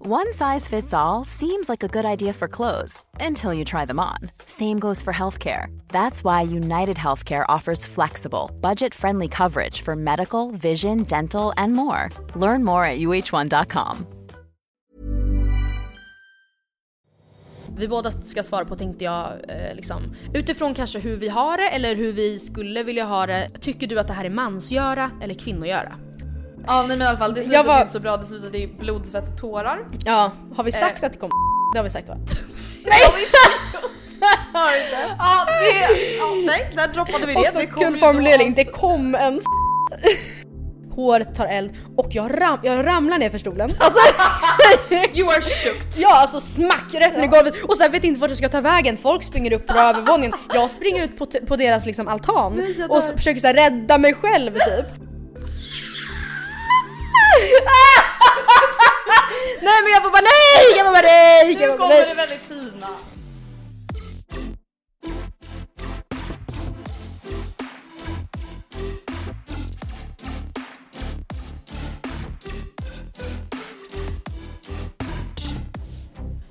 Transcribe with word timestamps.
One 0.00 0.32
size 0.32 0.68
fits 0.68 0.94
all 0.94 1.24
seems 1.24 1.68
like 1.68 1.82
a 1.82 1.88
good 1.88 2.04
idea 2.04 2.32
for 2.32 2.46
clothes 2.46 3.02
until 3.18 3.52
you 3.52 3.64
try 3.64 3.84
them 3.84 3.98
on. 3.98 4.30
Same 4.46 4.78
goes 4.78 5.02
for 5.02 5.12
healthcare. 5.12 5.76
That's 5.88 6.22
why 6.22 6.42
United 6.42 6.96
Healthcare 6.96 7.44
offers 7.48 7.84
flexible, 7.84 8.48
budget 8.60 8.94
friendly 8.94 9.26
coverage 9.26 9.82
for 9.82 9.96
medical, 9.96 10.52
vision, 10.52 11.02
dental, 11.02 11.52
and 11.56 11.72
more. 11.72 12.10
Learn 12.36 12.64
more 12.64 12.84
at 12.84 12.98
uh1.com. 12.98 14.06
Vi 17.76 17.88
båda 17.88 18.10
ska 18.10 18.42
svara 18.42 18.64
på 18.64 18.76
tänkte 18.76 19.04
jag 19.04 19.32
eh, 19.48 19.74
liksom 19.74 20.14
utifrån 20.34 20.74
kanske 20.74 20.98
hur 20.98 21.16
vi 21.16 21.28
har 21.28 21.56
det 21.56 21.68
eller 21.68 21.96
hur 21.96 22.12
vi 22.12 22.38
skulle 22.38 22.82
vilja 22.82 23.04
ha 23.04 23.26
det. 23.26 23.50
Tycker 23.60 23.86
du 23.86 23.98
att 23.98 24.06
det 24.06 24.12
här 24.12 24.24
är 24.24 24.30
mansgöra 24.30 25.10
eller 25.22 25.34
kvinnogöra? 25.34 26.07
Ja 26.68 26.78
nej 26.88 26.96
men 26.96 27.02
i 27.06 27.08
alla 27.08 27.18
fall 27.18 27.34
det 27.34 27.42
slutade 27.42 27.68
var- 27.68 27.80
inte 27.80 27.92
så 27.92 28.00
bra, 28.00 28.16
det 28.16 28.26
slutade 28.26 28.58
i 28.58 28.66
blod, 28.66 29.06
svett 29.06 29.32
och 29.32 29.38
tårar. 29.40 29.78
Ja, 30.04 30.32
har 30.56 30.64
vi 30.64 30.72
sagt 30.72 31.02
Eh. 31.02 31.06
att 31.06 31.12
det 31.12 31.18
kommer 31.18 31.32
Det 31.72 31.78
har 31.78 31.84
vi 31.84 31.90
sagt 31.90 32.08
va? 32.08 32.14
Ja 35.18 35.46
det, 35.46 36.16
ja, 36.18 36.24
nej 36.46 36.72
där 36.76 36.88
droppade 36.88 37.26
vi 37.26 37.32
det. 37.34 37.38
Också 37.40 37.58
det 37.58 37.66
kul 37.66 37.96
formulering, 37.98 38.54
det 38.54 38.64
kom 38.64 39.14
en 39.14 39.40
Håret 40.94 41.34
tar 41.34 41.46
eld 41.46 41.70
och 41.96 42.06
jag, 42.10 42.40
ram, 42.40 42.58
jag 42.62 42.86
ramlar 42.86 43.18
ner 43.18 43.30
för 43.30 43.38
stolen. 43.38 43.70
Alltså, 43.80 44.00
You 45.14 45.28
are 45.28 45.40
shooked. 45.42 45.92
ja 45.96 46.20
alltså 46.20 46.40
smack 46.40 46.94
rätt 46.94 47.16
ner 47.16 47.24
i 47.24 47.26
golvet 47.26 47.54
och 47.68 47.76
sen 47.76 47.92
vet 47.92 48.04
inte 48.04 48.20
vart 48.20 48.30
jag 48.30 48.38
ska 48.38 48.48
ta 48.48 48.60
vägen. 48.60 48.96
Folk 48.96 49.22
springer 49.24 49.52
upp 49.52 49.66
på 49.66 49.78
övervåningen. 49.78 50.32
Jag 50.54 50.70
springer 50.70 51.04
ut 51.04 51.18
på, 51.18 51.26
på 51.46 51.56
deras 51.56 51.86
liksom 51.86 52.08
altan 52.08 52.62
och 52.88 53.02
så 53.02 53.16
försöker 53.16 53.40
så 53.40 53.46
här, 53.46 53.54
rädda 53.54 53.98
mig 53.98 54.14
själv 54.14 54.52
typ. 54.52 54.86
nej 59.60 59.82
men 59.82 59.92
jag 59.92 60.02
får 60.02 60.10
bara 60.10 60.22
nej! 60.22 60.76
Jag 60.76 60.86
får 60.86 60.92
bara 60.92 61.02
nej! 61.02 61.56
Nu 61.60 61.76
kommer 61.76 61.88
nej. 61.88 62.06
det 62.08 62.14
väldigt 62.14 62.42
fina. 62.42 62.88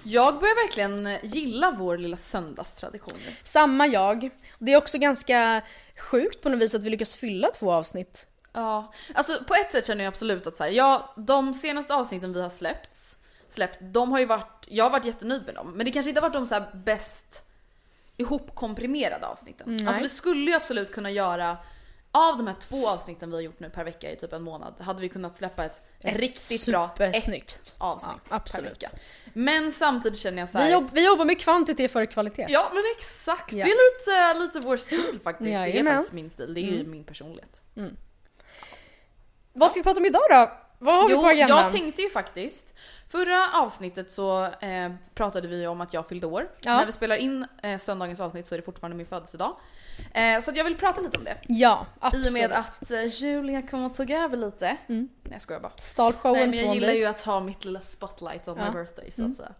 Jag 0.10 0.40
börjar 0.40 0.68
verkligen 0.68 1.18
gilla 1.24 1.72
vår 1.72 1.98
lilla 1.98 2.18
söndagstradition. 2.18 3.14
Samma 3.44 3.88
jag. 3.88 4.30
Det 4.60 4.74
är 4.74 4.78
också 4.78 4.98
ganska 4.98 5.62
sjukt 5.98 6.42
på 6.42 6.50
något 6.50 6.60
vis 6.60 6.76
att 6.76 6.84
vi 6.84 6.90
lyckas 6.90 7.16
fylla 7.16 7.52
två 7.52 7.72
avsnitt. 7.72 8.28
Ja, 8.58 8.94
alltså 9.14 9.44
på 9.48 9.54
ett 9.54 9.72
sätt 9.72 9.88
känner 9.88 10.04
jag 10.04 10.12
absolut 10.12 10.48
att 10.48 10.56
så 10.56 10.64
här, 10.64 10.72
ja, 10.72 11.14
de 11.18 11.54
senaste 11.54 11.96
avsnitten 11.96 12.34
vi 12.34 12.42
har 12.42 12.50
släppts, 12.50 13.18
släppt, 13.50 13.78
de 13.82 14.12
har 14.12 14.20
ju 14.20 14.26
varit, 14.26 14.68
jag 14.68 14.86
har 14.86 14.90
varit 14.90 15.06
jättenöjd 15.06 15.46
med 15.46 15.56
dem. 15.56 15.72
Men 15.72 15.86
det 15.86 15.92
kanske 15.92 16.10
inte 16.10 16.22
har 16.22 16.30
varit 16.30 16.34
de 16.34 16.46
så 16.46 16.54
här 16.54 16.72
bäst 16.74 17.44
ihopkomprimerade 18.18 19.28
avsnitten. 19.28 19.88
Alltså 19.88 20.04
vi 20.04 20.10
skulle 20.10 20.52
ju 20.52 20.54
absolut 20.54 20.92
kunna 20.92 21.12
göra, 21.12 21.58
av 22.12 22.38
de 22.38 22.48
här 22.48 22.56
två 22.60 22.88
avsnitten 22.90 23.30
vi 23.30 23.36
har 23.36 23.42
gjort 23.42 23.60
nu 23.60 23.70
per 23.70 23.84
vecka 23.84 24.12
i 24.12 24.16
typ 24.16 24.34
en 24.34 24.44
månad, 24.44 24.74
hade 24.80 25.02
vi 25.02 25.10
kunnat 25.10 25.38
släppa 25.38 25.66
ett, 25.66 25.82
Ett 26.04 26.16
riktigt 26.18 26.66
bra 26.66 26.96
ett 27.00 27.76
avsnitt 27.78 28.22
Ja, 28.30 28.40
per 28.40 28.62
vecka. 28.62 28.90
Men 29.34 29.72
samtidigt 29.72 30.20
känner 30.20 30.40
jag 30.40 30.50
så 30.50 30.58
här, 30.58 30.66
Vi, 30.66 30.72
jobb, 30.72 30.90
vi 30.94 31.06
jobbar 31.06 31.26
med 31.26 31.40
kvantitet 31.40 31.92
före 31.92 32.06
kvalitet. 32.06 32.46
Ja 32.50 32.72
men 32.74 32.84
exakt, 32.98 33.54
Ja. 33.54 33.66
det 33.66 33.72
är 33.72 34.34
lite, 34.36 34.46
lite 34.46 34.68
vår 34.68 34.78
stil 34.78 35.20
faktiskt. 35.24 35.50
Det 35.50 35.80
är 35.80 35.84
faktiskt 35.84 36.14
min 36.14 36.30
stil, 36.30 36.54
det 36.54 36.60
är 36.62 36.72
ju 36.72 36.86
min 36.86 37.04
personlighet. 37.04 37.62
Vad 39.58 39.72
ska 39.72 39.80
vi 39.80 39.84
prata 39.84 40.00
om 40.00 40.06
idag 40.06 40.22
då? 40.30 40.52
Vad 40.80 40.96
har 40.96 41.08
vi 41.08 41.14
Jo, 41.14 41.22
på 41.22 41.28
agendan? 41.28 41.58
jag 41.64 41.72
tänkte 41.72 42.02
ju 42.02 42.10
faktiskt. 42.10 42.74
Förra 43.10 43.50
avsnittet 43.62 44.12
så 44.12 44.44
eh, 44.46 44.92
pratade 45.16 45.48
vi 45.48 45.68
om 45.68 45.82
att 45.82 45.94
jag 45.94 46.08
fyllde 46.08 46.28
år. 46.28 46.50
Ja. 46.62 46.78
När 46.78 46.86
vi 46.86 46.92
spelar 46.92 47.16
in 47.16 47.46
eh, 47.64 47.78
söndagens 47.78 48.20
avsnitt 48.20 48.48
så 48.48 48.56
är 48.56 48.60
det 48.60 48.66
fortfarande 48.66 48.98
min 48.98 49.06
födelsedag. 49.06 49.56
Eh, 50.14 50.42
så 50.42 50.52
jag 50.56 50.64
vill 50.64 50.76
prata 50.78 51.02
lite 51.02 51.18
om 51.18 51.24
det. 51.24 51.38
Ja, 51.48 51.86
absolut. 52.00 52.26
I 52.26 52.30
och 52.30 52.34
med 52.34 52.52
att 52.52 52.92
eh, 52.92 53.04
Julia 53.06 53.62
kommer 53.62 53.86
att 53.86 53.94
ta 53.94 54.04
över 54.04 54.38
lite. 54.38 54.78
Nej 54.88 55.08
jag 55.32 55.42
skojar 55.42 55.62
bara. 55.62 55.72
Stal 55.78 56.14
showen 56.14 56.34
Nej 56.40 56.48
men 56.48 56.66
jag 56.66 56.76
gillar 56.76 56.88
dig. 56.88 56.98
ju 56.98 57.06
att 57.06 57.22
ha 57.22 57.40
mitt 57.40 57.66
lilla 57.66 57.82
spotlight 57.82 58.48
on 58.48 58.58
Ja. 58.58 58.66
my 58.72 58.78
birthday 58.80 59.12
så 59.12 59.26
att 59.26 59.36
säga. 59.36 59.52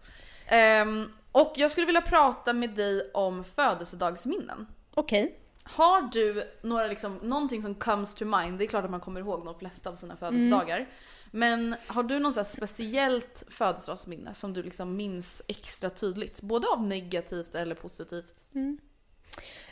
Ehm, 0.46 1.12
och 1.32 1.52
jag 1.56 1.70
skulle 1.70 1.86
vilja 1.86 2.00
prata 2.00 2.52
med 2.52 2.70
dig 2.70 3.10
om 3.14 3.44
födelsedagsminnen. 3.44 4.66
Okej. 4.94 5.38
Har 5.70 6.02
du 6.02 6.44
några 6.62 6.86
liksom, 6.86 7.18
någonting 7.22 7.62
som 7.62 7.74
comes 7.74 8.14
to 8.14 8.24
mind? 8.24 8.58
Det 8.58 8.64
är 8.64 8.66
klart 8.68 8.84
att 8.84 8.90
man 8.90 9.00
kommer 9.00 9.20
ihåg 9.20 9.44
de 9.44 9.58
flesta 9.58 9.90
av 9.90 9.94
sina 9.94 10.16
födelsedagar. 10.16 10.86
Men 11.30 11.74
har 11.86 12.02
du 12.02 12.18
något 12.18 12.46
speciellt 12.46 13.42
födelsedagsminne 13.48 14.34
som 14.34 14.52
du 14.54 14.62
liksom 14.62 14.96
minns 14.96 15.42
extra 15.48 15.90
tydligt? 15.90 16.40
Både 16.40 16.68
av 16.68 16.82
negativt 16.82 17.54
eller 17.54 17.74
positivt? 17.74 18.34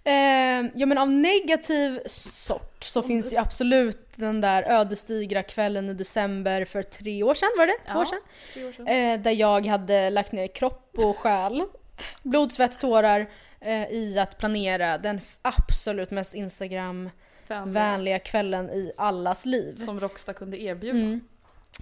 Eh, 0.04 0.66
ja 0.74 0.86
men 0.86 0.98
av 0.98 1.10
negativ 1.10 2.00
sort 2.06 2.84
så 2.84 3.02
finns 3.02 3.32
ju 3.32 3.36
absolut 3.36 4.08
den 4.16 4.40
där 4.40 4.62
ödesdigra 4.62 5.42
kvällen 5.42 5.90
i 5.90 5.94
december 5.94 6.64
för 6.64 6.82
tre 6.82 7.22
år 7.22 7.34
sedan, 7.34 7.48
var 7.58 7.66
det? 7.66 7.72
Två 7.72 7.92
Ja, 7.94 8.00
år 8.00 8.04
sedan? 8.04 8.20
tre 8.54 8.64
år 8.64 8.72
sedan. 8.72 8.86
Eh, 8.86 9.20
där 9.20 9.30
jag 9.32 9.66
hade 9.66 10.10
lagt 10.10 10.32
ner 10.32 10.46
kropp 10.46 10.90
och 10.98 11.16
själ, 11.16 11.62
blod, 12.22 12.52
svett, 12.52 12.80
tårar 12.80 13.30
eh, 13.60 13.88
i 13.90 14.18
att 14.18 14.38
planera 14.38 14.98
den 14.98 15.20
absolut 15.42 16.10
mest 16.10 16.34
Instagram-vänliga 16.34 18.18
kvällen 18.18 18.70
i 18.70 18.92
allas 18.96 19.44
liv. 19.44 19.76
Som 19.76 20.00
Rockstar 20.00 20.32
kunde 20.32 20.62
erbjuda. 20.62 20.98
Mm. 20.98 21.20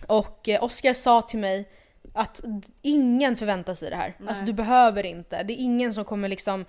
Och 0.07 0.49
eh, 0.49 0.65
Oskar 0.65 0.95
sa 0.95 1.23
till 1.23 1.39
mig 1.39 1.69
att 2.13 2.41
ingen 2.83 3.37
förväntar 3.37 3.75
sig 3.75 3.91
det 3.91 3.97
här. 3.97 4.17
Alltså 4.21 4.43
Nej. 4.43 4.47
du 4.47 4.53
behöver 4.53 5.07
inte. 5.07 5.43
Det 5.43 5.53
är 5.53 5.57
ingen 5.57 5.95
som 5.95 6.05
kommer 6.05 6.29
liksom, 6.29 6.65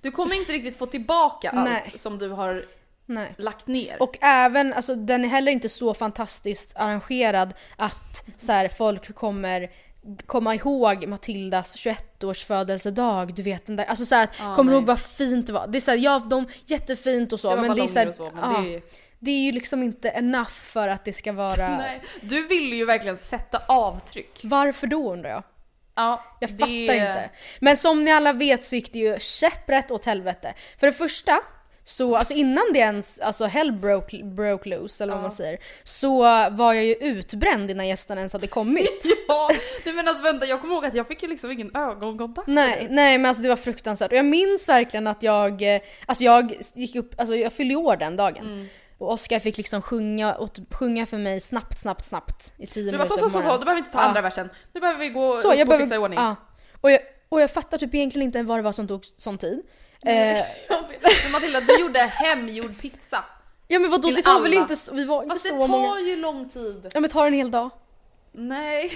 Du 0.00 0.10
kommer 0.10 0.36
inte 0.36 0.52
riktigt 0.52 0.76
få 0.76 0.86
tillbaka 0.86 1.52
Nej. 1.52 1.82
allt 1.86 2.00
som 2.00 2.18
du 2.18 2.28
har 2.28 2.64
nej. 3.06 3.34
lagt 3.38 3.66
ner. 3.66 4.02
Och 4.02 4.18
även, 4.20 4.72
alltså 4.72 4.94
den 4.94 5.24
är 5.24 5.28
heller 5.28 5.52
inte 5.52 5.68
så 5.68 5.94
fantastiskt 5.94 6.72
arrangerad 6.76 7.54
att 7.76 8.24
så 8.36 8.52
här, 8.52 8.68
folk 8.68 9.14
kommer 9.14 9.70
komma 10.26 10.54
ihåg 10.54 11.06
Matildas 11.06 11.76
21-års 11.76 12.44
födelsedag, 12.44 13.34
du 13.34 13.42
vet 13.42 13.66
den 13.66 13.76
där, 13.76 13.84
alltså 13.84 14.06
såhär, 14.06 14.28
Ja, 14.38 14.54
kommer 14.54 14.72
du 14.72 14.76
nej. 14.76 14.80
ihåg 14.80 14.86
vad 14.86 15.00
fint 15.00 15.46
det 15.46 15.52
var? 15.52 15.66
Det 15.66 15.78
är 15.78 15.80
såhär, 15.80 15.98
ja 15.98 16.18
de, 16.18 16.46
jättefint 16.66 17.32
och 17.32 17.40
så 17.40 17.54
det 17.56 17.60
men 17.62 17.76
det 17.76 17.82
är 17.82 17.86
såhär, 17.86 18.12
så, 18.12 18.30
ja, 18.42 18.62
det 18.62 18.74
är... 18.74 18.82
det 19.18 19.30
är 19.30 19.42
ju 19.42 19.52
liksom 19.52 19.82
inte 19.82 20.08
enough 20.08 20.50
för 20.50 20.88
att 20.88 21.04
det 21.04 21.12
ska 21.12 21.32
vara, 21.32 21.68
Nej. 21.78 22.02
Du 22.22 22.46
ville 22.46 22.76
ju 22.76 22.84
verkligen 22.84 23.16
sätta 23.16 23.62
avtryck. 23.68 24.40
varför 24.44 24.86
då 24.86 25.12
undrar 25.12 25.30
jag? 25.30 25.42
Ja, 25.96 26.24
Jag 26.40 26.50
det- 26.50 26.58
fattar 26.58 26.70
inte. 26.94 27.30
Men 27.60 27.76
som 27.76 28.04
ni 28.04 28.10
alla 28.12 28.32
vet 28.32 28.64
så 28.64 28.74
gick 28.74 28.92
det 28.92 28.98
ju 28.98 29.18
käpprätt 29.20 29.90
åt 29.90 30.04
helvete. 30.04 30.54
För 30.80 30.86
det 30.86 30.92
första, 30.92 31.40
så 31.86 32.16
alltså 32.16 32.34
innan 32.34 32.64
det 32.72 32.78
ens, 32.78 33.20
alltså 33.20 33.44
hell 33.44 33.72
broke, 33.72 34.24
broke 34.24 34.68
loose 34.68 35.04
eller 35.04 35.12
vad 35.12 35.22
man 35.22 35.30
säger, 35.30 35.58
så 35.84 36.18
var 36.50 36.72
jag 36.72 36.84
ju 36.84 36.94
utbränd 36.94 37.70
innan 37.70 37.88
gästerna 37.88 38.20
ens 38.20 38.32
hade 38.32 38.46
kommit. 38.46 39.02
Ja, 39.28 39.50
nej 39.84 39.94
men 39.94 40.08
alltså 40.08 40.22
vänta 40.22 40.46
jag 40.46 40.60
kommer 40.60 40.74
ihåg 40.74 40.86
att 40.86 40.94
jag 40.94 41.08
fick 41.08 41.22
ju 41.22 41.28
liksom 41.28 41.50
ingen 41.50 41.76
ögonkontakt. 41.76 42.48
nej, 42.48 42.86
nej 42.90 43.18
men 43.18 43.26
alltså 43.28 43.42
det 43.42 43.48
var 43.48 43.56
fruktansvärt. 43.56 44.12
Och 44.12 44.18
jag 44.18 44.24
minns 44.24 44.68
verkligen 44.68 45.06
att 45.06 45.22
jag, 45.22 45.74
eh, 45.74 45.80
alltså 46.06 46.24
jag 46.24 46.54
gick 46.74 46.96
upp, 46.96 47.20
alltså 47.20 47.36
jag 47.36 47.52
fyllde 47.52 47.74
år 47.76 47.96
den 47.96 48.16
dagen. 48.16 48.44
Mm. 48.44 48.66
Och 48.98 49.12
Oskar 49.12 49.38
fick 49.38 49.56
liksom 49.56 49.82
sjunga, 49.82 50.38
åt, 50.38 50.58
sjunga 50.70 51.06
för 51.06 51.18
mig 51.18 51.40
snabbt, 51.40 51.78
snabbt, 51.78 52.04
snabbt 52.04 52.54
i 52.58 52.66
tio 52.66 52.92
Du 52.92 52.98
bara 52.98 53.04
minuter 53.04 53.16
så, 53.16 53.22
på 53.22 53.24
så, 53.24 53.30
så, 53.30 53.30
så, 53.30 53.38
morgonen. 53.38 53.60
du 53.60 53.64
behöver 53.64 53.78
inte 53.78 53.92
ta 53.92 53.98
Ja. 53.98 54.04
andra 54.04 54.20
versen. 54.20 54.48
Nu 54.72 54.80
behöver 54.80 55.00
vi 55.00 55.08
gå 55.08 55.36
Så, 55.36 55.38
upp 55.38 55.44
jag 55.44 55.60
och 55.60 55.66
behöver, 55.66 55.84
fixa 55.84 55.94
i 55.94 55.98
ordning. 55.98 56.18
Ja. 56.18 56.36
Och, 56.80 56.90
jag, 56.90 56.98
och 57.28 57.40
jag 57.40 57.50
fattar 57.50 57.78
typ 57.78 57.94
egentligen 57.94 58.26
inte 58.26 58.42
vad 58.42 58.58
det 58.58 58.62
var 58.62 58.72
som 58.72 58.88
tog 58.88 59.04
sån 59.18 59.38
tid. 59.38 59.62
Eh, 60.06 60.44
Matilda, 61.32 61.60
du 61.60 61.80
gjorde 61.80 61.98
hemgjord 61.98 62.78
pizza. 62.80 63.24
ja 63.68 63.78
men 63.78 63.90
vadå 63.90 64.02
Till 64.08 64.14
det 64.14 64.22
tar 64.22 64.40
väl 64.40 64.52
alla. 64.52 64.60
inte, 64.60 64.74
s- 64.74 64.90
vi 64.92 65.04
var 65.04 65.22
inte 65.22 65.34
Fast 65.34 65.44
det 65.44 65.50
så 65.50 65.60
tar 65.60 65.68
många. 65.68 66.00
ju 66.00 66.16
lång 66.16 66.48
tid. 66.48 66.90
Ja 66.94 67.00
men 67.00 67.10
ta 67.10 67.26
en 67.26 67.32
hel 67.32 67.50
dag. 67.50 67.70
Nej, 68.36 68.92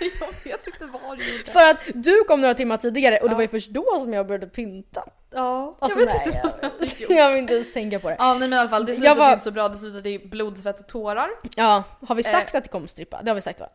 jag 0.44 0.52
vet 0.52 0.66
inte 0.66 0.84
vad 0.86 1.18
du 1.18 1.32
gjorde. 1.38 1.50
För 1.50 1.70
att 1.70 1.76
du 1.94 2.24
kom 2.24 2.40
några 2.40 2.54
timmar 2.54 2.76
tidigare 2.76 3.18
och 3.18 3.28
det 3.28 3.34
var 3.34 3.42
ju 3.42 3.48
först 3.48 3.70
då 3.70 3.98
som 4.00 4.12
jag 4.12 4.26
började 4.26 4.46
pynta. 4.46 5.04
Ja, 5.34 5.76
Alltså 5.80 5.98
jag 6.00 6.06
vet 6.06 6.14
nej, 6.16 6.26
inte 6.26 6.40
vad 6.42 6.52
jag, 6.62 6.70
jag 6.80 6.86
vet. 6.86 7.10
jag 7.18 7.28
vill 7.28 7.38
inte 7.38 7.52
ens 7.54 7.72
tänka 7.72 7.98
på 8.00 8.08
det. 8.08 8.16
Ja 8.18 8.30
nej 8.34 8.48
men 8.48 8.52
i 8.52 8.60
alla 8.60 8.68
fall, 8.68 8.86
det 8.86 8.94
slutade 8.94 9.20
var- 9.20 9.32
inte 9.32 9.44
så 9.44 9.50
bra, 9.50 9.68
det 9.68 9.78
slutade 9.78 10.10
i 10.10 10.18
blod, 10.18 10.58
svett 10.58 10.80
och 10.80 10.86
tårar. 10.88 11.28
Ja, 11.56 11.82
har 12.08 12.14
vi 12.14 12.22
Eh. 12.26 12.30
sagt 12.32 12.54
att 12.54 12.64
det 12.64 12.70
kommer 12.70 12.86
strippa? 12.86 13.22
Det 13.22 13.30
har 13.30 13.34
vi 13.34 13.42
sagt 13.42 13.60
va? 13.60 13.66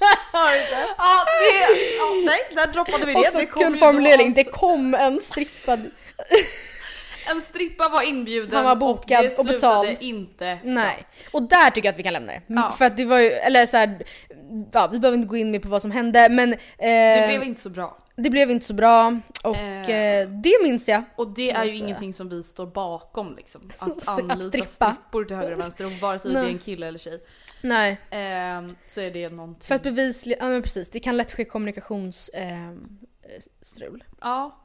Ja, 0.32 0.50
det, 0.50 0.86
ja, 0.98 2.14
nej, 2.24 2.38
där 2.54 2.72
droppade 2.72 3.06
vi 3.06 3.12
det. 3.12 3.18
Också 3.18 3.38
det 3.38 3.46
kom 3.46 3.62
kul 3.62 3.76
formulering, 3.78 4.32
det 4.32 4.40
alltså- 4.40 4.52
kom 4.58 4.94
en 4.94 5.20
strippad... 5.20 5.90
En 7.30 7.42
strippa 7.42 7.88
var 7.88 8.02
inbjuden 8.02 8.54
Han 8.54 8.64
var 8.64 8.76
bokad 8.76 9.24
och 9.24 9.30
det 9.30 9.38
och 9.38 9.44
betald. 9.44 9.86
slutade 9.86 10.04
inte 10.04 10.58
Nej. 10.64 11.06
Och 11.32 11.42
där 11.42 11.70
tycker 11.70 11.88
jag 11.88 11.92
att 11.92 11.98
vi 11.98 12.02
kan 12.02 12.12
lämna 12.12 12.32
det. 12.32 12.42
Ja. 12.46 12.74
För 12.78 12.84
att 12.84 12.96
det 12.96 13.04
var 13.04 13.18
ju, 13.18 13.30
eller 13.30 13.66
så 13.66 13.76
här, 13.76 14.02
ja 14.72 14.86
vi 14.92 14.98
behöver 14.98 15.18
inte 15.18 15.28
gå 15.28 15.36
in 15.36 15.50
mer 15.50 15.58
på 15.58 15.68
vad 15.68 15.82
som 15.82 15.90
hände 15.90 16.28
men 16.28 16.52
eh, 16.52 16.58
Det 16.78 17.24
blev 17.28 17.42
inte 17.42 17.60
så 17.60 17.68
bra. 17.70 17.98
det 18.16 18.30
blev 18.30 18.50
inte 18.50 18.66
så 18.66 18.74
bra 18.74 19.18
och 19.44 19.56
Eh. 19.56 19.90
eh, 20.20 20.28
det 20.28 20.62
minns 20.62 20.88
jag. 20.88 21.02
Och 21.16 21.28
det 21.28 21.50
är 21.50 21.64
ju 21.64 21.70
säga. 21.70 21.84
ingenting 21.84 22.12
som 22.14 22.28
vi 22.28 22.42
står 22.42 22.66
bakom 22.66 23.36
liksom. 23.36 23.70
Att 23.78 23.88
Att 24.08 24.08
anlita 24.08 24.40
strippa. 24.48 24.66
strippor 24.66 25.24
till 25.24 25.36
höger 25.36 25.52
och 25.52 25.60
vänster 25.60 25.84
och 25.86 25.92
vare 25.92 26.18
sig 26.18 26.32
det 26.32 26.38
är 26.38 26.44
en 26.44 26.58
kille 26.58 26.86
eller 26.86 26.98
tjej. 26.98 27.20
Nej. 27.62 27.98
ehm, 28.10 28.76
så 28.88 29.00
är 29.00 29.10
det 29.10 29.28
någonting. 29.28 29.66
För 29.68 29.74
att 29.74 29.82
bevisligen, 29.82 30.38
ja 30.40 30.48
men 30.48 30.62
precis, 30.62 30.90
det 30.90 31.00
kan 31.00 31.16
lätt 31.16 31.32
ske 31.32 31.44
kommunikations... 31.44 32.28
Eh, 32.28 32.72
strul. 33.62 34.04
Ja. 34.20 34.60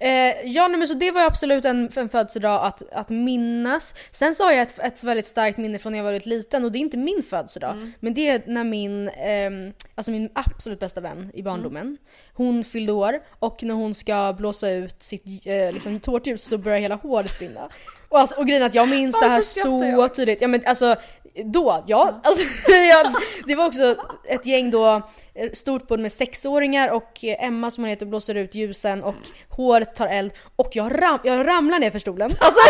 Eh, 0.00 0.10
ja 0.44 0.68
nej, 0.68 0.78
men 0.78 0.88
så 0.88 0.94
det 0.94 1.10
var 1.10 1.20
ju 1.20 1.26
absolut 1.26 1.64
en, 1.64 1.90
en 1.96 2.08
födelsedag 2.08 2.66
att, 2.66 2.82
att 2.92 3.08
minnas. 3.08 3.94
Sen 4.10 4.34
så 4.34 4.44
har 4.44 4.52
jag 4.52 4.62
ett, 4.62 4.78
ett 4.78 5.04
väldigt 5.04 5.26
starkt 5.26 5.58
minne 5.58 5.78
från 5.78 5.92
när 5.92 5.98
jag 5.98 6.04
var 6.04 6.12
väldigt 6.12 6.26
liten 6.26 6.64
och 6.64 6.72
det 6.72 6.78
är 6.78 6.80
inte 6.80 6.96
min 6.96 7.22
födelsedag. 7.22 7.72
Mm. 7.72 7.92
Men 8.00 8.14
det 8.14 8.28
är 8.28 8.42
när 8.46 8.64
min, 8.64 9.08
ehm, 9.08 9.72
alltså 9.94 10.10
min 10.10 10.30
absolut 10.32 10.80
bästa 10.80 11.00
vän 11.00 11.30
i 11.34 11.42
barndomen, 11.42 11.82
Mm. 11.82 11.96
hon 12.34 12.64
fyllde 12.64 12.92
år 12.92 13.20
och 13.30 13.62
när 13.62 13.74
hon 13.74 13.94
ska 13.94 14.34
blåsa 14.38 14.70
ut 14.70 15.02
sitt 15.02 15.24
eh, 15.46 15.72
liksom, 15.72 16.00
tårtljus 16.00 16.44
så 16.44 16.58
börjar 16.58 16.78
hela 16.78 16.94
håret 16.94 17.38
brinna. 17.38 17.68
Och, 18.08 18.18
alltså, 18.20 18.36
och 18.36 18.46
grejen 18.46 18.62
är 18.62 18.66
att 18.66 18.74
jag 18.74 18.88
minns 18.88 19.20
det 19.20 19.26
här 19.26 19.34
Varför 19.34 19.60
så 19.62 19.84
jag? 19.84 20.14
tydligt. 20.14 20.40
Ja 20.40 20.48
men 20.48 20.62
alltså 20.66 20.96
då, 21.44 21.84
ja. 21.86 22.20
Alltså, 22.24 22.44
jag, 22.72 23.14
det 23.46 23.54
var 23.54 23.66
också 23.66 23.96
ett 24.24 24.46
gäng 24.46 24.70
då, 24.70 25.02
eh, 25.34 25.50
stort 25.52 25.86
både 25.86 26.02
med 26.02 26.12
sexåringar 26.12 26.88
och 26.88 27.24
eh, 27.24 27.44
Emma 27.44 27.70
som 27.70 27.84
hon 27.84 27.88
heter 27.90 28.06
blåser 28.06 28.34
ut 28.34 28.54
ljusen 28.54 29.02
och 29.02 29.14
håret 29.48 29.94
tar 29.94 30.06
eld 30.06 30.32
och 30.56 30.68
jag, 30.72 31.02
ram, 31.02 31.18
jag 31.24 31.46
ramlar 31.46 31.78
ner 31.78 31.90
för 31.90 31.98
stolen. 31.98 32.30
Alltså, 32.40 32.60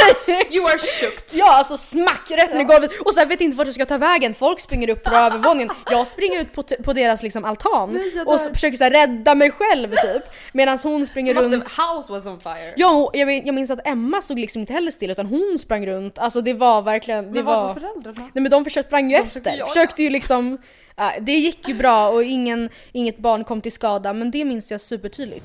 You 0.50 0.66
are 0.66 0.78
shooked. 0.78 1.24
ja 1.32 1.58
alltså 1.58 1.76
smack 1.76 2.30
rätt 2.30 2.54
ner 2.54 2.60
i 2.60 2.64
golvet 2.64 2.90
och 3.00 3.14
sen 3.14 3.28
vet 3.28 3.40
inte 3.40 3.56
vart 3.56 3.66
jag 3.66 3.74
ska 3.74 3.84
ta 3.84 3.98
vägen. 3.98 4.34
Folk 4.34 4.60
springer 4.60 4.90
upp 4.90 5.02
på 5.04 5.14
övervåningen. 5.14 5.70
Jag 5.90 6.06
springer 6.06 6.40
ut 6.40 6.52
på, 6.52 6.62
på 6.62 6.92
deras 6.92 7.22
liksom 7.22 7.44
altan 7.44 8.00
jag 8.14 8.28
och 8.28 8.40
så 8.40 8.54
försöker 8.54 8.76
så 8.76 8.84
här, 8.84 8.90
rädda 8.90 9.34
mig 9.34 9.50
själv 9.50 9.88
typ. 9.90 10.22
Medan 10.52 10.78
hon 10.82 11.06
springer 11.06 11.34
Som 11.34 11.42
runt. 11.44 11.66
the 11.66 11.82
house 11.82 12.12
was 12.12 12.26
on 12.26 12.40
fire. 12.40 12.72
Ja, 12.76 13.10
jag, 13.12 13.46
jag 13.46 13.54
minns 13.54 13.70
att 13.70 13.86
Emma 13.86 14.22
stod 14.22 14.38
liksom 14.38 14.60
inte 14.60 14.72
heller 14.72 14.90
still 14.90 15.10
utan 15.10 15.26
hon 15.26 15.56
sprang 15.60 15.86
runt. 15.86 16.18
Alltså 16.18 16.40
det 16.40 16.52
var 16.52 16.82
verkligen, 16.82 17.24
det 17.26 17.30
Men 17.32 17.44
var... 17.44 17.62
var 17.66 17.74
föräldrarna? 17.74 18.30
Nej 18.34 18.42
men 18.42 18.50
de 18.50 18.64
försökte, 18.64 18.88
sprang 18.88 19.10
ju 19.10 19.16
De 19.16 19.24
försökte 19.26 19.50
efter. 19.50 19.58
jaga. 19.60 19.72
Försökte 19.72 20.02
ju 20.02 20.10
liksom... 20.10 20.58
ja, 20.96 21.12
det 21.20 21.32
gick 21.32 21.68
ju 21.68 21.74
bra 21.74 22.08
och 22.08 22.24
ingen, 22.24 22.68
inget 22.92 23.18
barn 23.18 23.44
kom 23.44 23.60
till 23.60 23.72
skada 23.72 24.12
men 24.12 24.30
det 24.30 24.44
minns 24.44 24.70
jag 24.70 24.80
supertydligt. 24.80 25.44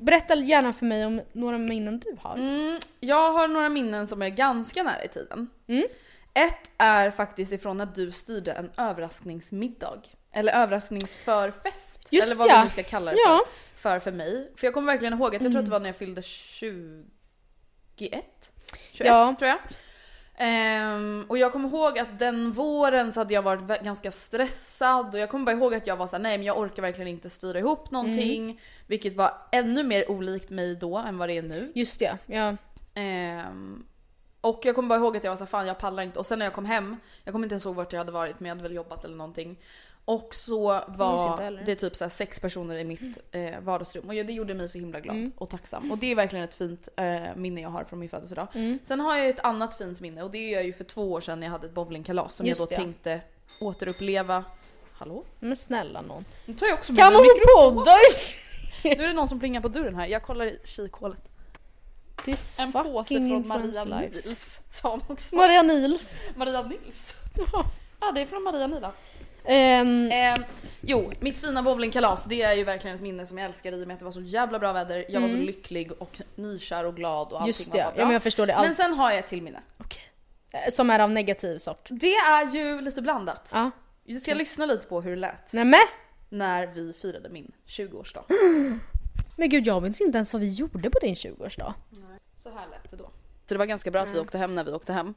Berätta 0.00 0.34
gärna 0.34 0.72
för 0.72 0.86
mig 0.86 1.06
om 1.06 1.20
några 1.32 1.58
minnen 1.58 1.98
du 1.98 2.16
har. 2.20 2.36
Mm, 2.36 2.78
jag 3.00 3.32
har 3.32 3.48
några 3.48 3.68
minnen 3.68 4.06
som 4.06 4.22
är 4.22 4.28
ganska 4.28 4.82
nära 4.82 5.04
i 5.04 5.08
tiden. 5.08 5.50
Mm. 5.66 5.84
Ett 6.34 6.70
är 6.78 7.10
faktiskt 7.10 7.52
ifrån 7.52 7.76
när 7.76 7.86
du 7.94 8.12
styrde 8.12 8.52
en 8.52 8.70
överraskningsmiddag. 8.76 10.00
Eller 10.32 10.52
överraskningsförfest. 10.52 12.08
Just 12.10 12.26
eller 12.26 12.36
vad 12.36 12.50
ja. 12.50 12.64
nu 12.64 12.70
ska 12.70 12.82
kalla 12.82 13.10
det 13.10 13.16
Ja. 13.26 13.40
för, 13.74 13.90
för. 13.90 14.00
För 14.00 14.12
mig. 14.12 14.52
För 14.56 14.66
jag 14.66 14.74
kommer 14.74 14.92
verkligen 14.92 15.14
ihåg 15.14 15.36
att 15.36 15.42
jag 15.42 15.52
tror 15.52 15.58
att 15.58 15.66
det 15.66 15.72
var 15.72 15.80
när 15.80 15.88
jag 15.88 15.96
fyllde 15.96 16.22
21. 16.22 16.80
21 17.96 18.24
Ja. 18.92 19.34
tror 19.38 19.48
jag. 19.48 19.58
Ehm, 20.42 21.24
och 21.28 21.38
jag 21.38 21.52
kommer 21.52 21.68
ihåg 21.68 21.98
att 21.98 22.18
den 22.18 22.52
våren 22.52 23.12
så 23.12 23.20
hade 23.20 23.34
jag 23.34 23.42
varit 23.42 23.82
ganska 23.82 24.12
stressad 24.12 25.14
och 25.14 25.20
jag 25.20 25.30
kommer 25.30 25.44
bara 25.44 25.56
ihåg 25.56 25.74
att 25.74 25.86
jag 25.86 25.96
var 25.96 26.06
såhär, 26.06 26.22
nej 26.22 26.38
men 26.38 26.46
jag 26.46 26.58
orkar 26.58 26.82
verkligen 26.82 27.08
inte 27.08 27.30
styra 27.30 27.58
ihop 27.58 27.90
någonting. 27.90 28.44
Mm. 28.44 28.56
Vilket 28.86 29.16
var 29.16 29.32
ännu 29.52 29.82
mer 29.82 30.10
olikt 30.10 30.50
mig 30.50 30.76
då 30.76 30.96
än 30.98 31.18
vad 31.18 31.28
det 31.28 31.38
är 31.38 31.42
nu. 31.42 31.72
Just 31.74 31.98
det, 31.98 32.18
ja. 32.26 32.56
Ehm, 32.94 33.84
och 34.40 34.60
jag 34.64 34.74
kommer 34.74 34.88
bara 34.88 34.98
ihåg 34.98 35.16
att 35.16 35.24
jag 35.24 35.30
var 35.30 35.36
så 35.36 35.44
här, 35.44 35.50
fan 35.50 35.66
jag 35.66 35.78
pallar 35.78 36.02
inte. 36.02 36.18
Och 36.18 36.26
sen 36.26 36.38
när 36.38 36.46
jag 36.46 36.52
kom 36.52 36.66
hem, 36.66 36.96
jag 37.24 37.32
kommer 37.34 37.44
inte 37.44 37.52
ens 37.52 37.64
ihåg 37.64 37.74
vart 37.74 37.92
jag 37.92 38.00
hade 38.00 38.12
varit 38.12 38.40
men 38.40 38.48
jag 38.48 38.56
hade 38.56 38.68
väl 38.68 38.76
jobbat 38.76 39.04
eller 39.04 39.16
någonting. 39.16 39.56
Och 40.10 40.34
så 40.34 40.80
var 40.88 41.64
det 41.66 41.74
typ 41.74 41.96
så 41.96 42.10
sex 42.10 42.40
personer 42.40 42.76
i 42.78 42.84
mitt 42.84 43.18
eh, 43.32 43.60
vardagsrum 43.60 44.08
och 44.08 44.14
det 44.14 44.32
gjorde 44.32 44.54
mig 44.54 44.68
så 44.68 44.78
himla 44.78 45.00
glad 45.00 45.16
Mm. 45.16 45.32
och 45.38 45.48
tacksam. 45.50 45.90
Och 45.92 45.98
det 45.98 46.06
är 46.06 46.14
verkligen 46.14 46.44
ett 46.44 46.54
fint 46.54 46.88
eh, 46.96 47.20
minne 47.36 47.60
jag 47.60 47.68
har 47.68 47.84
från 47.84 47.98
min 47.98 48.08
födelsedag. 48.08 48.46
Mm. 48.54 48.78
Sen 48.84 49.00
har 49.00 49.16
jag 49.16 49.28
ett 49.28 49.40
annat 49.40 49.74
fint 49.78 50.00
minne 50.00 50.22
och 50.22 50.30
det 50.30 50.54
är 50.54 50.60
ju 50.62 50.72
för 50.72 50.84
två 50.84 51.12
år 51.12 51.20
sedan 51.20 51.40
när 51.40 51.46
jag 51.46 51.52
hade 51.52 51.66
ett 51.66 51.72
bowlingkalas 51.74 52.34
som 52.34 52.46
Just 52.46 52.58
jag 52.60 52.68
då 52.68 52.70
det. 52.70 52.76
tänkte 52.76 53.20
återuppleva. 53.60 54.44
Hallå? 54.92 55.24
Men 55.38 55.56
snälla 55.56 56.00
någon. 56.00 56.24
Nu 56.46 56.54
tar 56.54 56.66
jag 56.66 56.78
också 56.78 56.94
Kan 56.94 57.14
hon 57.14 57.24
podda? 57.56 57.90
Nu 58.84 58.90
är 58.90 59.08
det 59.08 59.12
någon 59.12 59.28
som 59.28 59.40
plingar 59.40 59.60
på 59.60 59.68
dörren 59.68 59.94
här, 59.96 60.06
jag 60.06 60.22
kollar 60.22 60.44
i 60.44 60.58
kikhålet. 60.64 61.22
This 62.24 62.60
En 62.60 62.72
påse 62.72 63.14
från 63.14 63.48
Maria. 63.48 63.84
Nils. 63.84 64.60
Sa 64.68 64.90
hon 64.90 65.00
också. 65.06 65.36
Maria 65.36 65.62
Nils. 65.62 66.22
Maria 66.36 66.62
Nils. 66.62 67.14
Ja 68.00 68.12
det 68.14 68.20
är 68.20 68.26
från 68.26 68.42
Maria 68.42 68.66
Nila. 68.66 68.92
Ehm, 69.44 70.10
Eh, 70.10 70.38
jo, 70.80 71.12
mitt 71.20 71.38
fina 71.38 71.62
bowlingkalas 71.62 72.24
det 72.24 72.42
är 72.42 72.52
ju 72.54 72.64
verkligen 72.64 72.96
ett 72.96 73.02
minne 73.02 73.26
som 73.26 73.38
jag 73.38 73.44
älskar 73.44 73.72
i 73.72 73.84
och 73.84 73.88
med 73.88 73.94
att 73.94 73.98
det 73.98 74.04
var 74.04 74.12
så 74.12 74.20
jävla 74.20 74.58
bra 74.58 74.72
väder. 74.72 75.04
Jag 75.08 75.20
var 75.20 75.28
så 75.28 75.34
lycklig 75.34 75.92
och 75.98 76.20
nykär 76.34 76.84
och 76.84 76.96
glad 76.96 77.28
och 77.32 77.40
allting 77.40 77.46
just 77.46 77.68
var 77.68 77.76
det, 77.76 77.82
bara 77.84 77.90
bra. 77.92 78.00
ja 78.00 78.04
men 78.04 78.12
jag 78.12 78.22
förstår 78.22 78.46
det. 78.46 78.54
Allt, 78.54 78.66
Men 78.66 78.76
sen 78.76 78.92
har 78.94 79.10
jag 79.10 79.18
ett 79.18 79.26
till 79.26 79.42
minne. 79.42 79.60
eh, 80.50 80.72
Som 80.72 80.90
är 80.90 80.98
av 80.98 81.10
negativ 81.10 81.58
sort. 81.58 81.88
Det 81.90 82.14
är 82.14 82.54
ju 82.54 82.80
lite 82.80 83.02
blandat. 83.02 83.50
Ja. 83.54 83.70
Vi 84.04 84.20
ska 84.20 84.34
lyssna 84.34 84.66
lite 84.66 84.86
på 84.86 85.00
hur 85.00 85.10
det 85.10 85.16
lät 85.16 85.52
Nämen! 85.52 85.80
när 86.28 86.66
vi 86.66 86.92
firade 86.92 87.28
min 87.28 87.52
20-årsdag. 87.66 88.24
Men 89.36 89.48
gud 89.48 89.66
jag 89.66 89.80
vet 89.80 90.00
inte 90.00 90.18
ens 90.18 90.32
vad 90.32 90.42
vi 90.42 90.48
gjorde 90.48 90.90
på 90.90 90.98
din 90.98 91.14
20-årsdag. 91.14 91.74
Så 92.36 92.50
här 92.50 92.66
lät 92.70 92.90
det 92.90 92.96
då. 92.96 93.10
Så 93.44 93.54
det 93.54 93.58
var 93.58 93.66
ganska 93.66 93.90
bra 93.90 94.00
att 94.02 94.14
vi 94.14 94.18
åkte 94.18 94.38
hem 94.38 94.54
när 94.54 94.64
vi 94.64 94.72
åkte 94.72 94.92
hem. 94.92 95.14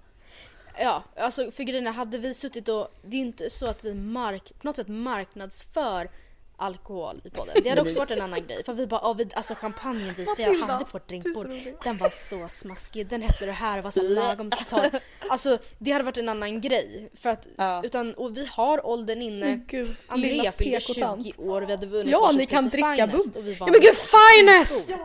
Ja, 0.80 1.04
alltså 1.18 1.52
för 1.52 1.64
grejen 1.64 1.88
hade 1.88 2.18
vi 2.18 2.34
suttit 2.34 2.70
och, 2.70 2.88
det 3.02 3.16
är 3.16 3.20
ju 3.22 3.26
inte 3.26 3.50
så 3.50 3.66
att 3.68 3.84
vi 3.84 3.94
mark, 3.94 4.52
på 4.62 4.68
något 4.68 4.76
sätt 4.76 4.88
marknadsför 4.88 6.10
alkohol 6.58 7.22
i 7.24 7.30
podden. 7.30 7.56
Det 7.64 7.70
hade 7.70 7.82
också 7.82 8.00
varit 8.00 8.12
en 8.12 8.22
annan 8.22 8.48
grej. 8.48 8.64
För 8.64 8.74
vi 8.74 8.88
bara, 8.88 9.12
oh, 9.12 9.18
vi, 9.18 9.28
alltså 9.34 9.56
champagnen 9.56 10.14
vi 10.18 10.26
vi 10.38 10.62
hade 10.62 10.86
på 10.86 10.90
vårt 10.92 11.08
drinkbord, 11.08 11.48
den 11.84 11.98
var 11.98 12.10
så 12.10 12.48
smaskig. 12.48 13.08
Den 13.08 13.22
hette 13.22 13.46
det 13.46 13.52
här 13.52 13.78
och 13.78 13.84
var 13.84 13.92
så 13.92 14.02
lagom 14.10 14.50
tal. 14.50 14.86
Alltså 15.30 15.58
det 15.78 15.92
hade 15.92 16.04
varit 16.04 16.18
en 16.18 16.30
annan 16.30 16.62
grej. 16.62 17.10
För 17.16 17.30
att, 17.30 17.48
Ja. 17.58 17.82
utan, 17.84 18.14
och 18.14 18.38
vi 18.38 18.46
har 18.46 18.86
åldern 18.86 19.22
inne. 19.22 19.60
Gud, 19.68 19.96
Andrea 20.08 20.52
fyllde 20.52 20.80
PK-tant. 20.80 21.26
20 21.26 21.42
år, 21.42 21.62
vi 21.62 21.72
hade 21.72 21.86
vunnit 21.86 22.12
Ja, 22.12 22.32
ni 22.36 22.46
kan 22.46 22.70
dricka 22.70 22.96
Finest 22.96 23.34
bubb. 23.34 23.38
och 23.38 23.48
vi 23.48 23.54
var 23.54 23.68
Ja 23.68 23.72
men 23.72 23.82
gud 23.82 23.96
finest! 23.96 24.98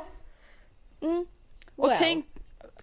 Och 1.77 1.89
Wow. 1.89 1.95
tänk, 1.99 2.27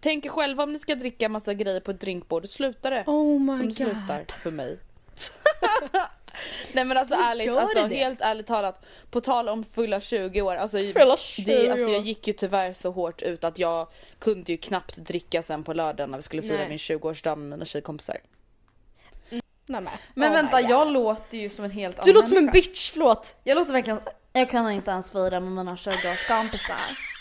tänk 0.05 0.25
er 0.25 0.29
själva 0.29 0.63
om 0.63 0.74
ni 0.74 0.79
ska 0.79 0.95
dricka 0.95 1.29
massa 1.29 1.53
grejer 1.53 1.79
på 1.79 1.91
ett 1.91 2.00
drinkbord, 2.00 2.47
slutar 2.47 2.91
det 2.91 3.03
Oh 3.07 3.39
my 3.39 3.53
som 3.53 3.65
god. 3.65 3.75
slutar 3.75 4.25
för 4.38 4.51
mig. 4.51 4.79
Nej 6.74 6.85
men 6.85 6.97
alltså 6.97 7.15
ärligt, 7.15 7.47
gör 7.47 7.59
alltså, 7.59 7.88
det 7.88 7.95
helt 7.95 8.21
ärligt 8.21 8.47
talat. 8.47 8.85
På 9.12 9.21
tal 9.21 9.50
om 9.50 9.63
fulla 9.63 10.01
20 10.01 10.41
år, 10.41 10.55
alltså, 10.55 10.77
Fylla 10.77 11.17
20 11.17 11.43
det, 11.45 11.69
alltså 11.71 11.89
jag 11.89 12.01
gick 12.01 12.27
ju 12.27 12.33
tyvärr 12.33 12.74
så 12.74 12.91
hårt 12.91 13.21
ut 13.21 13.43
att 13.43 13.59
jag 13.59 13.88
kunde 14.19 14.51
ju 14.51 14.57
knappt 14.57 14.95
dricka 14.95 15.43
sen 15.43 15.63
på 15.63 15.74
lördagen 15.74 16.12
när 16.12 16.17
vi 16.17 16.21
skulle 16.21 16.41
fira 16.41 16.57
Nej. 16.57 16.69
min 16.69 16.77
20-årsdag 16.77 17.35
med 17.35 17.50
mina 17.50 17.65
tjejkompisar. 17.65 18.17
Nämen. 19.65 19.93
Men 20.13 20.31
Oh 20.31 20.35
vänta, 20.35 20.62
jag 20.62 20.91
låter 20.91 21.38
ju 21.38 21.50
som 21.50 21.65
en 21.65 21.71
helt 21.71 21.95
Du 21.95 22.01
annan 22.01 22.15
låter 22.15 22.27
som 22.27 22.38
en 22.38 22.51
bitch, 22.51 22.91
förlåt. 22.91 23.35
Jag 23.43 23.55
låter 23.55 23.74
verkligen, 23.74 24.00
jag 24.33 24.50
kan 24.50 24.71
inte 24.71 24.91
ens 24.91 25.12
fira 25.12 25.39
med 25.39 25.51
mina 25.51 25.75
20-årskompisar. 25.75 27.14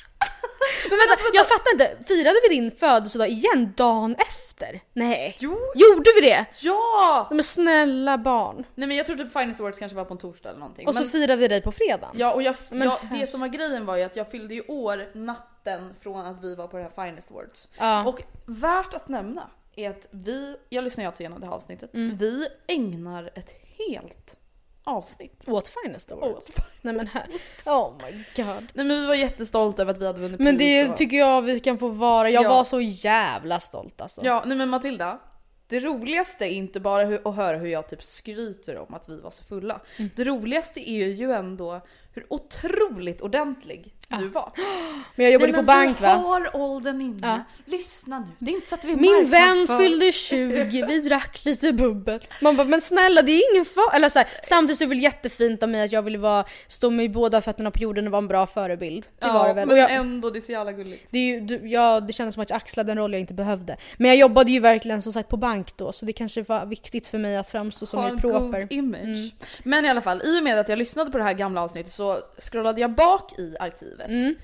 Men 0.90 0.98
vänta, 0.98 1.24
jag 1.34 1.48
fattar 1.48 1.72
inte. 1.72 1.96
Firade 2.14 2.36
vi 2.48 2.54
din 2.54 2.70
födelsedag 2.70 3.28
igen 3.28 3.72
dagen 3.76 4.16
efter? 4.18 4.80
Nej. 4.92 5.36
Jo! 5.38 5.58
Gjorde 5.74 6.10
vi 6.14 6.20
det? 6.20 6.46
Ja! 6.60 7.28
Men 7.30 7.44
snälla 7.44 8.18
barn. 8.18 8.64
Nej 8.74 8.88
men 8.88 8.96
jag 8.96 9.06
tror 9.06 9.16
typ 9.16 9.32
Finest 9.32 9.60
Awards 9.60 9.78
kanske 9.78 9.96
var 9.96 10.04
på 10.04 10.14
en 10.14 10.18
torsdag 10.18 10.48
eller 10.48 10.60
någonting. 10.60 10.86
Och 10.88 10.94
så 10.94 11.00
men, 11.00 11.08
firade 11.10 11.36
vi 11.36 11.48
dig 11.48 11.62
på 11.62 11.72
fredagen. 11.72 12.14
ja 12.18 12.32
och 12.32 12.42
jag, 12.42 12.54
Men 12.70 12.88
jag, 12.88 12.98
det 13.20 13.26
som 13.26 13.40
var 13.40 13.48
grejen 13.48 13.86
var 13.86 13.96
ju 13.96 14.02
att 14.02 14.16
jag 14.16 14.30
fyllde 14.30 14.54
ju 14.54 14.62
år 14.68 15.08
natten 15.18 15.94
från 16.00 16.26
att 16.26 16.44
vi 16.44 16.54
var 16.54 16.66
på 16.66 16.76
det 16.76 16.82
här 16.82 17.04
Finest 17.06 17.30
Awards. 17.30 17.68
Ja. 17.78 18.04
Och 18.06 18.22
värt 18.46 18.94
att 18.94 19.08
nämna 19.08 19.50
är 19.76 19.90
att 19.90 20.06
vi, 20.10 20.56
jag 20.68 20.84
lyssnar 20.84 21.04
ju 21.04 21.06
alltså 21.06 21.22
igenom 21.22 21.40
det 21.40 21.46
här 21.46 21.52
avsnittet, 21.52 21.94
Mm. 21.94 22.16
vi 22.16 22.46
ägnar 22.66 23.30
ett 23.34 23.50
helt 23.88 24.36
avsnitt. 24.84 25.44
Åt 25.46 25.68
Finest 25.68 26.12
Awards. 26.12 26.48
Åt 26.48 26.56
Nej 26.82 26.94
men 26.94 27.06
här. 27.06 27.26
Oh 27.66 27.92
my 27.96 28.24
god. 28.36 28.66
Nej 28.72 28.86
men 28.86 28.88
vi 28.88 29.06
var 29.06 29.14
jättestolta 29.14 29.82
över 29.82 29.92
att 29.92 29.98
vi 30.00 30.06
hade 30.06 30.20
vunnit 30.20 30.40
Men 30.40 30.56
det 30.56 30.88
och... 30.88 30.96
tycker 30.96 31.16
jag 31.16 31.42
vi 31.42 31.60
kan 31.60 31.78
få 31.78 31.88
vara. 31.88 32.30
Jag 32.30 32.44
Ja. 32.44 32.48
var 32.48 32.64
så 32.64 32.80
jävla 32.80 33.60
stolt 33.60 34.00
alltså. 34.00 34.20
Ja, 34.24 34.42
nej 34.46 34.56
men 34.56 34.68
Matilda. 34.68 35.18
Det 35.66 35.80
roligaste 35.80 36.44
är 36.44 36.50
inte 36.50 36.80
bara 36.80 37.04
hur, 37.04 37.28
att 37.28 37.36
höra 37.36 37.56
hur 37.56 37.68
jag 37.68 37.88
typ 37.88 38.04
skryter 38.04 38.78
om 38.78 38.94
att 38.94 39.08
vi 39.08 39.20
var 39.20 39.30
så 39.30 39.44
fulla. 39.44 39.80
Mm. 39.96 40.10
Det 40.16 40.24
roligaste 40.24 40.90
är 40.90 41.06
ju 41.06 41.32
ändå 41.32 41.80
hur 42.12 42.26
otroligt 42.28 43.20
ordentlig 43.20 43.94
du 44.08 44.28
var. 44.28 44.52
Men 45.16 45.24
jag 45.24 45.32
jobbade 45.32 45.52
Nej, 45.52 45.60
på 45.60 45.66
men 45.66 45.86
bank 45.86 46.00
vi 46.00 46.04
va? 46.04 46.08
har 46.08 46.56
åldern 46.56 47.00
inne. 47.00 47.26
Ja. 47.26 47.38
Lyssna 47.64 48.18
nu. 48.18 48.26
Det 48.38 48.50
är 48.50 48.54
inte 48.54 48.68
så 48.68 48.74
att 48.74 48.84
vi 48.84 48.96
Min 48.96 49.30
vän 49.30 49.66
fyllde 49.78 50.12
20, 50.12 50.86
vi 50.86 51.00
drack 51.00 51.44
lite 51.44 51.72
bubbel. 51.72 52.20
Man 52.40 52.56
bara, 52.56 52.68
men 52.68 52.80
snälla 52.80 53.22
det 53.22 53.32
är 53.32 53.52
ingen 53.52 53.64
fara. 53.64 53.96
Eller 53.96 54.08
så 54.08 54.18
här, 54.18 54.28
samtidigt 54.42 54.78
så 54.78 54.84
är 54.84 54.86
det 54.86 54.94
väl 54.94 55.02
jättefint 55.02 55.62
av 55.62 55.68
mig 55.68 55.82
att 55.82 55.92
jag 55.92 56.02
ville 56.02 56.18
vara, 56.18 56.44
stå 56.68 56.90
med 56.90 57.12
båda 57.12 57.40
fötterna 57.40 57.70
på 57.70 57.78
jorden 57.78 58.06
och 58.06 58.12
vara 58.12 58.22
en 58.22 58.28
bra 58.28 58.46
förebild. 58.46 59.06
Det 59.18 59.26
var 59.26 59.48
det 59.48 59.54
väl. 59.54 59.68
men 59.68 59.76
jag, 59.76 59.92
ändå 59.92 60.30
det 60.30 60.38
är 60.38 60.40
så 60.40 60.52
jävla 60.52 60.72
gulligt. 60.72 61.08
det, 61.10 61.18
är 61.18 61.22
ju, 61.22 61.40
du, 61.40 61.68
ja, 61.68 62.00
det 62.00 62.12
kändes 62.12 62.34
som 62.34 62.42
att 62.42 62.50
jag 62.50 62.56
axlade 62.56 62.92
en 62.92 62.98
roll 62.98 63.12
jag 63.12 63.20
inte 63.20 63.34
behövde. 63.34 63.76
Men 63.96 64.08
jag 64.08 64.16
jobbade 64.16 64.52
ju 64.52 64.60
verkligen 64.60 65.02
som 65.02 65.12
sagt 65.12 65.28
på 65.28 65.36
bank 65.36 65.76
då 65.76 65.92
så 65.92 66.06
det 66.06 66.12
kanske 66.12 66.42
var 66.42 66.66
viktigt 66.66 67.06
för 67.06 67.18
mig 67.18 67.36
att 67.36 67.48
framstå 67.48 67.86
som 67.86 67.98
ha 67.98 68.06
mer 68.06 68.14
en 68.14 68.20
proper. 68.20 68.60
god 68.60 68.72
image. 68.72 69.32
Men 69.64 69.84
i 69.84 69.88
alla 69.88 70.02
fall, 70.02 70.22
i 70.24 70.40
och 70.40 70.44
med 70.44 70.58
att 70.58 70.68
jag 70.68 70.78
lyssnade 70.78 71.10
på 71.10 71.18
det 71.18 71.24
här 71.24 71.32
gamla 71.32 71.62
avsnittet 71.62 71.92
så 71.92 72.18
scrollade 72.38 72.80
jag 72.80 72.94
bak 72.94 73.38
i 73.38 73.56
arkivet. 73.60 73.93
Mm. 74.00 74.34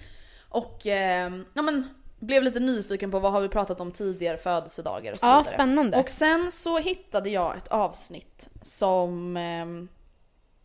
Och 0.49 0.87
eh, 0.87 1.33
ja, 1.54 1.62
men, 1.62 1.88
blev 2.19 2.42
lite 2.42 2.61
nyfiken 2.61 3.11
på 3.11 3.19
vad 3.19 3.33
har 3.33 3.40
vi 3.40 3.49
pratat 3.49 3.80
om 3.80 3.92
tidigare 3.92 4.37
födelsedagar 4.37 5.12
och 5.12 5.19
så 5.19 5.26
Ja, 5.26 5.38
vidare. 5.38 5.54
spännande. 5.54 5.99
Och 5.99 6.09
sen 6.09 6.50
så 6.50 6.78
hittade 6.78 7.30
jag 7.30 7.57
ett 7.57 7.69
avsnitt 7.69 8.49
som 8.62 9.37
ehm, 9.37 9.88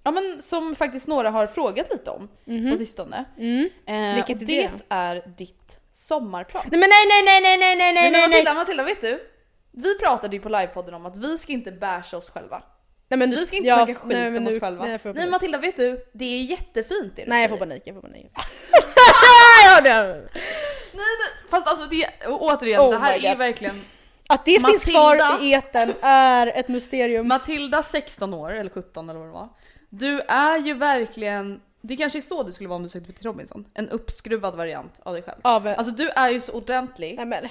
Ja 0.04 0.12
men 0.12 0.42
som 0.42 0.76
faktiskt 0.76 1.08
några 1.08 1.30
har 1.30 1.48
frågat 1.48 1.90
lite 1.92 2.10
om 2.12 2.28
på 2.72 2.78
sistone. 2.78 3.26
Mm. 3.38 3.70
Eh, 3.86 4.16
Vilket 4.16 4.42
är 4.42 4.46
det 4.46 4.68
det? 4.68 4.84
är 4.90 5.34
ditt 5.38 5.80
sommarprat. 5.92 6.64
Nej 6.72 6.80
men 6.80 6.90
nej 6.90 7.06
nej 7.10 7.24
nej 7.42 7.42
nej 7.42 7.58
nej 7.58 7.76
nej 7.94 7.94
Nej, 7.94 8.12
nej 8.12 8.30
Matilda, 8.30 8.54
Matilda 8.54 8.84
vet 8.84 9.02
du? 9.02 9.32
Vi 9.72 9.98
pratade 10.00 10.36
ju 10.36 10.42
på 10.42 10.50
livepodden 10.50 10.94
om 10.94 11.06
att 11.06 11.16
vi 11.16 11.38
ska 11.38 11.54
inte 11.54 11.72
basha 11.72 12.18
oss 12.18 12.30
själva. 12.30 12.64
Nej 13.08 13.18
men 13.20 13.30
Vi 13.30 13.36
du 13.36 13.46
ska 13.46 13.56
inte 13.56 13.68
ja, 13.70 13.76
snacka 13.86 13.94
skit 14.00 14.12
nej, 14.18 14.28
om 14.28 14.34
nu- 14.44 14.50
oss 14.56 14.60
själva. 14.60 14.86
Nej, 14.86 15.00
Nej. 15.04 15.30
Matilda 15.30 15.58
vet 15.58 15.78
du? 15.78 16.06
Det 16.14 16.26
är 16.26 16.42
jättefint 16.44 17.16
det 17.16 17.24
du 17.24 17.30
Nej 17.30 17.42
jag 17.42 17.50
får 17.50 17.58
panik, 17.58 17.82
jag 17.86 17.96
får 17.96 18.02
panik. 18.02 18.32
Fast 21.50 21.68
alltså 21.68 21.86
det, 21.90 22.28
och 22.28 22.42
återigen, 22.44 22.82
Oh 22.82 22.92
det 22.92 22.98
här 22.98 23.26
är 23.26 23.36
verkligen 23.36 23.82
Att 24.30 24.46
det 24.46 24.52
finns 24.52 24.64
Matilda. 24.88 25.00
kvar 25.00 25.44
i 25.44 25.52
eten 25.54 25.94
är 26.02 26.48
ett 26.48 26.68
mysterium. 26.68 27.28
Matilda 27.28 27.84
16 27.84 28.34
år, 28.34 28.52
eller 28.54 28.70
17 28.70 29.10
eller 29.10 29.20
vad 29.20 29.28
det 29.30 29.34
var. 29.34 29.50
Du 29.90 30.20
är 30.28 30.58
ju 30.58 30.74
verkligen, 30.74 31.62
det 31.82 31.96
kanske 31.96 32.20
är 32.20 32.22
så 32.22 32.44
du 32.44 32.54
skulle 32.54 32.70
vara 32.70 32.76
om 32.78 32.84
du 32.84 32.90
sökte 32.90 33.14
till 33.14 33.26
Robinson. 33.26 33.66
En 33.74 33.90
uppskruvad 33.90 34.56
variant 34.56 35.00
av 35.04 35.14
dig 35.14 35.22
själv. 35.24 35.40
Av, 35.42 35.68
Alltså 35.68 35.92
du 35.94 36.10
är 36.10 36.30
ju 36.30 36.42
så 36.42 36.52
ordentlig. 36.52 37.16
nej 37.18 37.26
men. 37.26 37.48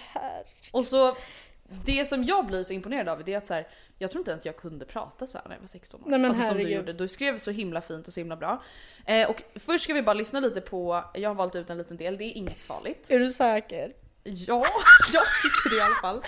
Och 0.73 0.87
så, 0.87 1.17
det 1.85 2.09
som 2.09 2.25
jag 2.25 2.47
blir 2.47 2.63
så 2.63 2.73
imponerad 2.73 3.09
av 3.09 3.29
är 3.29 3.37
att 3.37 3.47
så 3.47 3.55
här, 3.55 3.69
jag 3.99 4.11
tror 4.11 4.21
inte 4.21 4.31
ens 4.31 4.47
jag 4.47 4.57
kunde 4.57 4.85
prata 4.85 5.27
så 5.27 5.39
här 5.39 5.45
när 5.49 5.55
jag 5.55 5.61
var 5.61 5.69
16 5.69 6.05
år. 6.05 6.11
Nej, 6.11 6.19
men 6.19 6.31
alltså 6.31 6.47
som 6.47 6.57
du 6.57 6.71
gjorde. 6.71 6.93
Du 6.93 7.09
skrev 7.09 7.39
så 7.39 7.51
himla 7.51 7.81
fint 7.81 8.09
och 8.09 8.15
så 8.15 8.21
himla 8.21 8.37
bra. 8.37 8.63
Eh, 9.07 9.31
och 9.31 9.43
först 9.55 9.85
ska 9.85 9.95
vi 9.95 10.03
bara 10.03 10.15
lyssna 10.15 10.41
lite 10.41 10.61
på, 10.61 11.05
jag 11.15 11.31
har 11.31 11.35
valt 11.35 11.57
ut 11.57 11.71
en 11.71 11.79
liten 11.79 11.97
del, 11.97 12.17
det 12.17 12.25
är 12.25 12.33
inget 12.33 12.61
farligt. 12.61 13.07
Är 13.09 13.19
du 13.19 13.31
säker? 13.31 13.93
Ja, 14.23 14.65
jag 15.13 15.25
tycker 15.43 15.71
det 15.71 15.77
i 15.77 15.81
alla 15.81 15.95
fall. 15.95 16.23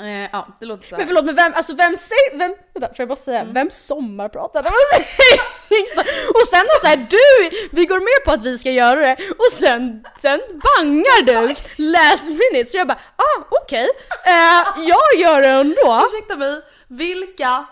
Eh, 0.00 0.28
ja, 0.32 0.48
det 0.60 0.66
låter 0.66 0.88
så. 0.88 0.96
Men 0.96 1.06
förlåt 1.06 1.24
men 1.24 1.34
vem, 1.34 1.52
alltså 1.54 1.74
vem 1.74 1.96
säger, 1.96 2.38
vem, 2.38 2.54
vänta 2.74 2.88
får 2.88 2.96
jag 3.02 3.08
bara 3.08 3.16
säga, 3.16 3.40
Mm. 3.40 3.54
vem 3.54 3.70
sommarpratar? 3.70 4.60
och 6.34 6.48
sen 6.48 6.64
så 6.82 6.86
här, 6.86 6.96
du, 6.96 7.56
vi 7.72 7.84
går 7.86 7.98
med 8.00 8.24
på 8.24 8.32
att 8.32 8.46
vi 8.46 8.58
ska 8.58 8.70
göra 8.70 9.00
det 9.00 9.16
och 9.38 9.52
sen, 9.52 10.04
sen 10.22 10.40
bangar 10.50 11.22
du 11.22 11.54
last 11.76 12.24
minute 12.24 12.70
så 12.70 12.76
jag 12.76 12.86
bara, 12.88 12.98
ah 13.16 13.44
okej, 13.62 13.88
eh, 14.26 14.84
jag 14.88 15.20
gör 15.20 15.40
det 15.42 15.48
ändå. 15.48 16.02
Ursäkta 16.12 16.36
mig, 16.36 16.60
vilka 16.88 17.64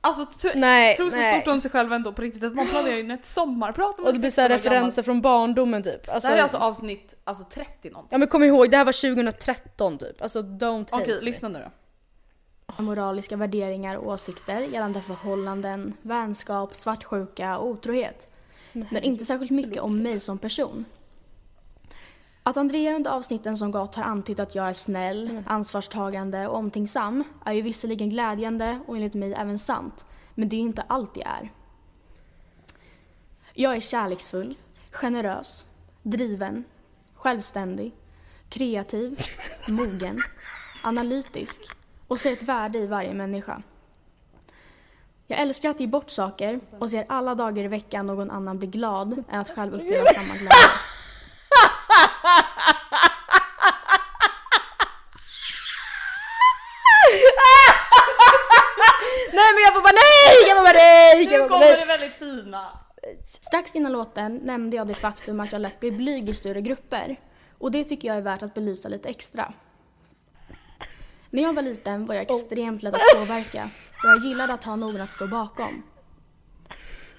Alltså 0.00 0.26
Nej, 0.54 0.96
tror 0.96 1.10
så 1.10 1.16
nej. 1.16 1.40
stort 1.40 1.52
om 1.54 1.60
sig 1.60 1.70
själv 1.70 1.92
ändå 1.92 2.12
på 2.12 2.22
riktigt 2.22 2.42
att 2.44 2.54
man 2.54 2.68
planerar 2.68 2.96
in 2.98 3.10
ett 3.10 3.26
sommarprat 3.26 3.98
om 3.98 4.04
Och 4.04 4.12
det 4.12 4.18
blir 4.18 4.30
så 4.30 4.40
här 4.40 4.48
16 4.48 4.60
år 4.60 4.64
gammal. 4.64 4.76
referenser 4.82 5.02
från 5.02 5.20
barndomen 5.22 5.82
typ. 5.82 6.06
Det 6.06 6.12
Alltså, 6.12 6.28
här 6.28 6.36
är 6.36 6.42
alltså 6.42 6.56
avsnitt 6.58 7.14
alltså 7.24 7.44
30 7.44 7.90
någonting. 7.90 8.08
Ja 8.10 8.18
men 8.18 8.28
kom 8.28 8.42
ihåg, 8.42 8.70
det 8.70 8.76
här 8.76 8.84
var 8.84 8.92
2013 9.14 9.98
typ. 9.98 10.22
Alltså 10.22 10.40
don't 10.42 10.90
hate 10.90 11.02
Okej, 11.04 11.18
lyssna 11.22 11.48
nu 11.48 11.64
då. 12.76 12.82
moraliska 12.82 13.36
värderingar 13.36 13.96
och 13.96 14.12
åsikter 14.12 14.60
gällande 14.60 15.00
förhållanden, 15.00 15.94
vänskap, 16.02 16.74
svartsjuka 16.74 17.58
och 17.58 17.66
otrohet. 17.68 18.32
Men 18.72 19.02
inte 19.02 19.24
särskilt 19.24 19.50
mycket 19.50 19.78
om 19.82 20.02
mig 20.02 20.20
som 20.20 20.38
person. 20.38 20.84
Att 22.48 22.56
Andrea 22.56 22.96
under 22.96 23.10
avsnitten 23.10 23.56
som 23.56 23.70
gått 23.70 23.94
har 23.94 24.04
antytt 24.04 24.38
att 24.38 24.54
jag 24.54 24.68
är 24.68 24.72
snäll, 24.72 25.42
ansvarstagande 25.46 26.48
och 26.48 26.56
omtänksam 26.56 27.24
är 27.44 27.52
ju 27.52 27.62
visserligen 27.62 28.10
glädjande 28.10 28.80
och 28.86 28.96
enligt 28.96 29.14
mig 29.14 29.34
även 29.34 29.58
sant. 29.58 30.06
Men 30.34 30.48
det 30.48 30.56
är 30.56 30.60
inte 30.60 30.82
allt 30.82 31.16
jag 31.16 31.26
är. 31.26 31.52
Jag 33.54 33.76
är 33.76 33.80
kärleksfull, 33.80 34.56
generös, 34.90 35.66
driven, 36.02 36.64
självständig, 37.14 37.94
kreativ, 38.48 39.18
mogen, 39.68 40.18
analytisk 40.84 41.62
och 42.06 42.20
ser 42.20 42.32
ett 42.32 42.42
värde 42.42 42.78
i 42.78 42.86
varje 42.86 43.14
människa. 43.14 43.62
Jag 45.26 45.40
älskar 45.40 45.70
att 45.70 45.80
ge 45.80 45.86
bort 45.86 46.10
saker 46.10 46.60
och 46.78 46.90
ser 46.90 47.06
alla 47.08 47.34
dagar 47.34 47.64
i 47.64 47.68
veckan 47.68 48.06
någon 48.06 48.30
annan 48.30 48.58
bli 48.58 48.66
glad 48.66 49.24
än 49.28 49.40
att 49.40 49.50
själv 49.50 49.74
uppleva 49.74 50.04
samma 50.04 50.34
glädje. 50.34 50.87
Nu 61.42 61.48
kommer 61.48 61.76
det 61.76 61.84
väldigt 61.84 62.14
fina. 62.14 62.78
Strax 63.22 63.76
innan 63.76 63.92
låten 63.92 64.36
nämnde 64.36 64.76
jag 64.76 64.86
det 64.86 64.94
faktum 64.94 65.40
att 65.40 65.52
jag 65.52 65.60
lätt 65.60 65.80
blir 65.80 65.92
blyg 65.92 66.28
i 66.28 66.34
större 66.34 66.60
grupper. 66.60 67.20
Och 67.58 67.70
det 67.70 67.84
tycker 67.84 68.08
jag 68.08 68.16
är 68.16 68.22
värt 68.22 68.42
att 68.42 68.54
belysa 68.54 68.88
lite 68.88 69.08
extra. 69.08 69.52
När 71.30 71.42
jag 71.42 71.52
var 71.52 71.62
liten 71.62 72.06
var 72.06 72.14
jag 72.14 72.22
extremt 72.22 72.82
lätt 72.82 72.94
att 72.94 73.00
påverka 73.16 73.70
och 74.04 74.08
jag 74.08 74.24
gillade 74.24 74.52
att 74.52 74.64
ha 74.64 74.76
någon 74.76 75.00
att 75.00 75.10
stå 75.10 75.26
bakom. 75.26 75.82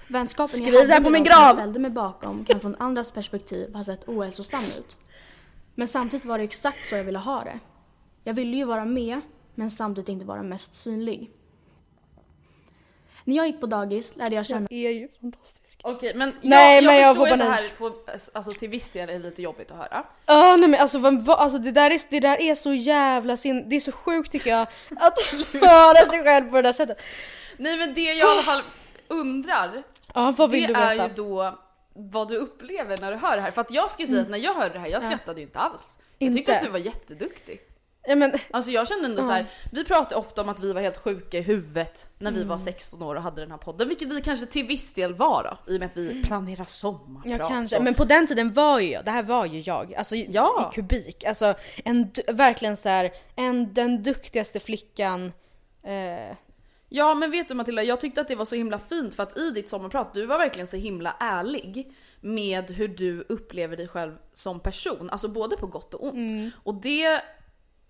Vänskapen 0.08 0.48
Skriv 0.48 0.74
jag 0.74 0.80
hade 0.80 1.00
med 1.00 1.12
min 1.12 1.24
de 1.24 1.30
som 1.30 1.56
ställde 1.56 1.78
mig 1.78 1.90
bakom 1.90 2.44
kan 2.44 2.60
från 2.60 2.76
andras 2.78 3.12
perspektiv 3.12 3.74
ha 3.74 3.84
sett 3.84 4.08
ohälsosam 4.08 4.64
ut. 4.78 4.98
Men 5.74 5.88
samtidigt 5.88 6.26
var 6.26 6.38
det 6.38 6.44
exakt 6.44 6.88
så 6.88 6.96
jag 6.96 7.04
ville 7.04 7.18
ha 7.18 7.44
det. 7.44 7.58
Jag 8.24 8.34
ville 8.34 8.56
ju 8.56 8.64
vara 8.64 8.84
med, 8.84 9.20
men 9.54 9.70
samtidigt 9.70 10.08
inte 10.08 10.24
vara 10.24 10.42
mest 10.42 10.74
synlig. 10.74 11.30
När 13.24 13.36
jag 13.36 13.46
gick 13.46 13.60
på 13.60 13.66
dagis 13.66 14.16
lärde 14.16 14.34
jag 14.34 14.46
känna 14.46 14.66
är 14.70 14.90
ju 14.90 15.08
fantastisk. 15.20 15.80
Okej 15.82 16.14
men 16.14 16.34
Nej, 16.40 16.74
jag, 16.74 16.82
jag 16.82 16.86
men 16.86 17.00
jag 17.00 17.16
förstår 17.16 17.26
får 17.26 17.32
att 17.32 17.38
det 17.38 17.44
här 17.44 17.68
på, 17.78 17.92
alltså, 18.34 18.50
till 18.50 18.68
viss 18.68 18.90
del 18.90 19.10
är 19.10 19.18
lite 19.18 19.42
jobbigt 19.42 19.70
att 19.70 19.76
höra. 19.76 20.04
Ja 20.26 20.56
nej 20.58 20.68
men 20.68 20.80
alltså, 20.80 20.98
vad, 20.98 21.22
vad, 21.24 21.38
alltså 21.38 21.58
det, 21.58 21.70
där 21.70 21.90
är, 21.90 22.00
det 22.10 22.20
där 22.20 22.40
är 22.40 22.54
så 22.54 22.72
jävla 22.74 23.36
sin, 23.36 23.68
det 23.68 23.76
är 23.76 23.80
så 23.80 23.92
sjukt 23.92 24.32
tycker 24.32 24.50
jag 24.50 24.62
att 24.96 25.20
höra 25.52 26.10
sig 26.10 26.24
själv 26.24 26.50
på 26.50 26.56
det 26.56 26.62
där 26.62 26.72
sättet. 26.72 27.00
Nej 27.56 27.76
men 27.76 27.94
det 27.94 28.00
jag 28.00 28.16
i 28.16 28.22
alla 28.22 28.42
fall 28.42 28.62
undrar, 29.08 29.82
Ja 30.14 30.34
vad 30.36 30.50
vill 30.50 30.62
det 30.62 30.68
du 30.68 30.74
är 30.80 30.90
veta? 30.94 31.08
ju 31.08 31.14
då 31.14 31.58
vad 31.92 32.28
du 32.28 32.36
upplever 32.36 32.96
när 33.00 33.12
du 33.12 33.18
hör 33.18 33.36
det 33.36 33.42
här. 33.42 33.50
För 33.50 33.60
att 33.60 33.70
jag 33.70 33.90
skulle 33.90 34.08
säga 34.08 34.22
att 34.22 34.30
när 34.30 34.38
jag 34.38 34.54
hörde 34.54 34.72
det 34.74 34.78
här, 34.78 34.88
jag 34.88 35.02
skrattade 35.02 35.40
ju 35.40 35.46
inte 35.46 35.58
alls. 35.58 35.98
Jag 36.18 36.32
tyckte 36.36 36.52
Inte? 36.52 36.56
att 36.56 36.64
du 36.64 36.70
var 36.70 36.78
jätteduktig. 36.78 37.60
Ja, 38.06 38.16
men, 38.16 38.32
Alltså 38.50 38.70
jag 38.70 38.88
kände 38.88 39.06
ändå 39.06 39.22
så 39.22 39.30
här, 39.30 39.46
vi 39.72 39.84
pratar 39.84 40.16
ofta 40.16 40.42
om 40.42 40.48
att 40.48 40.60
vi 40.60 40.72
var 40.72 40.80
helt 40.80 40.96
sjuka 40.96 41.38
i 41.38 41.40
huvudet 41.40 42.08
när 42.18 42.32
vi 42.32 42.44
var 42.44 42.58
16 42.58 43.02
år 43.02 43.14
och 43.14 43.22
hade 43.22 43.40
den 43.42 43.50
här 43.50 43.58
podden, 43.58 43.88
vilket 43.88 44.08
vi 44.08 44.20
kanske 44.22 44.46
till 44.46 44.66
viss 44.66 44.92
del 44.92 45.14
var 45.14 45.42
då, 45.66 45.72
i 45.72 45.76
och 45.76 45.80
med 45.80 45.86
att 45.86 45.96
vi 45.96 46.22
planerar 46.22 46.64
sommarprat. 46.64 47.38
ja 47.40 47.48
kanske, 47.48 47.76
och- 47.76 47.84
men 47.84 47.94
på 47.94 48.04
den 48.04 48.26
tiden 48.26 48.52
var 48.52 48.80
ju 48.80 48.90
jag, 48.90 49.04
det 49.04 49.10
här 49.10 49.22
var 49.22 49.46
ju 49.46 49.60
jag, 49.60 49.94
alltså 49.94 50.16
Ja. 50.16 50.70
i 50.72 50.74
kubik. 50.74 51.24
Alltså 51.24 51.54
en, 51.84 52.10
verkligen 52.28 52.76
så 52.76 52.88
här, 52.88 53.10
en, 53.36 53.74
den 53.74 54.02
duktigaste 54.02 54.60
flickan. 54.60 55.32
Eh, 55.82 56.36
Ja 56.92 57.14
men 57.14 57.30
vet 57.30 57.48
du 57.48 57.54
Matilda, 57.54 57.82
jag 57.82 58.00
tyckte 58.00 58.20
att 58.20 58.28
det 58.28 58.34
var 58.34 58.44
så 58.44 58.54
himla 58.54 58.78
fint 58.78 59.14
för 59.14 59.22
att 59.22 59.38
i 59.38 59.50
ditt 59.50 59.68
sommarprat, 59.68 60.14
du 60.14 60.26
var 60.26 60.38
verkligen 60.38 60.66
så 60.66 60.76
himla 60.76 61.16
ärlig 61.20 61.92
med 62.20 62.70
hur 62.70 62.88
du 62.88 63.24
upplever 63.28 63.76
dig 63.76 63.88
själv 63.88 64.12
som 64.34 64.60
person, 64.60 65.10
alltså 65.10 65.28
både 65.28 65.56
på 65.56 65.66
gott 65.66 65.94
och 65.94 66.04
ont. 66.04 66.14
Mm. 66.14 66.50
Och 66.62 66.74
det 66.74 67.20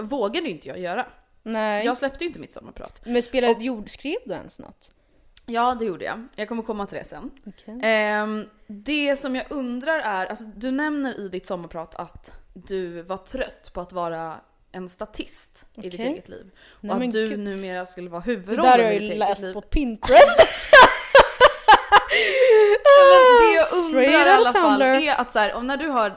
vågade 0.03 0.47
ju 0.47 0.53
inte 0.53 0.69
jag 0.69 0.79
göra. 0.79 1.07
nej. 1.43 1.85
Jag 1.87 1.99
släppte 1.99 2.25
ju 2.25 2.29
inte 2.29 2.41
mitt 2.41 2.53
sommarprat. 2.53 3.01
men 3.05 3.23
spelade 3.23 3.65
jord, 3.65 3.91
skrev 3.91 4.17
du 4.27 4.35
ens 4.35 4.59
något? 4.59 4.91
Ja 5.47 5.75
det 5.79 5.85
gjorde 5.85 6.05
jag, 6.05 6.27
jag 6.37 6.49
kommer 6.49 6.63
komma 6.63 6.87
till 6.87 6.99
det 6.99 7.05
sen. 7.05 7.31
Okej. 7.47 7.81
Ehm, 7.83 8.47
det 8.67 9.17
som 9.21 9.37
jag 9.37 9.45
undrar 9.51 9.99
är, 9.99 10.27
alltså 10.27 10.45
du 10.45 10.71
nämner 10.71 11.21
i 11.21 11.29
ditt 11.29 11.47
sommarprat 11.47 11.95
att 11.95 12.33
du 12.55 13.03
var 13.03 13.17
trött 13.17 13.71
på 13.75 13.81
att 13.81 13.93
vara 13.93 14.35
en 14.73 14.89
statist 14.89 15.67
i 15.75 15.81
ditt 15.91 16.01
eget 16.01 16.29
liv. 16.29 16.51
Och 16.71 16.85
Nej, 16.85 17.07
att 17.07 17.13
du 17.13 17.29
gud. 17.29 17.39
numera 17.39 17.87
skulle 17.87 18.11
vara 18.11 18.23
Det 18.23 18.31
huvudrollen 18.31 18.63
där 18.73 18.79
har 18.79 18.85
jag 18.85 18.91
i 18.91 18.95
ju 18.95 19.01
ditt 19.01 19.11
eget 19.11 19.19
läst 19.19 19.43
liv. 19.43 19.53
på 19.53 19.61
Pinterest. 19.61 20.39
Det 23.41 23.55
jag 23.55 23.67
undrar 23.85 24.03
i 24.29 24.33
alla 24.33 24.53
fall 24.53 24.83
är 24.83 25.21
att 25.21 25.33
så 25.33 25.39
här, 25.39 25.55
om 25.55 25.67
när 25.67 25.77
du 25.77 25.89
har 25.89 26.13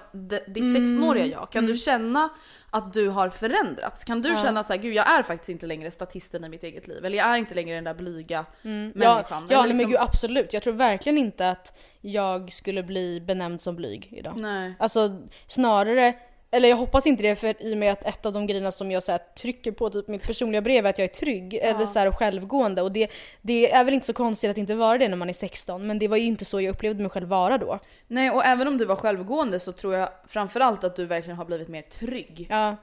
ditt 0.48 0.64
16-åriga 0.64 1.26
jag, 1.26 1.50
kan 1.52 1.66
du 1.66 1.76
känna 1.78 2.30
att 2.74 2.94
du 2.94 3.10
har 3.10 3.30
förändrats? 3.30 4.04
Kan 4.04 4.22
du 4.22 4.30
känna 4.42 4.60
att 4.60 4.68
så 4.68 4.74
här, 4.74 4.80
gud 4.82 4.94
jag 4.94 5.20
är 5.20 5.24
faktiskt 5.24 5.50
inte 5.50 5.66
längre 5.66 5.92
statisten 5.92 6.44
i 6.44 6.50
mitt 6.50 6.64
eget 6.64 6.88
liv? 6.88 7.06
Eller 7.06 7.18
jag 7.18 7.28
är 7.28 7.36
inte 7.38 7.56
längre 7.56 7.76
den 7.76 7.84
där 7.84 7.94
blyga 7.94 8.46
Ja, 8.62 8.70
människan? 8.70 9.24
ja 9.30 9.38
Eller 9.40 9.58
nej, 9.58 9.68
men 9.68 9.68
liksom- 9.78 9.90
gud 9.92 10.00
absolut. 10.00 10.54
Jag 10.54 10.64
tror 10.64 10.74
verkligen 10.74 11.18
inte 11.18 11.50
att 11.50 11.78
jag 12.02 12.52
skulle 12.52 12.84
bli 12.84 13.20
benämnd 13.22 13.62
som 13.62 13.76
blyg 13.76 14.08
idag. 14.12 14.34
Nej. 14.40 14.74
Alltså 14.80 15.22
snarare, 15.48 16.14
eller 16.54 16.70
jag 16.70 16.78
hoppas 16.78 17.08
inte 17.08 17.24
det 17.24 17.36
för 17.36 17.64
i 17.64 17.74
och 17.74 17.78
med 17.78 17.92
att 17.92 18.06
ett 18.06 18.26
av 18.26 18.34
de 18.34 18.48
grejerna 18.48 18.72
som 18.72 18.92
jag 18.92 19.04
så 19.04 19.12
här, 19.12 19.20
trycker 19.38 19.72
på 19.72 19.90
typ 19.90 20.08
mitt 20.08 20.24
personliga 20.24 20.62
brev 20.62 20.86
är 20.86 20.90
att 20.90 20.98
jag 20.98 21.06
är 21.06 21.14
trygg 21.14 21.54
eller 21.54 21.86
så 21.86 22.00
här, 22.00 22.12
självgående 22.12 22.82
och 22.82 22.92
det, 22.92 23.12
det 23.42 23.72
är 23.72 23.84
väl 23.84 23.94
inte 23.94 24.06
så 24.06 24.14
konstigt 24.14 24.52
att 24.52 24.58
inte 24.58 24.76
vara 24.76 24.98
det 24.98 25.08
när 25.08 25.18
man 25.18 25.30
är 25.30 25.34
16 25.34 25.88
men 25.88 26.00
det 26.00 26.08
var 26.08 26.18
ju 26.18 26.26
inte 26.26 26.46
så 26.46 26.62
jag 26.62 26.72
upplevde 26.72 27.02
mig 27.02 27.10
själv 27.10 27.28
vara 27.28 27.58
då. 27.58 27.80
Nej 28.08 28.32
och 28.32 28.46
även 28.46 28.68
om 28.68 28.78
du 28.78 28.86
var 28.86 28.96
självgående 28.96 29.60
så 29.60 29.72
tror 29.72 29.96
jag 29.96 30.10
framförallt 30.28 30.84
att 30.84 30.96
du 30.96 31.06
verkligen 31.06 31.38
har 31.38 31.46
blivit 31.46 31.68
mer 31.68 31.82
trygg. 31.82 32.48
Ja. 32.50 32.76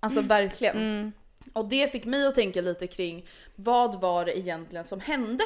Alltså 0.00 0.20
verkligen. 0.20 1.12
Och 1.52 1.68
det 1.68 1.92
fick 1.92 2.04
mig 2.04 2.26
att 2.26 2.34
tänka 2.34 2.60
lite 2.60 2.86
kring 2.86 3.26
vad 3.56 4.00
var 4.00 4.24
det 4.24 4.38
egentligen 4.38 4.84
som 4.84 5.00
hände 5.00 5.44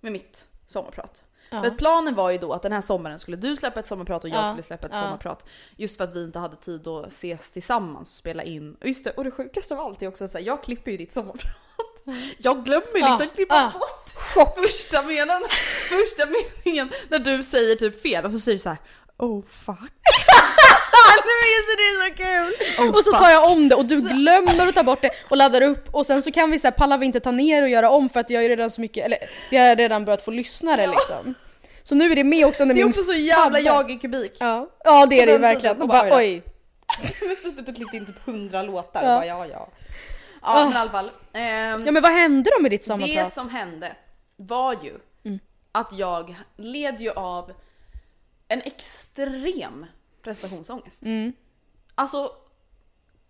med 0.00 0.12
mitt 0.12 0.46
sommarprat? 0.66 1.22
För 1.50 1.66
att 1.66 1.78
planen 1.78 2.14
var 2.14 2.30
ju 2.30 2.38
då 2.38 2.52
att 2.52 2.62
den 2.62 2.72
här 2.72 2.82
sommaren 2.82 3.18
skulle 3.18 3.36
du 3.36 3.56
släppa 3.56 3.80
ett 3.80 3.86
sommarprat 3.86 4.24
och 4.24 4.30
jag 4.30 4.36
Ja, 4.44 4.48
skulle 4.48 4.62
släppa 4.62 4.86
ett 4.86 4.92
ja. 4.94 5.02
sommarprat. 5.02 5.46
Just 5.76 5.96
för 5.96 6.04
att 6.04 6.16
vi 6.16 6.24
inte 6.24 6.38
hade 6.38 6.56
tid 6.56 6.86
att 6.88 7.06
ses 7.06 7.50
tillsammans 7.50 8.08
och 8.10 8.16
spela 8.16 8.42
in. 8.42 8.74
Och 8.80 8.86
just 8.86 9.04
det, 9.04 9.10
och 9.10 9.24
det 9.24 9.30
sjukaste 9.30 9.74
av 9.74 9.80
allt 9.80 10.02
är 10.02 10.08
också 10.08 10.24
att 10.24 10.42
jag 10.42 10.62
klipper 10.62 10.90
ju 10.90 10.96
ditt 10.96 11.12
sommarprat. 11.12 11.56
Jag 12.38 12.64
glömmer 12.64 12.86
liksom 12.94 13.18
Ja, 13.20 13.26
klippa 13.34 13.54
ja. 13.54 13.72
bort 13.78 14.10
första 14.64 15.02
meningen, 15.02 15.40
första 15.88 16.26
meningen 16.26 16.90
när 17.08 17.18
du 17.18 17.42
säger 17.42 17.76
typ 17.76 18.02
fel 18.02 18.24
och 18.24 18.32
så 18.32 18.40
säger 18.40 18.58
du 18.58 18.62
så 18.62 18.68
här: 18.68 18.78
Oh 19.18 19.42
fuck. 19.46 19.76
nu 21.24 21.32
är 21.48 21.62
så 21.66 21.76
det 21.76 21.82
är 21.82 22.08
så 22.10 22.14
kul! 22.16 22.86
Oh, 22.88 22.94
och 22.98 23.04
så 23.04 23.12
tar 23.12 23.30
jag 23.30 23.52
om 23.52 23.68
det 23.68 23.74
och 23.74 23.84
du 23.84 24.00
glömmer 24.00 24.68
att 24.68 24.74
ta 24.74 24.82
bort 24.82 25.00
det 25.02 25.10
och 25.28 25.36
laddar 25.36 25.62
upp 25.62 25.94
och 25.94 26.06
sen 26.06 26.22
så 26.22 26.32
kan 26.32 26.50
vi 26.50 26.58
så 26.58 26.66
här, 26.66 26.72
pallar 26.72 26.98
vi 26.98 27.06
inte 27.06 27.20
ta 27.20 27.30
ner 27.30 27.62
och 27.62 27.68
göra 27.68 27.90
om 27.90 28.08
för 28.08 28.20
att 28.20 28.30
jag 28.30 28.44
är 28.44 28.48
redan 28.48 28.70
så 28.70 28.80
mycket, 28.80 29.04
eller 29.04 29.18
jag 29.50 29.68
har 29.68 29.76
redan 29.76 30.04
börjat 30.04 30.22
få 30.24 30.30
lyssnare 30.30 30.86
liksom. 30.86 31.34
Så 31.82 31.94
nu 31.94 32.12
är 32.12 32.16
det 32.16 32.24
med 32.24 32.46
också 32.46 32.62
under 32.62 32.74
Det 32.74 32.80
är 32.80 32.84
min 32.84 32.90
också 32.90 33.02
så 33.04 33.12
jävla 33.12 33.44
tabbe. 33.44 33.60
jag 33.60 33.90
i 33.90 33.98
kubik. 33.98 34.36
Ja, 34.40 34.68
ja 34.84 35.06
det 35.06 35.20
är 35.20 35.26
det 35.26 35.38
verkligen. 35.38 35.82
Och 35.82 35.88
bara, 35.88 36.10
bara, 36.10 36.16
oj. 36.18 36.42
Du 37.20 37.28
har 37.28 37.34
suttit 37.34 37.68
och 37.68 37.76
klippt 37.76 37.94
in 37.94 38.06
typ 38.06 38.28
100 38.28 38.62
låtar 38.62 39.02
Ja. 39.02 39.10
och 39.14 39.20
bara 39.20 39.26
ja 39.26 39.46
ja. 39.46 39.68
Ja 40.42 40.64
men 40.64 40.72
i 40.72 40.76
alla 40.76 40.90
fall. 40.90 41.10
ehm, 41.32 41.86
Ja 41.86 41.92
men 41.92 42.02
vad 42.02 42.12
hände 42.12 42.50
då 42.56 42.62
med 42.62 42.70
ditt 42.70 42.80
det 42.80 42.86
sommarprat? 42.86 43.34
som 43.34 43.50
hände 43.50 43.96
var 44.36 44.72
ju 44.82 44.98
att 45.72 45.92
jag 45.92 46.36
led 46.56 47.00
ju 47.00 47.10
av 47.10 47.52
en 48.48 48.62
extrem 48.62 49.86
prestationsångest. 50.22 51.02
Alltså, 51.94 52.32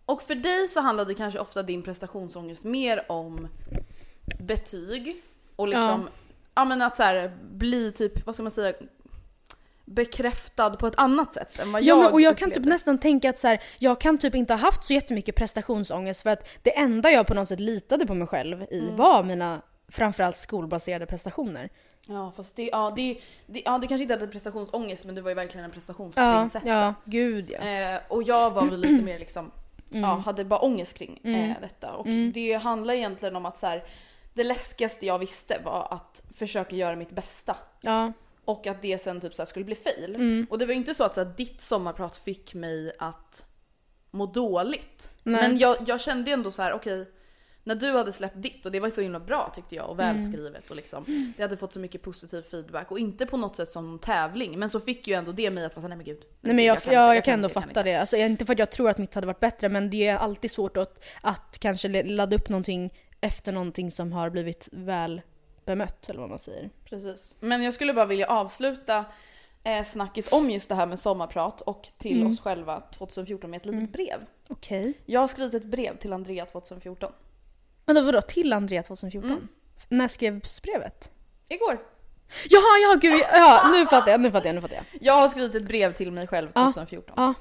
och 0.07 0.23
för 0.23 0.35
dig 0.35 0.69
så 0.69 0.81
handlade 0.81 1.15
kanske 1.15 1.41
ofta 1.41 1.63
din 1.63 1.83
prestationsångest 1.83 2.65
mer 2.65 3.05
om 3.09 3.49
betyg 4.41 5.23
och 5.57 5.69
liksom, 5.69 6.09
ja, 6.55 6.65
men 6.65 6.83
att 6.83 6.97
så 6.97 7.03
här, 7.03 7.37
bli 7.53 7.93
typ, 7.93 8.27
vad 8.27 8.35
ska 8.35 8.43
man 8.43 8.51
säga, 8.53 8.73
bekräftad 9.85 10.71
på 10.71 10.87
ett 10.87 10.95
annat 10.99 11.33
sätt 11.35 11.59
än 11.59 11.73
vad 11.73 11.83
Ja, 11.83 11.87
jag 11.87 11.99
men, 12.05 12.13
och 12.13 12.21
jag 12.21 12.37
kan 12.39 12.49
typ 12.51 12.57
upplevde. 12.57 12.73
nästan 12.73 12.99
tänka 12.99 13.31
att 13.31 13.39
så 13.39 13.47
här, 13.47 13.63
jag 13.79 14.01
kan 14.01 14.19
typ 14.19 14.35
inte 14.35 14.53
ha 14.55 14.59
haft 14.59 14.85
så 14.85 14.93
jättemycket 14.93 15.35
prestationsångest 15.35 16.23
för 16.23 16.31
att 16.31 16.49
det 16.63 16.77
enda 16.79 17.11
jag 17.11 17.27
på 17.27 17.35
något 17.35 17.49
sätt 17.49 17.61
litade 17.61 18.07
på 18.07 18.15
mig 18.15 18.27
själv 18.29 18.63
i 18.71 18.81
Mm. 18.81 18.97
var 18.97 19.23
mina 19.23 19.63
framförallt 19.89 20.37
skolbaserade 20.37 21.07
prestationer. 21.07 21.69
Ja 22.11 22.33
fast 22.37 22.57
det, 22.57 22.69
ja, 22.73 22.93
det, 22.97 23.19
det, 23.47 23.63
ja, 23.65 23.79
du 23.79 23.87
kanske 23.87 24.03
inte 24.03 24.15
hade 24.15 24.27
prestationsångest 24.27 25.05
men 25.05 25.15
du 25.15 25.21
var 25.21 25.31
ju 25.31 25.35
verkligen 25.35 25.65
en 25.65 25.71
Ja, 25.71 25.75
prestationsprinsessa. 25.75 26.61
ja, 26.69 26.95
gud 27.05 27.51
ja. 27.51 27.59
Eh, 27.59 28.01
och 28.09 28.23
jag 28.23 28.51
var 28.51 28.67
väl 28.67 28.81
lite 28.81 29.05
mer 29.05 29.19
liksom, 29.19 29.51
Mm. 29.93 30.03
ja, 30.03 30.17
hade 30.17 30.45
bara 30.45 30.61
ångest 30.61 30.95
kring 30.95 31.21
eh, 31.25 31.57
detta. 31.61 31.93
Och 31.93 32.07
det 32.35 32.53
handlar 32.53 32.95
egentligen 32.95 33.37
om 33.37 33.47
att 33.47 33.59
så 33.59 33.67
här, 33.67 33.85
det 34.35 34.45
läskigaste 34.45 35.07
jag 35.07 35.19
visste 35.19 35.61
var 35.65 35.89
att 35.91 36.23
försöka 36.35 36.77
göra 36.77 36.97
mitt 36.97 37.11
bästa. 37.11 37.57
Ja, 37.81 38.13
Och 38.45 38.67
att 38.67 38.83
det 38.83 38.99
sen 38.99 39.21
typ 39.21 39.35
så 39.35 39.47
skulle 39.47 39.65
bli 39.65 39.75
fail. 39.75 40.15
Mm. 40.15 40.47
Och 40.51 40.59
det 40.59 40.67
var 40.67 40.73
ju 40.73 40.79
inte 40.79 40.95
så 40.95 41.05
att 41.05 41.15
så 41.15 41.25
här, 41.25 41.33
ditt 41.37 41.61
sommarprat 41.61 42.17
fick 42.17 42.55
mig 42.55 42.93
att 42.99 43.47
må 44.11 44.27
dåligt. 44.27 45.09
Nej. 45.23 45.43
Men 45.49 45.59
jag, 45.59 45.77
jag 45.87 46.01
kände 46.01 46.31
ändå 46.31 46.51
så 46.51 46.63
här: 46.63 46.73
okej, 46.73 47.11
när 47.65 47.75
du 47.75 47.91
hade 47.97 48.13
släppt 48.13 48.43
ditt 48.43 48.67
och 48.67 48.73
det 48.73 48.81
var 48.81 48.91
så 48.91 49.01
himla 49.01 49.21
bra 49.21 49.53
tyckte 49.55 49.75
jag 49.75 49.89
och 49.91 50.01
Mm. 50.01 50.17
välskrivet 50.17 50.71
och 50.71 50.77
liksom 50.77 51.33
det 51.37 51.43
hade 51.43 51.57
fått 51.57 51.73
så 51.73 51.79
mycket 51.79 52.03
positiv 52.03 52.43
feedback 52.43 52.91
och 52.91 52.99
inte 52.99 53.27
på 53.27 53.37
något 53.37 53.57
sätt 53.57 53.69
som 53.73 53.99
tävling 53.99 54.59
men 54.59 54.71
så 54.71 54.81
fick 54.81 55.09
ju 55.09 55.15
ändå 55.15 55.33
det 55.33 55.51
mig 55.51 55.65
att 55.65 55.77
vara 55.77 55.81
såhär, 55.81 55.89
nej 55.89 55.97
men 55.97 56.05
gud. 56.07 56.23
Nej 56.41 56.55
men 56.55 56.65
jag, 56.65 56.83
kan 56.83 56.93
jag, 56.95 57.05
inte, 57.09 57.15
jag, 57.17 57.25
kan 57.25 57.35
ändå 57.35 57.49
fatta 57.49 57.69
inte. 57.69 57.83
det. 57.83 57.95
Alltså, 58.01 58.17
inte 58.17 58.45
för 58.47 58.53
att 58.53 58.59
jag 58.59 58.71
tror 58.71 58.91
att 58.91 58.99
mitt 58.99 59.15
hade 59.15 59.27
varit 59.27 59.41
bättre 59.41 59.69
men 59.69 59.91
det 59.91 60.07
är 60.07 60.17
alltid 60.19 60.51
svårt 60.51 60.77
att, 60.77 61.05
att 61.21 61.59
kanske 61.61 62.03
ladda 62.03 62.37
upp 62.37 62.49
någonting 62.49 62.95
efter 63.21 63.53
någonting 63.53 63.91
som 63.91 64.13
har 64.13 64.31
blivit 64.31 64.69
väl 64.73 65.23
bemött 65.65 66.09
eller 66.11 66.21
vad 66.21 66.31
man 66.31 66.39
säger. 66.39 66.71
Precis. 66.85 67.37
Men 67.41 67.63
jag 67.63 67.75
skulle 67.75 67.95
bara 67.95 68.07
vilja 68.07 68.27
avsluta 68.27 69.05
eh, 69.65 69.85
snacket 69.85 70.33
om 70.33 70.51
just 70.51 70.69
det 70.69 70.75
här 70.75 70.87
med 70.87 70.99
sommarprat 70.99 71.61
och 71.61 71.89
till 71.99 72.17
Mm. 72.21 72.33
oss 72.33 72.41
själva 72.41 72.81
2014 72.81 73.51
med 73.51 73.57
ett 73.61 73.67
litet 73.67 73.93
brev. 73.93 74.19
Okej. 74.49 74.93
Jag 75.07 75.21
har 75.21 75.29
skrivit 75.29 75.55
ett 75.55 75.65
brev 75.65 75.97
till 75.99 76.13
Andrea 76.13 76.47
2014. 76.47 77.13
Men 77.91 77.95
då 77.95 78.03
vadå, 78.03 78.21
till 78.21 78.53
Andrea 78.53 78.83
2014? 78.83 79.31
Mm. 79.31 79.49
När 79.89 80.09
skrevs 80.09 80.63
brevet? 80.63 81.11
Igår. 81.49 81.79
Jaha, 82.49 82.79
ja 82.83 82.99
gud, 83.01 83.23
ja 83.33 83.71
nu 83.73 83.87
fattar 83.87 84.11
jag, 84.11 84.21
nu 84.21 84.31
fattar 84.31 84.47
jag, 84.47 84.55
nu 84.55 84.61
fattar 84.61 84.77
jag. 84.77 84.85
Jag 85.01 85.13
har 85.13 85.29
skrivit 85.29 85.55
ett 85.55 85.69
brev 85.69 85.93
till 85.93 86.13
mig 86.13 86.27
själv 86.27 86.49
Ja. 86.55 86.61
2014. 86.65 87.15
Ja, 87.17 87.35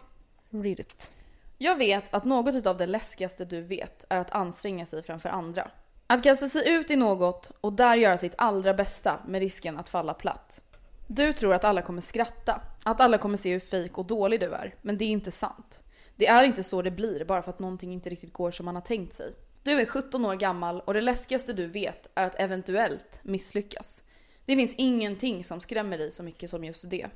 read 0.49 0.79
it. 0.79 1.11
Jag 1.57 1.75
vet 1.75 2.13
att 2.13 2.25
något 2.25 2.65
av 2.67 2.77
det 2.77 2.85
läskigaste 2.85 3.45
du 3.45 3.61
vet 3.61 4.05
är 4.09 4.19
att 4.19 4.31
anstränga 4.31 4.85
sig 4.85 5.03
framför 5.03 5.29
andra. 5.29 5.71
Att 6.07 6.23
kasta 6.23 6.49
sig 6.49 6.69
ut 6.69 6.91
i 6.91 6.95
något 6.95 7.51
och 7.61 7.73
där 7.73 7.95
göra 7.95 8.17
sitt 8.17 8.35
allra 8.37 8.73
bästa 8.73 9.19
med 9.27 9.39
risken 9.39 9.77
att 9.77 9.89
falla 9.89 10.13
platt. 10.13 10.61
Du 11.07 11.33
tror 11.33 11.53
att 11.53 11.63
alla 11.63 11.81
kommer 11.81 12.01
skratta, 12.01 12.61
att 12.83 13.01
alla 13.01 13.17
kommer 13.17 13.37
se 13.37 13.53
hur 13.53 13.59
fejk 13.59 13.97
och 13.97 14.05
dålig 14.05 14.39
du 14.39 14.53
är, 14.53 14.75
men 14.81 14.97
det 14.97 15.05
är 15.05 15.09
inte 15.09 15.31
sant. 15.31 15.81
Det 16.15 16.27
är 16.27 16.43
inte 16.43 16.63
så 16.63 16.81
det 16.81 16.91
blir 16.91 17.25
bara 17.25 17.41
för 17.41 17.49
att 17.49 17.59
någonting 17.59 17.93
inte 17.93 18.09
riktigt 18.09 18.33
går 18.33 18.51
som 18.51 18.65
man 18.65 18.75
har 18.75 18.81
tänkt 18.81 19.13
sig. 19.15 19.33
Du 19.63 19.81
är 19.81 19.85
17 19.85 20.25
år 20.25 20.35
gammal 20.35 20.79
och 20.79 20.93
det 20.93 21.01
läskigaste 21.01 21.53
du 21.53 21.67
vet 21.67 22.09
är 22.15 22.27
att 22.27 22.39
eventuellt 22.39 23.19
misslyckas. 23.23 24.03
Det 24.45 24.55
finns 24.55 24.75
ingenting 24.77 25.43
som 25.43 25.61
skrämmer 25.61 25.97
dig 25.97 26.11
så 26.11 26.23
mycket 26.23 26.49
som 26.49 26.63
just 26.63 26.89
det. 26.89 27.07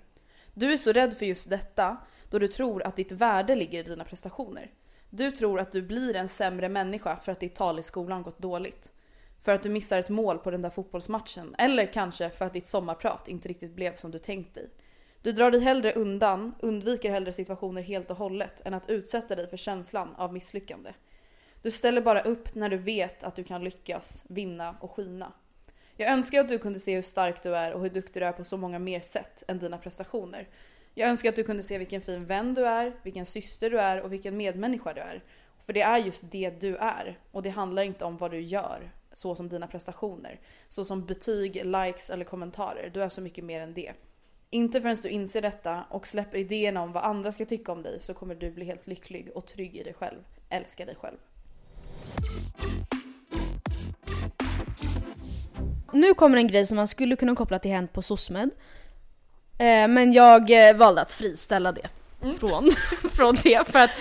Du 0.53 0.73
är 0.73 0.77
så 0.77 0.91
rädd 0.91 1.17
för 1.17 1.25
just 1.25 1.49
detta 1.49 1.97
då 2.29 2.39
du 2.39 2.47
tror 2.47 2.83
att 2.83 2.95
ditt 2.95 3.11
värde 3.11 3.55
ligger 3.55 3.79
i 3.79 3.83
dina 3.83 4.03
prestationer. 4.03 4.71
Du 5.09 5.31
tror 5.31 5.59
att 5.59 5.71
du 5.71 5.81
blir 5.81 6.15
en 6.15 6.27
sämre 6.27 6.69
människa 6.69 7.19
för 7.19 7.31
att 7.31 7.39
ditt 7.39 7.55
tal 7.55 7.79
i 7.79 7.83
skolan 7.83 8.23
gått 8.23 8.39
dåligt. 8.39 8.91
För 9.41 9.55
att 9.55 9.63
du 9.63 9.69
missar 9.69 9.99
ett 9.99 10.09
mål 10.09 10.37
på 10.37 10.51
den 10.51 10.61
där 10.61 10.69
fotbollsmatchen. 10.69 11.55
Eller 11.57 11.85
kanske 11.85 12.29
för 12.29 12.45
att 12.45 12.53
ditt 12.53 12.67
sommarprat 12.67 13.27
inte 13.27 13.49
riktigt 13.49 13.75
blev 13.75 13.95
som 13.95 14.11
du 14.11 14.19
tänkt 14.19 14.55
dig. 14.55 14.69
Du 15.21 15.31
drar 15.31 15.51
dig 15.51 15.61
hellre 15.61 15.93
undan, 15.93 16.55
undviker 16.59 17.11
hellre 17.11 17.33
situationer 17.33 17.81
helt 17.81 18.11
och 18.11 18.17
hållet 18.17 18.61
än 18.65 18.73
att 18.73 18.89
utsätta 18.89 19.35
dig 19.35 19.49
för 19.49 19.57
känslan 19.57 20.15
av 20.15 20.33
misslyckande. 20.33 20.93
Du 21.63 21.71
ställer 21.71 22.01
bara 22.01 22.21
upp 22.21 22.55
när 22.55 22.69
du 22.69 22.77
vet 22.77 23.23
att 23.23 23.35
du 23.35 23.43
kan 23.43 23.63
lyckas, 23.63 24.23
vinna 24.27 24.75
och 24.79 24.91
skina. 24.91 25.33
Jag 25.97 26.11
önskar 26.11 26.39
att 26.39 26.49
du 26.49 26.57
kunde 26.59 26.79
se 26.79 26.95
hur 26.95 27.01
stark 27.01 27.43
du 27.43 27.55
är 27.55 27.73
och 27.73 27.81
hur 27.81 27.89
duktig 27.89 28.21
du 28.21 28.25
är 28.25 28.31
på 28.31 28.43
så 28.43 28.57
många 28.57 28.79
mer 28.79 28.99
sätt 28.99 29.43
än 29.47 29.59
dina 29.59 29.77
prestationer. 29.77 30.47
Jag 30.93 31.09
önskar 31.09 31.29
att 31.29 31.35
du 31.35 31.43
kunde 31.43 31.63
se 31.63 31.77
vilken 31.77 32.01
fin 32.01 32.25
vän 32.25 32.53
du 32.53 32.67
är, 32.67 32.95
vilken 33.03 33.25
syster 33.25 33.69
du 33.69 33.79
är 33.79 34.01
och 34.01 34.13
vilken 34.13 34.37
medmänniska 34.37 34.93
du 34.93 35.01
är. 35.01 35.23
För 35.59 35.73
det 35.73 35.81
är 35.81 35.97
just 35.97 36.31
det 36.31 36.49
du 36.49 36.75
är 36.77 37.19
och 37.31 37.43
det 37.43 37.49
handlar 37.49 37.83
inte 37.83 38.05
om 38.05 38.17
vad 38.17 38.31
du 38.31 38.41
gör, 38.41 38.91
så 39.13 39.35
som 39.35 39.49
dina 39.49 39.67
prestationer, 39.67 40.39
så 40.69 40.85
som 40.85 41.05
betyg, 41.05 41.65
likes 41.65 42.09
eller 42.09 42.25
kommentarer. 42.25 42.89
Du 42.93 43.03
är 43.03 43.09
så 43.09 43.21
mycket 43.21 43.43
mer 43.43 43.61
än 43.61 43.73
det. 43.73 43.93
Inte 44.49 44.81
förrän 44.81 44.97
du 45.03 45.09
inser 45.09 45.41
detta 45.41 45.83
och 45.89 46.07
släpper 46.07 46.37
idéerna 46.37 46.81
om 46.81 46.91
vad 46.91 47.03
andra 47.03 47.31
ska 47.31 47.45
tycka 47.45 47.71
om 47.71 47.83
dig 47.83 47.99
så 47.99 48.13
kommer 48.13 48.35
du 48.35 48.51
bli 48.51 48.65
helt 48.65 48.87
lycklig 48.87 49.31
och 49.35 49.45
trygg 49.45 49.75
i 49.75 49.83
dig 49.83 49.93
själv. 49.93 50.19
Älska 50.49 50.85
dig 50.85 50.95
själv. 50.95 51.17
Nu 55.93 56.13
kommer 56.13 56.37
en 56.37 56.47
grej 56.47 56.65
som 56.65 56.75
man 56.75 56.87
skulle 56.87 57.15
kunna 57.15 57.35
koppla 57.35 57.59
till 57.59 57.71
Hänt 57.71 57.93
på 57.93 58.01
SOSMED. 58.01 58.49
Eh, 59.59 59.87
men 59.87 60.13
jag 60.13 60.69
eh, 60.69 60.75
valde 60.75 61.01
att 61.01 61.11
friställa 61.11 61.71
det 61.71 61.89
från, 62.39 62.71
från 63.11 63.35
det 63.43 63.67
för 63.67 63.79
att 63.79 63.91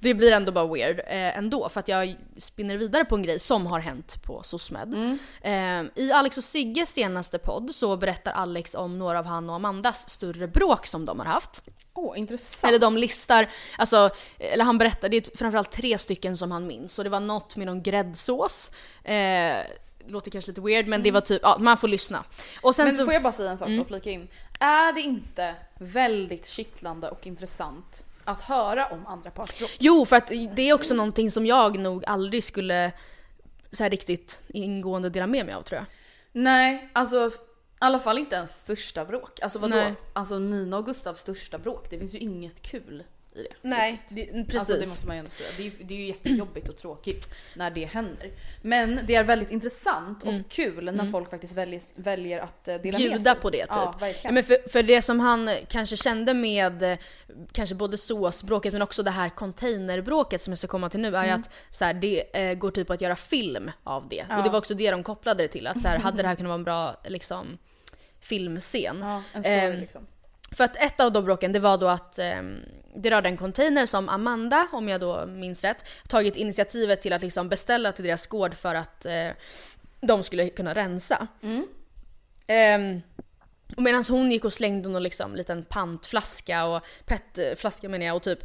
det 0.00 0.14
blir 0.14 0.32
ändå 0.32 0.52
bara 0.52 0.66
weird 0.66 0.98
eh, 0.98 1.38
ändå 1.38 1.68
för 1.68 1.80
att 1.80 1.88
jag 1.88 2.16
spinner 2.36 2.76
vidare 2.76 3.04
på 3.04 3.14
en 3.14 3.22
grej 3.22 3.38
som 3.38 3.66
har 3.66 3.80
hänt 3.80 4.22
på 4.22 4.42
SOSMED. 4.42 5.18
Eh, 5.42 6.04
I 6.04 6.12
Alex 6.14 6.38
och 6.38 6.44
Sigges 6.44 6.92
senaste 6.92 7.38
podd 7.38 7.74
så 7.74 7.96
berättar 7.96 8.32
Alex 8.32 8.74
om 8.74 8.98
några 8.98 9.18
av 9.18 9.24
han 9.24 9.50
och 9.50 9.56
Amandas 9.56 10.10
större 10.10 10.48
bråk 10.48 10.86
som 10.86 11.04
de 11.04 11.18
har 11.18 11.26
haft. 11.26 11.62
Åh, 11.94 12.18
intressant. 12.18 12.68
Eller 12.68 12.78
de 12.78 12.96
listar, 12.96 13.48
alltså, 13.78 14.10
eller 14.38 14.64
han 14.64 14.78
berättar, 14.78 15.08
det 15.08 15.16
är 15.16 15.36
framförallt 15.36 15.70
tre 15.70 15.98
stycken 15.98 16.36
som 16.36 16.50
han 16.50 16.66
minns. 16.66 16.92
Så 16.92 17.02
det 17.02 17.10
var 17.10 17.20
något 17.20 17.56
med 17.56 17.66
någon 17.66 17.82
gräddsås. 17.82 18.70
Eh, 19.04 19.56
låter 20.06 20.30
kanske 20.30 20.50
lite 20.50 20.60
weird 20.60 20.86
men 20.86 21.02
det 21.02 21.10
var 21.10 21.20
typ, 21.20 21.40
ja 21.42 21.56
man 21.58 21.76
får 21.76 21.88
lyssna. 21.88 22.24
Och 22.62 22.74
sen 22.74 22.84
Men 22.84 22.94
så, 22.94 23.04
får 23.04 23.12
jag 23.12 23.22
bara 23.22 23.32
säga 23.32 23.50
en 23.50 23.58
sak 23.58 23.68
och 23.80 23.88
flika 23.88 24.10
in. 24.10 24.28
Är 24.60 24.92
det 24.92 25.00
inte 25.00 25.54
väldigt 25.78 26.46
kittlande 26.46 27.08
och 27.08 27.26
intressant 27.26 28.04
att 28.24 28.40
höra 28.40 28.86
om 28.86 29.06
andra 29.06 29.30
partsbråk? 29.30 29.76
Jo, 29.78 30.06
för 30.06 30.16
att 30.16 30.28
det 30.28 30.62
är 30.62 30.74
också 30.74 30.94
någonting 30.94 31.30
som 31.30 31.46
jag 31.46 31.78
nog 31.78 32.04
aldrig 32.04 32.44
skulle 32.44 32.92
så 33.72 33.84
riktigt 33.84 34.42
ingående 34.48 35.10
dela 35.10 35.26
med 35.26 35.46
mig 35.46 35.54
av 35.54 35.62
tror 35.62 35.78
jag. 35.78 35.86
Nej, 36.32 36.90
alltså 36.92 37.26
i 37.26 37.30
alla 37.78 37.98
fall 37.98 38.18
inte 38.18 38.36
ens 38.36 38.60
största 38.60 39.04
bråk. 39.04 39.40
Alltså 39.42 39.58
vadå? 39.58 39.76
Nej. 39.76 39.94
Alltså 40.12 40.38
mina 40.38 40.76
och 40.78 40.86
Gustavs 40.86 41.20
största 41.20 41.58
bråk, 41.58 41.90
det 41.90 41.98
finns 41.98 42.14
ju 42.14 42.18
inget 42.18 42.62
kul 42.62 43.04
i 43.32 43.42
det. 43.42 43.48
Nej, 43.62 44.02
det, 44.08 44.26
precis. 44.26 44.54
Alltså 44.60 44.72
det 44.74 44.86
måste 44.86 45.06
man 45.06 45.16
ju 45.16 45.18
ändå 45.18 45.30
säga. 45.30 45.48
Det 45.56 45.66
är, 45.66 45.72
det 45.84 45.94
är 45.94 45.98
ju 45.98 46.06
jättejobbigt 46.06 46.68
och 46.68 46.76
tråkigt 46.76 47.28
när 47.56 47.70
det 47.70 47.84
händer. 47.84 48.30
Men 48.62 49.00
det 49.06 49.14
är 49.14 49.24
väldigt 49.24 49.50
intressant 49.50 50.22
och 50.24 50.32
kul 50.48 50.84
när 50.84 51.06
folk 51.06 51.30
faktiskt 51.30 51.52
väljer, 51.54 51.82
väljer 51.94 52.40
att 52.40 52.68
eh, 52.68 52.74
dela 52.74 52.98
med 52.98 53.06
Mm. 53.06 53.12
Bjuda 53.18 53.32
sig. 53.32 53.40
på 53.42 53.50
det 53.50 53.58
typ. 53.66 53.68
Ja, 53.70 53.94
Ja, 54.24 54.30
men 54.32 54.44
för, 54.44 54.68
för 54.70 54.82
det 54.82 55.02
som 55.02 55.20
han 55.20 55.50
kanske 55.68 55.96
kände 55.96 56.34
med 56.34 56.82
eh, 56.82 56.98
kanske 57.52 57.74
både 57.74 57.98
såsbråket 57.98 58.72
men 58.72 58.82
också 58.82 59.02
det 59.02 59.10
här 59.10 59.28
containerbråket 59.28 60.40
som 60.42 60.50
jag 60.52 60.58
ska 60.58 60.68
komma 60.68 60.88
till 60.90 61.00
nu 61.00 61.16
är 61.16 61.24
Mm. 61.24 61.40
att 61.40 61.50
så 61.70 61.84
här, 61.84 61.94
det 61.94 62.36
eh, 62.50 62.54
går 62.54 62.70
typ 62.70 62.90
att 62.90 63.00
göra 63.00 63.16
film 63.16 63.70
av 63.84 64.08
det. 64.08 64.24
Och 64.36 64.42
det 64.44 64.50
var 64.50 64.58
också 64.58 64.74
det 64.74 64.90
de 64.90 65.02
kopplade 65.02 65.42
det 65.44 65.48
till. 65.48 65.66
Att 65.66 65.80
så 65.80 65.88
här, 65.88 65.98
hade 65.98 66.22
det 66.22 66.28
här 66.28 66.34
kunnat 66.36 66.48
vara 66.48 66.54
en 66.58 66.64
bra 66.64 66.94
liksom, 67.04 67.58
filmscen. 68.20 68.98
Ja, 69.00 69.22
en 69.32 69.42
story 69.42 69.56
Ehm, 69.56 69.80
liksom. 69.80 70.06
För 70.50 70.64
att 70.64 70.76
ett 70.76 71.00
av 71.00 71.12
de 71.12 71.24
bråken 71.24 71.52
det 71.52 71.58
var 71.58 71.78
då 71.78 71.88
att 71.88 72.18
ehm, 72.18 72.60
det 72.94 73.10
rörde 73.10 73.28
en 73.28 73.36
container 73.36 73.86
som 73.86 74.08
Amanda, 74.08 74.68
om 74.72 74.88
jag 74.88 75.00
då 75.00 75.26
minns 75.26 75.64
rätt, 75.64 75.84
tagit 76.08 76.36
initiativet 76.36 77.02
till 77.02 77.12
att 77.12 77.22
liksom 77.22 77.48
beställa 77.48 77.92
till 77.92 78.04
deras 78.04 78.26
gård 78.26 78.54
för 78.54 78.74
att 78.74 79.06
eh, 79.06 79.28
de 80.00 80.22
skulle 80.22 80.48
kunna 80.48 80.74
rensa. 80.74 81.26
Ehm, 82.46 83.00
och 83.76 83.82
medan 83.82 84.04
hon 84.08 84.32
gick 84.32 84.44
och 84.44 84.52
slängde 84.52 84.88
någon 84.88 85.02
liksom 85.02 85.36
liten 85.36 85.64
pantflaska 85.64 86.64
och 86.64 86.82
petflaska 87.04 87.88
menar 87.88 88.06
jag 88.06 88.16
och 88.16 88.22
typ 88.22 88.40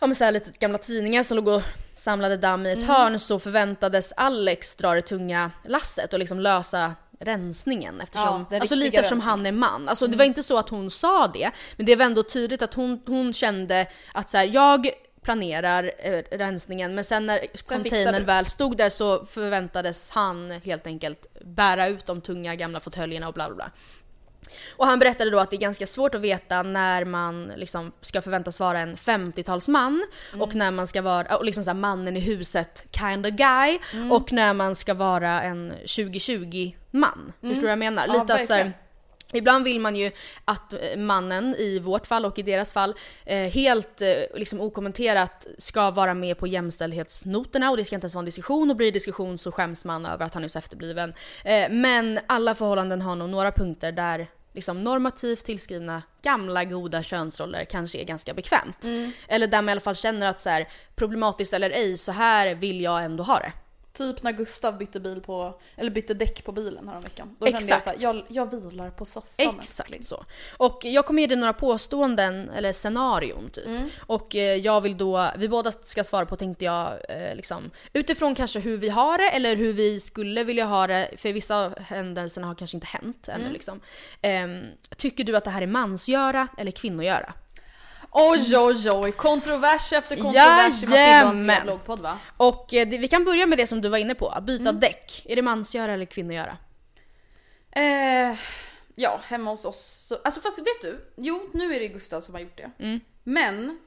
Ja 0.00 0.06
men 0.06 0.16
såhär 0.16 0.32
lite 0.32 0.50
gamla 0.58 0.78
tidningar 0.78 1.22
som 1.22 1.36
låg 1.36 1.48
och 1.48 1.62
samlade 1.94 2.36
damm 2.36 2.66
i 2.66 2.72
ett 2.72 2.82
hörn 2.82 3.18
så 3.18 3.38
förväntades 3.38 4.12
Alex 4.16 4.76
dra 4.76 4.94
det 4.94 5.02
tunga 5.02 5.50
lasset 5.64 6.12
och 6.12 6.18
liksom 6.18 6.40
lösa 6.40 6.94
rensningen 7.18 8.00
eftersom, 8.00 8.46
Ja, 8.50 8.60
alltså 8.60 8.74
lite 8.74 8.96
eftersom 8.96 9.20
han 9.20 9.46
är 9.46 9.52
man. 9.52 9.88
Alltså 9.88 10.06
det 10.06 10.16
var 10.16 10.24
inte 10.24 10.42
så 10.42 10.58
att 10.58 10.68
hon 10.68 10.90
sa 10.90 11.26
det, 11.26 11.50
men 11.76 11.86
det 11.86 11.96
var 11.96 12.04
ändå 12.04 12.22
tydligt 12.22 12.62
att 12.62 12.74
hon, 12.74 13.02
hon 13.06 13.32
kände 13.32 13.86
att 14.12 14.30
så 14.30 14.36
här, 14.36 14.50
jag 14.52 14.90
planerar 15.22 15.92
eh, 15.98 16.22
rensningen 16.30 16.94
men 16.94 17.04
sen 17.04 17.26
när 17.26 17.46
containern 17.66 18.14
du. 18.14 18.24
väl 18.24 18.46
stod 18.46 18.76
där 18.76 18.90
så 18.90 19.24
förväntades 19.24 20.10
han 20.10 20.50
helt 20.50 20.86
enkelt 20.86 21.26
bära 21.44 21.88
ut 21.88 22.06
de 22.06 22.20
tunga 22.20 22.54
gamla 22.54 22.80
fåtöljerna 22.80 23.28
och 23.28 23.34
bla 23.34 23.46
bla 23.48 23.56
bla. 23.56 23.70
Och 24.76 24.86
han 24.86 24.98
berättade 24.98 25.30
då 25.30 25.38
att 25.38 25.50
det 25.50 25.56
är 25.56 25.60
ganska 25.60 25.86
svårt 25.86 26.14
att 26.14 26.20
veta 26.20 26.62
när 26.62 27.04
man 27.04 27.52
liksom 27.56 27.92
ska 28.00 28.22
förväntas 28.22 28.60
vara 28.60 28.78
en 28.80 28.96
50-talsman 28.96 30.02
och 30.40 30.54
när 30.54 30.70
man 30.70 30.86
ska 30.86 31.02
vara, 31.02 31.36
och 31.36 31.44
liksom 31.44 31.64
så 31.64 31.74
mannen 31.74 32.16
i 32.16 32.20
huset 32.20 32.86
kind 32.90 33.26
of 33.26 33.32
guy 33.32 33.78
och 34.10 34.32
när 34.32 34.54
man 34.54 34.76
ska 34.76 34.94
vara 34.94 35.42
en 35.42 35.72
2020-man. 36.96 37.32
Förstår 37.40 37.54
du 37.54 37.60
vad 37.60 37.70
jag 37.70 37.78
menar? 37.78 38.06
Ja, 38.06 38.12
Lite 38.12 38.34
att 38.34 38.46
så 38.46 38.52
här. 38.52 38.72
Ibland 39.32 39.64
vill 39.64 39.80
man 39.80 39.96
ju 39.96 40.10
att 40.44 40.72
eh, 40.72 40.96
mannen 40.96 41.54
i 41.58 41.78
vårt 41.78 42.06
fall 42.06 42.24
och 42.24 42.38
i 42.38 42.42
deras 42.42 42.72
fall 42.72 42.94
eh, 43.24 43.48
helt 43.48 44.02
eh, 44.02 44.08
liksom 44.34 44.60
okommenterat 44.60 45.46
ska 45.58 45.90
vara 45.90 46.14
med 46.14 46.38
på 46.38 46.46
jämställdhetsnoterna 46.46 47.70
och 47.70 47.76
det 47.76 47.84
ska 47.84 47.94
inte 47.94 48.04
ens 48.04 48.14
vara 48.14 48.22
en 48.22 48.26
diskussion 48.26 48.70
och 48.70 48.76
blir 48.76 48.86
det 48.86 48.92
diskussion 48.92 49.38
så 49.38 49.52
skäms 49.52 49.84
man 49.84 50.06
över 50.06 50.26
att 50.26 50.34
han 50.34 50.44
är 50.44 50.48
så 50.48 50.58
efterbliven. 50.58 51.14
Men 51.70 52.18
alla 52.26 52.54
förhållanden 52.54 53.02
har 53.02 53.16
nog 53.16 53.30
några 53.30 53.52
punkter 53.52 53.92
där 53.92 54.26
liksom 54.52 54.84
normativt 54.84 55.44
tillskrivna 55.44 56.02
gamla 56.22 56.64
goda 56.64 57.02
könsroller 57.02 57.64
kanske 57.64 57.98
är 57.98 58.04
ganska 58.04 58.34
bekvämt. 58.34 58.86
Eller 59.28 59.46
där 59.46 59.58
man 59.58 59.68
i 59.68 59.72
alla 59.72 59.80
fall 59.80 59.96
känner 59.96 60.26
att 60.26 60.40
så 60.40 60.48
här, 60.48 60.68
problematiskt 60.94 61.52
eller 61.52 61.70
ej, 61.70 61.98
så 61.98 62.12
här 62.12 62.54
vill 62.54 62.80
jag 62.80 63.04
ändå 63.04 63.24
ha 63.24 63.38
det. 63.38 63.52
Typ 63.96 64.22
när 64.22 64.32
Gustav 64.32 64.78
bytte 64.78 65.00
bil 65.00 65.20
på, 65.20 65.60
eller 65.76 65.90
bytte 65.90 66.14
däck 66.14 66.44
på 66.44 66.52
bilen 66.52 66.88
häromveckan. 66.88 67.36
Då 67.38 67.46
kände 67.46 67.58
jag 67.60 67.76
Exakt. 67.76 68.00
såhär, 68.00 68.14
jag, 68.14 68.24
jag 68.28 68.50
vilar 68.50 68.90
på 68.90 69.04
soffan 69.04 69.30
älskling. 69.36 70.00
Exakt 70.00 70.04
så. 70.04 70.24
Och 70.56 70.80
jag 70.84 71.06
kommer 71.06 71.22
ge 71.22 71.26
dig 71.26 71.36
några 71.36 71.52
påståenden, 71.52 72.50
eller 72.50 72.72
scenarion 72.72 73.50
typ. 73.50 73.66
Och 73.98 74.36
eh, 74.36 74.56
jag 74.56 74.80
vill 74.80 74.96
då, 74.96 75.30
vi 75.36 75.48
båda 75.48 75.72
ska 75.72 76.04
svara 76.04 76.26
på 76.26 76.36
tänkte 76.36 76.64
jag, 76.64 76.92
eh, 77.08 77.36
liksom, 77.36 77.70
utifrån 77.92 78.34
kanske 78.34 78.60
hur 78.60 78.76
vi 78.76 78.88
har 78.88 79.18
det 79.18 79.30
eller 79.30 79.56
hur 79.56 79.72
vi 79.72 80.00
skulle 80.00 80.44
vilja 80.44 80.64
ha 80.64 80.86
det, 80.86 81.10
för 81.16 81.32
vissa 81.32 81.64
av 81.64 81.78
händelserna 81.78 82.46
har 82.46 82.54
kanske 82.54 82.76
inte 82.76 82.86
hänt 82.86 83.28
ännu 83.28 83.52
liksom. 83.52 83.80
Ehm, 84.22 84.64
tycker 84.96 85.24
du 85.24 85.36
att 85.36 85.44
det 85.44 85.50
här 85.50 85.62
är 85.62 85.66
mansgöra 85.66 86.48
eller 86.58 86.70
kvinnogöra? 86.70 87.34
Oj 88.18 88.56
oj 88.56 88.90
oj, 88.92 89.12
kontrovers 89.12 89.92
efter 89.92 90.16
kontrovers 90.16 90.82
i 90.82 90.86
Jajamän. 90.86 91.36
Andrea 91.36 91.62
bloggpodd 91.64 92.00
va? 92.00 92.18
Och 92.36 92.74
eh, 92.74 92.88
det, 92.88 92.98
vi 92.98 93.08
kan 93.08 93.24
börja 93.24 93.46
med 93.46 93.58
det 93.58 93.66
som 93.66 93.80
du 93.80 93.88
var 93.88 93.98
inne 93.98 94.14
på, 94.14 94.28
att 94.28 94.44
byta 94.44 94.72
däck. 94.72 95.22
Är 95.24 95.36
det 95.36 95.42
mansgöra 95.42 95.92
eller 95.92 96.04
kvinnogöra? 96.04 96.56
Eh, 97.70 98.36
ja, 98.94 99.20
hemma 99.24 99.50
hos 99.50 99.64
oss. 99.64 100.06
Så, 100.08 100.18
alltså 100.24 100.40
fast 100.40 100.58
vet 100.58 100.82
du? 100.82 101.12
Jo, 101.16 101.50
nu 101.54 101.74
är 101.74 101.80
det 101.80 101.88
Gustav 101.88 102.20
som 102.20 102.34
har 102.34 102.40
gjort 102.40 102.56
det. 102.56 102.70
Mm. 102.78 103.00
Men 103.24 103.78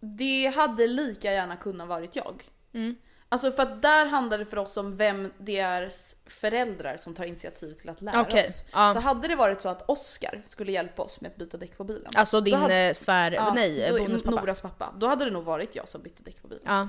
det 0.00 0.52
hade 0.56 0.86
lika 0.86 1.32
gärna 1.32 1.56
kunnat 1.56 1.88
varit 1.88 2.16
jag. 2.16 2.42
Mm. 2.74 2.96
Alltså 3.32 3.52
för 3.52 3.62
att 3.62 3.82
där 3.82 4.06
handlar 4.06 4.38
det 4.38 4.44
för 4.44 4.56
oss 4.56 4.76
om 4.76 4.96
vem 4.96 5.32
det 5.38 5.58
är 5.58 5.90
föräldrar 6.26 6.96
som 6.96 7.14
tar 7.14 7.24
initiativ 7.24 7.72
till 7.74 7.88
att 7.88 8.00
lära 8.02 8.20
Okej, 8.20 8.48
oss. 8.48 8.62
ja. 8.72 8.94
Så 8.94 9.00
hade 9.00 9.28
det 9.28 9.34
varit 9.36 9.60
så 9.60 9.68
att 9.68 9.88
Oscar 9.90 10.42
skulle 10.48 10.72
hjälpa 10.72 11.02
oss 11.02 11.20
med 11.20 11.30
att 11.30 11.36
byta 11.36 11.56
däck 11.56 11.76
på 11.76 11.84
bilen. 11.84 12.10
Alltså 12.14 12.40
din 12.40 12.54
hade- 12.54 12.74
eh, 12.76 12.94
svär, 12.94 13.32
Ja, 13.32 13.52
nej, 13.54 13.86
då- 13.90 13.98
bonuspappa. 13.98 14.40
Noras 14.40 14.60
pappa. 14.60 14.94
Då 14.98 15.06
hade 15.06 15.24
det 15.24 15.30
nog 15.30 15.44
varit 15.44 15.76
jag 15.76 15.88
som 15.88 16.02
bytte 16.02 16.22
däck 16.22 16.42
på 16.42 16.48
bilen. 16.48 16.62
Ja. 16.66 16.88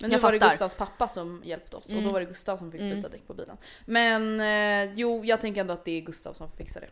Men 0.00 0.10
nu 0.10 0.16
Jag 0.16 0.20
var 0.20 0.32
det. 0.32 0.38
Gustavs 0.38 0.74
pappa 0.74 1.08
som 1.08 1.42
hjälpte 1.44 1.76
oss 1.76 1.84
och 1.86 1.90
Mm. 1.92 2.04
då 2.04 2.10
var 2.10 2.20
det 2.20 2.26
Gustav 2.26 2.56
som 2.56 2.72
fick 2.72 2.80
Mm. 2.80 2.96
byta 2.96 3.08
däck 3.08 3.26
på 3.26 3.34
bilen. 3.34 3.56
Men 3.84 4.40
eh, 4.40 4.92
jo, 4.96 5.24
jag 5.24 5.40
tänker 5.40 5.60
ändå 5.60 5.72
att 5.74 5.84
det 5.84 5.90
är 5.90 6.00
Gustav 6.00 6.32
som 6.32 6.50
får 6.50 6.56
fixa 6.56 6.80
det. 6.80 6.88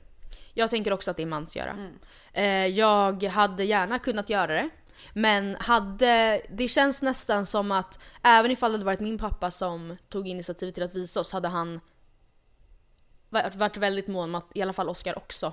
Jag 0.55 0.71
tänker 0.71 0.93
också 0.93 1.11
att 1.11 1.17
det 1.17 1.23
är 1.23 1.27
mansgöra. 1.27 1.71
Mm. 1.71 1.93
Eh, 2.33 2.67
jag 2.79 3.23
hade 3.23 3.64
gärna 3.64 3.99
kunnat 3.99 4.31
göra 4.31 4.47
det. 4.47 4.69
Men 5.12 5.57
hade, 5.61 6.42
det 6.50 6.68
känns 6.68 7.02
nästan 7.02 7.46
som 7.46 7.72
att 7.72 7.98
även 8.22 8.50
ifall 8.50 8.70
det 8.72 8.74
hade 8.74 8.85
varit 8.85 9.00
min 9.00 9.18
pappa 9.18 9.50
som 9.50 9.96
tog 10.09 10.28
initiativet 10.28 10.74
till 10.74 10.85
att 10.85 10.94
visa 10.94 11.20
oss 11.20 11.33
hade 11.33 11.48
han 11.48 11.80
varit, 13.30 13.76
väldigt 13.76 14.09
mån 14.09 14.24
om 14.24 14.35
att 14.35 14.46
i 14.54 14.62
alla 14.62 14.72
fall 14.72 14.88
Oscar 14.88 15.18
också. 15.18 15.52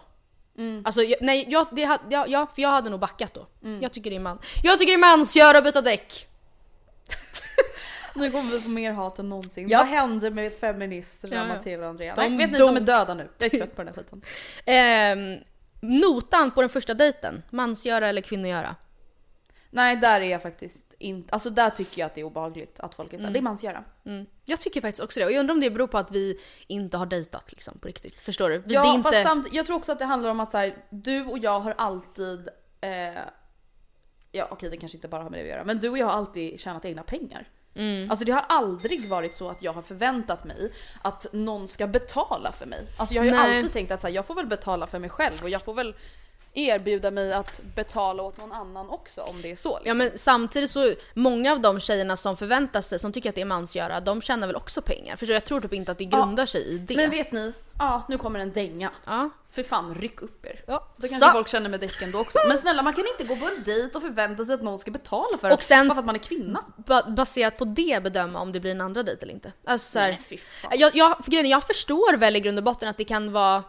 Mm. 0.58 0.84
Alltså 0.86 1.02
jag, 1.02 1.18
nej, 1.22 1.46
jag, 1.50 1.68
det, 1.72 1.82
ja, 2.10 2.26
ja, 2.28 2.48
för 2.56 2.62
jag 2.62 2.70
hade 2.70 2.90
nog 2.90 3.00
backat 3.00 3.34
då. 3.34 3.48
Jag 3.82 3.94
tycker 3.94 4.10
det 4.10 4.16
är 4.16 4.20
man. 4.20 4.40
Jag 4.64 4.80
tycker 4.80 4.92
det 4.92 5.06
är 5.06 5.18
mansgöra 5.18 5.58
att 5.58 5.64
byta 5.64 5.82
däck! 5.82 6.28
Nu 8.16 8.32
kommer 8.32 8.52
vi 8.52 8.62
få 8.62 8.70
mer 8.70 8.92
hat 8.92 9.20
än 9.20 9.30
någonsin. 9.30 9.70
Ja. 9.70 9.78
Vad 9.78 9.88
hände 9.88 10.30
med 10.30 10.54
feministerna 10.54 11.36
Ja, 11.36 11.42
ja. 11.42 11.48
Matilda 11.48 11.84
och 11.84 11.90
Andrea? 11.90 12.16
De 12.16 12.22
Nej, 12.22 12.38
vet 12.38 12.52
ni, 12.52 12.58
dog. 12.58 12.70
de 12.70 12.78
är 12.78 12.82
döda 12.82 13.14
nu. 13.14 13.30
Jag 13.38 13.54
är 13.54 13.58
trött 13.58 13.76
på 13.76 13.84
den 13.84 13.94
här 13.94 14.04
skiten. 14.04 14.22
Ehm, 14.66 15.38
notan 15.82 16.52
på 16.52 16.62
den 16.62 16.70
första 16.70 16.94
dejten, 16.94 17.44
mansgöra 17.50 18.08
eller 18.08 18.22
kvinnogöra? 18.22 18.76
Nej, 19.72 19.96
där 19.96 20.22
är 20.22 20.26
jag 20.30 20.42
faktiskt 20.42 20.94
inte. 20.98 21.34
Alltså 21.34 21.50
där 21.50 21.70
tycker 21.70 22.02
jag 22.02 22.06
att 22.06 22.16
det 22.16 22.22
är 22.22 22.26
obehagligt 22.26 22.80
att 22.80 22.96
folk 22.96 23.14
är 23.14 23.18
såhär, 23.18 23.32
det 23.32 23.40
är 23.40 23.42
mansgöra. 23.42 23.84
Mm. 24.06 24.26
Jag 24.46 24.60
tycker 24.60 24.82
faktiskt 24.82 25.04
också 25.04 25.20
det. 25.20 25.26
Och 25.26 25.32
jag 25.32 25.40
undrar 25.40 25.54
om 25.54 25.62
det 25.62 25.70
beror 25.70 25.88
på 25.88 25.98
att 25.98 26.12
vi 26.12 26.40
inte 26.68 26.98
har 26.98 27.06
dejtat 27.06 27.52
liksom, 27.52 27.80
på 27.80 27.88
riktigt. 27.88 28.22
Förstår 28.22 28.50
du? 28.50 28.58
Vi- 28.60 28.74
Ja, 28.74 28.92
är 28.92 28.96
inte... 28.96 29.10
fast 29.12 29.24
samt, 29.24 29.48
jag 29.54 29.66
tror 29.66 29.78
också 29.78 29.92
att 29.92 30.00
det 30.00 30.06
handlar 30.06 30.30
om 30.30 30.40
att 30.40 30.52
så 30.52 30.58
här, 30.58 30.76
du 30.90 31.26
och 31.26 31.38
jag 31.38 31.60
har 31.60 31.74
alltid, 31.78 32.50
eh, 32.82 33.22
ja 34.32 34.48
okej 34.52 34.70
det 34.70 34.78
kanske 34.78 34.98
inte 34.98 35.08
bara 35.08 35.24
har 35.24 35.30
med 35.30 35.40
det 35.40 35.44
att 35.44 35.50
göra, 35.50 35.64
men 35.64 35.80
du 35.80 35.90
och 35.90 35.98
jag 35.98 36.06
har 36.06 36.14
alltid 36.14 36.60
tjänat 36.60 36.86
egna 36.86 37.04
pengar. 37.04 37.48
Mm. 37.76 38.12
Alltså 38.12 38.26
det 38.26 38.32
har 38.32 38.46
aldrig 38.50 39.10
varit 39.10 39.36
så 39.36 39.50
att 39.50 39.62
jag 39.62 39.74
har 39.74 39.82
förväntat 39.82 40.44
mig 40.44 40.74
att 41.02 41.26
någon 41.32 41.68
ska 41.68 41.88
betala 41.88 42.52
för 42.52 42.66
mig. 42.66 42.88
Alltså 42.98 43.16
jag 43.16 43.22
har 43.22 43.26
ju 43.26 43.32
Nej. 43.32 43.58
alltid 43.58 43.74
tänkt 43.74 43.92
att 43.92 44.02
så 44.02 44.08
här, 44.08 44.14
jag 44.14 44.26
får 44.26 44.36
väl 44.36 44.48
betala 44.48 44.88
för 44.88 45.00
mig 45.00 45.10
själv 45.10 45.44
och 45.44 45.50
jag 45.50 45.62
får 45.62 45.74
väl 45.74 45.96
erbjuda 46.54 47.12
mig 47.12 47.34
att 47.34 47.62
betala 47.76 48.24
åt 48.24 48.38
någon 48.38 48.52
annan 48.52 48.90
också 48.90 49.22
om 49.22 49.42
det 49.42 49.52
är 49.52 49.56
så. 49.56 49.70
Ja 49.70 49.80
Liksom. 49.80 49.98
men 49.98 50.18
samtidigt 50.18 50.72
så, 50.72 50.94
många 51.14 51.52
av 51.52 51.60
de 51.62 51.80
tjejerna 51.80 52.18
som 52.18 52.38
förväntar 52.38 52.82
sig, 52.82 53.00
som 53.00 53.12
tycker 53.12 53.30
att 53.30 53.36
det 53.36 53.42
är 53.42 53.46
mansgöra, 53.46 54.00
de 54.00 54.22
tjänar 54.22 54.48
väl 54.48 54.56
också 54.56 54.82
pengar? 54.82 55.18
Du? 55.20 55.34
Jag 55.34 55.46
tror 55.46 55.62
typ 55.62 55.74
inte 55.74 55.92
att 55.92 55.98
det 55.98 56.06
grundar 56.06 56.46
sig 56.46 56.62
i 56.68 56.78
det. 56.78 56.96
Men 56.96 57.10
vet 57.10 57.32
ni, 57.32 57.54
ja 57.80 58.04
nu 58.10 58.18
kommer 58.18 58.40
en 58.40 58.52
dänga. 58.54 58.92
ja. 59.06 59.30
För 59.54 59.64
fan 59.64 59.96
ryck 59.96 60.22
upp 60.22 60.46
er. 60.46 60.64
Ja. 60.68 60.88
Då 60.98 61.08
kanske 61.08 61.26
Så. 61.28 61.32
folk 61.32 61.48
känner 61.48 61.70
med 61.70 61.80
däcken 61.80 62.12
då 62.12 62.20
också. 62.20 62.38
Men 62.48 62.58
snälla 62.58 62.82
man 62.84 62.94
kan 62.94 63.04
inte 63.08 63.24
gå 63.24 63.36
på 63.40 63.46
en 63.56 63.64
dejt 63.64 63.96
och 63.98 64.02
förvänta 64.02 64.46
sig 64.46 64.56
att 64.56 64.62
någon 64.62 64.80
ska 64.80 64.92
betala 64.92 65.38
för 65.38 65.52
Och 65.52 65.58
det. 65.58 65.64
sen- 65.64 65.88
Bara 65.88 65.96
för 65.96 66.00
att 66.00 66.06
man 66.06 66.16
är 66.16 66.20
kvinna. 66.20 66.64
Ba- 66.78 67.10
baserat 67.10 67.58
på 67.58 67.66
det 67.66 68.04
bedöma 68.04 68.40
om 68.42 68.52
det 68.52 68.60
blir 68.60 68.72
en 68.72 68.82
andra 68.82 69.04
dejt 69.04 69.22
eller 69.24 69.34
inte. 69.34 69.54
Alltså 69.66 69.92
så 69.92 70.00
här, 70.00 70.08
Nej, 70.10 70.22
fy 70.30 70.38
fan. 70.38 70.72
jag, 70.80 70.96
jag, 70.96 71.24
för 71.26 71.32
grejen, 71.32 71.50
jag 71.50 71.64
förstår 71.64 72.18
väl 72.18 72.36
i 72.36 72.40
grund 72.40 72.58
och 72.58 72.64
botten 72.64 72.90
att 72.90 72.98
det 72.98 73.04
kan 73.04 73.32
vara 73.32 73.64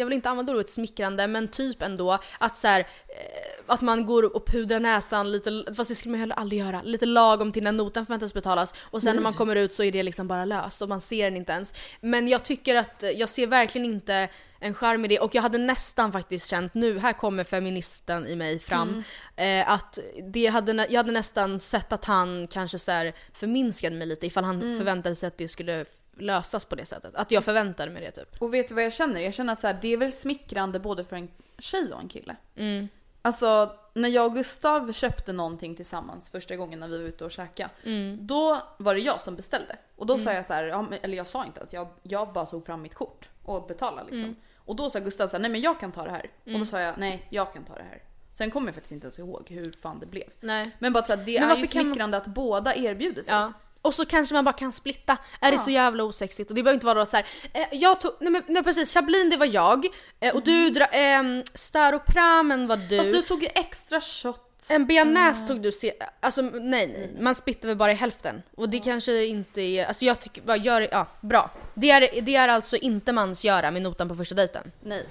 jag 0.00 0.06
vill 0.06 0.14
inte 0.14 0.30
använda 0.30 0.52
ordet 0.52 0.70
smickrande, 0.70 1.26
men 1.26 1.48
typ 1.48 1.82
ändå 1.82 2.18
att 2.38 2.58
så 2.58 2.68
här, 2.68 2.80
eh, 2.80 3.64
att 3.66 3.80
man 3.80 4.06
går 4.06 4.36
och 4.36 4.46
pudrar 4.46 4.80
näsan 4.80 5.32
lite, 5.32 5.64
fast 5.76 5.90
det 5.90 5.94
skulle 5.94 6.10
man 6.10 6.20
heller 6.20 6.34
aldrig 6.34 6.60
göra, 6.60 6.82
lite 6.82 7.06
lagom 7.06 7.52
till 7.52 7.62
när 7.62 7.72
notan 7.72 8.06
förväntas 8.06 8.34
betalas. 8.34 8.74
Och 8.80 9.02
sen 9.02 9.16
när 9.16 9.22
man 9.22 9.32
kommer 9.32 9.56
ut 9.56 9.74
så 9.74 9.82
är 9.82 9.92
det 9.92 10.02
liksom 10.02 10.28
bara 10.28 10.44
löst 10.44 10.82
och 10.82 10.88
man 10.88 11.00
ser 11.00 11.24
den 11.24 11.36
inte 11.36 11.52
ens. 11.52 11.74
Men 12.00 12.28
jag 12.28 12.44
tycker 12.44 12.74
att, 12.74 13.04
jag 13.16 13.28
ser 13.28 13.46
verkligen 13.46 13.84
inte 13.84 14.28
en 14.60 14.74
charm 14.74 15.04
i 15.04 15.08
det. 15.08 15.18
Och 15.18 15.34
jag 15.34 15.42
hade 15.42 15.58
nästan 15.58 16.12
faktiskt 16.12 16.48
känt 16.48 16.74
nu, 16.74 16.98
här 16.98 17.12
kommer 17.12 17.44
feministen 17.44 18.26
i 18.26 18.36
mig 18.36 18.58
fram, 18.58 19.02
eh, 19.36 19.70
att 19.70 19.98
det 20.32 20.46
hade, 20.46 20.86
jag 20.90 20.98
hade 20.98 21.12
nästan 21.12 21.60
sett 21.60 21.92
att 21.92 22.04
han 22.04 22.46
kanske 22.46 22.78
så 22.78 22.92
här 22.92 23.12
förminskade 23.32 23.96
mig 23.96 24.06
lite 24.06 24.26
ifall 24.26 24.44
han 24.44 24.60
förväntade 24.60 25.14
sig 25.14 25.26
att 25.26 25.38
det 25.38 25.48
skulle 25.48 25.84
lösas 26.20 26.64
på 26.64 26.74
det 26.74 26.84
sättet. 26.86 27.14
Att 27.14 27.30
jag 27.30 27.44
förväntade 27.44 27.90
mig 27.90 28.02
det 28.02 28.10
typ. 28.10 28.42
Och 28.42 28.54
vet 28.54 28.68
du 28.68 28.74
vad 28.74 28.84
jag 28.84 28.92
känner? 28.92 29.20
Jag 29.20 29.34
känner 29.34 29.52
att 29.52 29.60
så 29.60 29.66
här, 29.66 29.78
det 29.82 29.88
är 29.92 29.96
väl 29.96 30.12
smickrande 30.12 30.78
både 30.80 31.04
för 31.04 31.16
en 31.16 31.28
tjej 31.58 31.92
och 31.92 32.00
en 32.00 32.08
kille. 32.08 32.36
Mm. 32.56 32.88
Alltså 33.22 33.76
när 33.94 34.08
jag 34.08 34.26
och 34.26 34.34
Gustav 34.34 34.92
köpte 34.92 35.32
någonting 35.32 35.76
tillsammans 35.76 36.30
första 36.30 36.56
gången 36.56 36.80
när 36.80 36.88
vi 36.88 36.98
var 36.98 37.04
ute 37.04 37.24
och 37.24 37.30
käkade. 37.30 37.70
Mm. 37.84 38.18
Då 38.26 38.62
var 38.78 38.94
det 38.94 39.00
jag 39.00 39.20
som 39.20 39.36
beställde. 39.36 39.76
Och 39.96 40.06
då 40.06 40.18
sa 40.18 40.32
jag 40.32 40.46
så 40.46 40.52
här, 40.52 40.98
eller 41.02 41.16
jag 41.16 41.26
sa 41.26 41.44
inte 41.44 41.58
ens, 41.58 41.72
jag, 41.74 41.88
jag 42.02 42.32
bara 42.32 42.46
tog 42.46 42.66
fram 42.66 42.82
mitt 42.82 42.94
kort 42.94 43.28
och 43.44 43.66
betalade 43.66 44.02
liksom. 44.04 44.24
Mm. 44.24 44.36
Och 44.56 44.76
då 44.76 44.90
sa 44.90 44.98
Gustav 44.98 45.26
så 45.26 45.32
här, 45.36 45.40
nej 45.40 45.50
men 45.50 45.60
jag 45.60 45.80
kan 45.80 45.92
ta 45.92 46.04
det 46.04 46.10
här. 46.10 46.30
Och 46.44 46.58
då 46.58 46.64
sa 46.64 46.80
jag, 46.80 46.98
nej 46.98 47.26
jag 47.30 47.52
kan 47.52 47.64
ta 47.64 47.74
det 47.74 47.82
här. 47.90 48.02
Sen 48.32 48.50
kommer 48.50 48.68
jag 48.68 48.74
faktiskt 48.74 48.92
inte 48.92 49.04
ens 49.04 49.18
ihåg 49.18 49.46
hur 49.50 49.72
fan 49.72 50.00
det 50.00 50.06
blev. 50.06 50.28
Nej. 50.40 50.70
Men 50.78 50.92
bara 50.92 51.04
så 51.04 51.16
här, 51.16 51.24
det 51.24 51.40
Men 51.40 51.50
är 51.50 51.56
ju 51.56 51.66
kan 51.66 51.82
man- 51.82 51.84
smickrande 51.92 52.16
att 52.16 52.26
båda 52.26 52.74
erbjuder 52.74 53.22
sig. 53.22 53.34
Ja. 53.34 53.52
Och 53.82 53.94
så 53.94 54.06
kanske 54.06 54.34
man 54.34 54.44
bara 54.44 54.52
kan 54.52 54.72
splitta. 54.72 55.16
Är 55.40 55.52
det 55.52 55.58
så 55.58 55.70
jävla 55.70 56.04
osexigt? 56.04 56.50
Och 56.50 56.56
det 56.56 56.62
behöver 56.62 56.76
inte 56.76 56.86
vara 56.86 57.06
så 57.06 57.16
här. 57.16 57.26
Eh, 57.52 57.66
jag 57.72 58.00
tog, 58.00 58.12
nej 58.20 58.32
men 58.32 58.42
nej, 58.48 58.62
precis, 58.62 58.94
Chablin 58.94 59.30
det 59.30 59.36
var 59.36 59.46
jag. 59.46 59.86
Eh, 60.20 60.34
och 60.34 60.42
du, 60.42 60.70
dra, 60.70 60.84
ehm, 60.84 61.42
Staropramen 61.54 62.66
var 62.66 62.76
du. 62.76 62.98
Fast 62.98 63.12
du 63.12 63.22
tog 63.22 63.42
ju 63.42 63.48
extra 63.54 64.00
shot. 64.00 64.46
En 64.68 64.86
bearnaise 64.86 65.46
tog 65.46 65.62
du 65.62 65.72
se, 65.72 65.92
alltså 66.20 66.42
nej 66.42 66.86
nej, 66.86 67.16
man 67.20 67.34
splittar 67.34 67.68
väl 67.68 67.76
bara 67.76 67.92
i 67.92 67.94
hälften. 67.94 68.42
Och 68.56 68.68
det 68.68 68.78
kanske 68.78 69.24
inte 69.24 69.60
är, 69.60 69.86
alltså 69.86 70.04
jag 70.04 70.20
tycker, 70.20 70.42
vad 70.46 70.64
gör 70.64 70.88
ja 70.92 71.06
bra. 71.20 71.50
Det 71.74 71.90
är, 71.90 72.22
det 72.22 72.36
är 72.36 72.48
alltså 72.48 72.76
inte 72.76 73.12
mansgöra 73.12 73.70
med 73.70 73.82
notan 73.82 74.08
på 74.08 74.14
första 74.14 74.34
dejten. 74.34 74.72
Nej. 74.80 75.06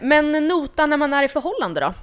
Men 0.00 0.48
notan 0.48 0.90
när 0.90 0.96
man 0.96 1.12
är 1.12 1.22
i 1.22 1.28
förhållande 1.28 1.80
då? 1.80 1.94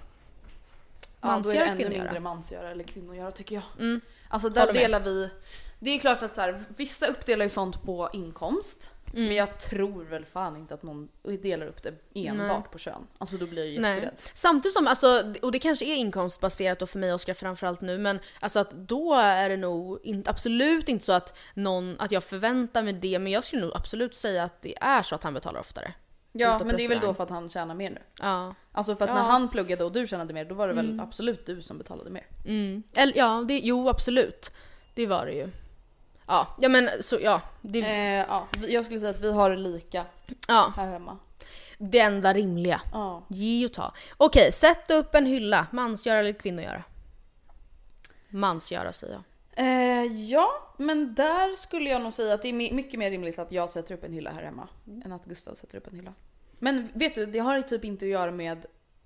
Ja, 1.21 1.41
då 1.43 1.49
är 1.49 1.53
det 1.53 1.65
Mansgöra, 1.65 1.65
ännu 1.65 1.89
mindre 1.89 2.19
mansgöra 2.19 2.69
eller 2.69 2.83
kvinnogöra 2.83 3.31
tycker 3.31 3.55
jag. 3.55 3.63
Mm. 3.79 4.01
Alltså 4.27 4.49
där 4.49 4.73
delar 4.73 4.99
vi, 4.99 5.29
det 5.79 5.89
är 5.89 5.99
klart 5.99 6.23
att 6.23 6.35
så 6.35 6.41
här, 6.41 6.63
vissa 6.77 7.07
uppdelar 7.07 7.45
ju 7.45 7.49
sånt 7.49 7.83
på 7.83 8.09
inkomst. 8.13 8.91
Mm. 9.13 9.25
Men 9.25 9.35
jag 9.35 9.59
tror 9.59 10.03
väl 10.03 10.25
fan 10.25 10.55
inte 10.55 10.73
att 10.73 10.83
någon 10.83 11.09
delar 11.23 11.67
upp 11.67 11.83
det 11.83 11.93
enbart 12.13 12.71
på 12.71 12.77
kön. 12.77 13.07
Alltså 13.17 13.37
då 13.37 13.45
blir 13.45 13.63
jag 13.63 13.71
ju 13.71 13.79
Nej. 13.79 13.95
jätterädd. 13.95 14.15
Samtidigt 14.33 14.73
som, 14.73 14.87
alltså, 14.87 15.33
och 15.41 15.51
det 15.51 15.59
kanske 15.59 15.85
är 15.85 15.95
inkomstbaserat 15.95 16.79
då 16.79 16.87
för 16.87 16.99
mig 16.99 17.09
och 17.09 17.15
Oskar 17.15 17.33
framförallt 17.33 17.81
nu, 17.81 17.97
men 17.97 18.19
alltså 18.39 18.59
att 18.59 18.71
då 18.71 19.13
är 19.13 19.49
det 19.49 19.57
nog 19.57 19.99
inte, 20.03 20.29
absolut 20.29 20.89
inte 20.89 21.05
så 21.05 21.11
att 21.11 21.37
någon, 21.53 21.95
att 21.99 22.11
jag 22.11 22.23
förväntar 22.23 22.83
mig 22.83 22.93
det, 22.93 23.19
men 23.19 23.31
jag 23.31 23.43
skulle 23.43 23.61
nog 23.61 23.75
absolut 23.75 24.15
säga 24.15 24.43
att 24.43 24.61
det 24.61 24.77
är 24.81 25.01
så 25.01 25.15
att 25.15 25.23
han 25.23 25.33
betalar 25.33 25.59
oftare. 25.59 25.93
Ja 26.31 26.59
men 26.65 26.77
det 26.77 26.83
är 26.85 26.89
väl 26.89 26.99
då 26.99 27.13
för 27.13 27.23
att 27.23 27.29
han 27.29 27.49
tjänar 27.49 27.75
mer 27.75 27.89
nu. 27.89 28.01
Ja. 28.19 28.55
Alltså 28.71 28.95
för 28.95 29.05
att 29.05 29.09
Ja. 29.09 29.15
när 29.15 29.23
han 29.23 29.49
pluggade 29.49 29.83
och 29.83 29.91
du 29.91 30.07
tjänade 30.07 30.33
mer 30.33 30.45
då 30.45 30.55
var 30.55 30.67
det 30.67 30.73
väl 30.73 30.99
absolut 30.99 31.45
du 31.45 31.61
som 31.61 31.77
betalade 31.77 32.09
mer. 32.09 32.27
Mm. 32.45 32.83
Eller 32.93 33.17
ja, 33.17 33.45
det, 33.47 33.59
jo 33.59 33.89
absolut. 33.89 34.51
Det 34.93 35.07
var 35.07 35.25
det 35.25 35.31
ju. 35.33 35.49
Ja, 36.27 36.47
ja 36.59 36.69
men 36.69 36.89
så 37.01 37.17
ja. 37.21 37.41
Det, 37.61 37.79
Eh, 37.81 38.25
ja, 38.29 38.47
jag 38.67 38.85
skulle 38.85 38.99
säga 38.99 39.09
att 39.09 39.21
vi 39.21 39.31
har 39.31 39.49
det 39.49 39.57
lika 39.57 40.05
ja, 40.47 40.73
här 40.75 40.87
hemma. 40.91 41.17
det 41.77 41.99
enda 41.99 42.33
rimliga. 42.33 42.81
Ja. 42.93 43.23
Ge 43.27 43.65
och 43.65 43.73
ta. 43.73 43.93
Okej, 44.17 44.51
sätt 44.51 44.91
upp 44.91 45.15
en 45.15 45.25
hylla. 45.25 45.67
Mansgöra 45.71 46.19
eller 46.19 46.33
kvinnogöra? 46.33 46.83
Mansgöra 48.29 48.93
säger 48.93 49.13
jag. 49.13 49.23
Eh, 49.59 50.03
ja, 50.31 50.73
men 50.77 51.15
där 51.15 51.55
skulle 51.55 51.89
jag 51.89 52.01
nog 52.01 52.13
säga 52.13 52.33
att 52.33 52.41
det 52.41 52.49
är 52.49 52.53
my- 52.53 52.71
mycket 52.71 52.99
mer 52.99 53.09
rimligt 53.11 53.39
att 53.39 53.51
jag 53.51 53.69
sätter 53.69 53.93
upp 53.95 54.03
en 54.03 54.13
hylla 54.13 54.31
här 54.31 54.43
hemma 54.43 54.67
än 55.05 55.11
att 55.11 55.25
Gustav 55.25 55.53
sätter 55.53 55.77
upp 55.77 55.87
en 55.87 55.95
hylla. 55.95 56.13
Men 56.59 56.87
vet 56.93 57.15
du, 57.15 57.25
det 57.25 57.39
har 57.39 57.61
typ 57.61 57.85
inte 57.85 58.05
att 58.05 58.11
göra 58.11 58.31
med 58.31 58.65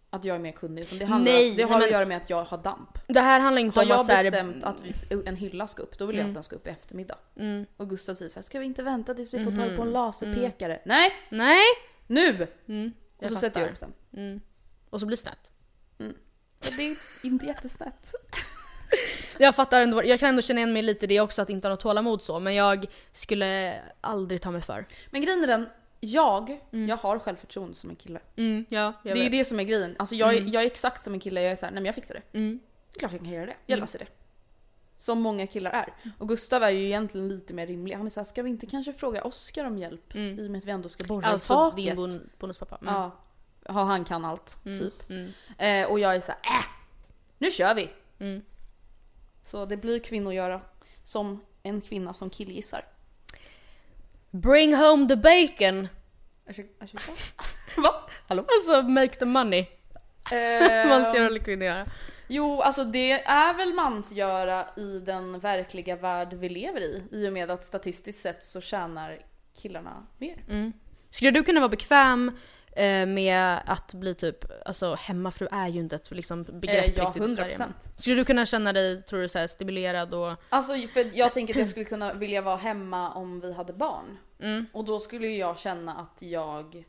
att 0.09 0.25
jag 0.25 0.35
är 0.35 0.39
mer 0.39 0.51
kunnig 0.51 0.81
utan 0.85 0.97
det, 0.99 1.05
handlar, 1.05 1.31
Nej, 1.31 1.49
det 1.49 1.55
nej, 1.55 1.63
har 1.71 1.79
men- 1.79 1.87
att 1.87 1.91
göra 1.91 2.05
med 2.05 2.17
att 2.17 2.29
jag 2.29 2.43
har 2.43 2.57
damp. 2.57 2.99
Det 3.07 3.19
här 3.19 3.39
handlar 3.39 3.61
inte 3.61 3.79
Har 3.79 3.83
om 3.85 3.89
jag 3.89 3.99
att 3.99 4.07
här, 4.07 4.23
bestämt 4.23 4.63
att 4.63 4.83
en 5.27 5.35
hylla 5.35 5.67
ska 5.67 5.83
upp, 5.83 5.97
då 5.97 6.05
vill 6.05 6.17
jag 6.17 6.27
att 6.27 6.33
den 6.33 6.43
ska 6.43 6.55
upp 6.55 6.67
i 6.67 6.69
eftermiddag. 6.69 7.17
Mm. 7.35 7.65
Och 7.77 7.89
Gustav 7.89 8.13
säger 8.15 8.29
så 8.29 8.35
här, 8.39 8.43
ska 8.43 8.59
vi 8.59 8.65
inte 8.65 8.83
vänta 8.83 9.13
tills 9.13 9.33
vi 9.33 9.43
får 9.43 9.51
Mhm. 9.51 9.59
tag 9.59 9.75
på 9.77 9.81
en 9.81 9.91
laserpekare? 9.91 10.79
Nej, 10.85 11.11
Nej! 11.29 11.61
nu! 12.07 12.47
Mm, 12.67 12.93
Och 13.17 13.23
jag 13.23 13.31
så 13.31 13.37
sätter 13.39 13.61
jag 13.61 13.69
fattar. 13.69 13.87
upp 13.87 13.93
den. 14.11 14.23
Mm. 14.25 14.41
Och 14.89 14.99
så 14.99 15.05
blir 15.05 15.17
det 15.17 15.21
snett. 15.21 15.51
Det 16.77 16.83
är 16.83 17.25
inte 17.25 17.45
jättesnett. 17.45 18.11
Jag 19.37 19.55
fattar 19.55 19.81
ändå, 19.81 20.03
jag 20.05 20.19
kan 20.19 20.29
ändå 20.29 20.41
känna 20.41 20.59
igen 20.59 20.73
mig 20.73 20.81
lite 20.81 21.05
i 21.05 21.07
det 21.07 21.19
också 21.21 21.41
att 21.41 21.49
inte 21.49 21.67
ha 21.67 21.73
något 21.73 21.79
tålamod 21.79 22.21
så, 22.21 22.39
men 22.39 22.55
jag 22.55 22.85
skulle 23.11 23.81
aldrig 24.01 24.41
ta 24.41 24.51
mig 24.51 24.61
för. 24.61 24.85
Men 25.09 25.21
grejen 25.21 25.43
är 25.43 25.47
den, 25.47 25.69
jag, 25.99 26.59
jag 26.71 26.97
har 26.97 27.19
självförtroende 27.19 27.75
som 27.75 27.89
en 27.89 27.95
kille. 27.95 28.19
Mm, 28.35 28.65
ja, 28.69 28.93
det 29.03 29.25
är 29.25 29.29
det 29.29 29.45
som 29.45 29.59
är 29.59 29.63
grejen. 29.63 29.95
Alltså 29.99 30.15
jag, 30.15 30.33
är- 30.33 30.53
jag 30.53 30.63
är 30.63 30.67
exakt 30.67 31.03
som 31.03 31.13
en 31.13 31.19
kille, 31.19 31.41
jag 31.41 31.51
är 31.51 31.55
såhär, 31.55 31.71
nej 31.71 31.81
men 31.81 31.85
jag 31.85 31.95
fixar 31.95 32.15
det. 32.31 32.37
Mm. 32.37 32.59
Klart 32.99 33.11
jag 33.11 33.21
kan 33.21 33.29
göra 33.31 33.45
det. 33.45 33.55
Jag 33.65 33.79
löser 33.79 33.99
det. 33.99 34.05
Som 34.99 35.21
många 35.21 35.47
killar 35.47 35.71
är. 35.71 35.93
Och 36.17 36.27
Gustav 36.29 36.63
är 36.63 36.69
ju 36.69 36.85
egentligen 36.85 37.29
lite 37.29 37.53
mer 37.53 37.67
rimlig. 37.67 37.95
Han 37.95 38.05
är 38.05 38.09
såhär, 38.09 38.25
ska 38.25 38.43
vi 38.43 38.49
inte 38.49 38.65
kanske 38.65 38.93
fråga 38.93 39.23
Oskar 39.23 39.65
om 39.65 39.77
hjälp? 39.77 40.13
Mm. 40.15 40.39
I 40.39 40.47
och 40.47 40.51
med 40.51 40.59
att 40.59 40.65
vi 40.65 40.71
ändå 40.71 40.89
ska 40.89 41.05
borra 41.05 41.25
Alltså 41.25 41.53
i 41.53 41.55
taket. 41.55 41.85
din 41.85 41.95
bon, 41.95 42.29
bonuspappa. 42.39 42.77
Mm. 42.81 42.93
Ja. 42.93 43.11
ja, 43.65 43.71
han 43.83 44.05
kan 44.05 44.25
allt, 44.25 44.57
typ. 44.63 45.09
Mm. 45.09 45.31
Eh, 45.57 45.91
och 45.91 45.99
jag 45.99 46.15
är 46.15 46.19
såhär, 46.19 46.39
äh! 46.43 46.65
Nu 47.37 47.51
kör 47.51 47.75
vi! 47.75 47.89
Mm. 48.19 48.41
Så 49.53 49.65
det 49.65 49.77
blir 49.77 49.99
kvinnogöra. 49.99 50.61
Som 51.03 51.45
en 51.63 51.81
kvinna 51.81 52.13
som 52.13 52.29
killgissar. 52.29 52.85
Bring 54.31 54.75
home 54.75 55.07
the 55.07 55.15
bacon! 55.15 55.87
Ursäkta? 56.47 56.85
Va? 57.77 58.09
Hallå? 58.27 58.45
Alltså 58.47 58.81
make 58.81 59.15
the 59.15 59.25
money. 59.25 59.65
Eh, 60.31 60.89
Mansgöra 60.89 61.25
eller 61.25 61.39
kvinnogöra. 61.39 61.85
Jo, 62.27 62.61
alltså 62.61 62.83
det 62.83 63.11
är 63.11 63.53
väl 63.53 63.73
mansgöra 63.73 64.67
i 64.77 64.99
den 64.99 65.39
verkliga 65.39 65.95
värld 65.95 66.33
vi 66.33 66.49
lever 66.49 66.81
i. 66.81 67.03
I 67.11 67.27
och 67.27 67.33
med 67.33 67.51
att 67.51 67.65
statistiskt 67.65 68.21
sett 68.21 68.43
så 68.43 68.61
tjänar 68.61 69.19
killarna 69.55 70.07
mer. 70.17 70.43
Mm. 70.49 70.73
Skulle 71.09 71.31
du 71.31 71.43
kunna 71.43 71.59
vara 71.59 71.69
bekväm 71.69 72.31
med 73.07 73.59
att 73.65 73.93
bli 73.93 74.15
typ, 74.15 74.45
alltså 74.65 74.95
hemmafru 74.95 75.47
är 75.51 75.67
ju 75.67 75.79
inte 75.79 75.95
ett 75.95 76.11
liksom, 76.11 76.43
begrepp 76.43 76.83
Eh, 76.83 76.93
ja, 76.95 77.05
riktigt 77.05 77.23
i 77.23 77.35
Sverige. 77.35 77.55
100%. 77.55 77.67
Skulle 77.97 78.15
du 78.15 78.25
kunna 78.25 78.45
känna 78.45 78.73
dig, 78.73 79.01
tror 79.01 79.19
du, 79.19 79.29
så 79.29 79.39
här, 79.39 79.47
stimulerad 79.47 80.13
och... 80.13 80.33
Alltså 80.49 80.73
för 80.87 81.11
jag 81.13 81.33
tänker 81.33 81.53
att 81.53 81.59
jag 81.59 81.69
skulle 81.69 81.85
kunna 81.85 82.13
vilja 82.13 82.41
vara 82.41 82.55
hemma 82.55 83.13
om 83.13 83.39
vi 83.39 83.53
hade 83.53 83.73
barn. 83.73 84.17
Mm. 84.39 84.65
Och 84.73 84.85
då 84.85 84.99
skulle 84.99 85.27
jag 85.27 85.59
känna 85.59 85.95
att 85.95 86.21
jag 86.21 86.83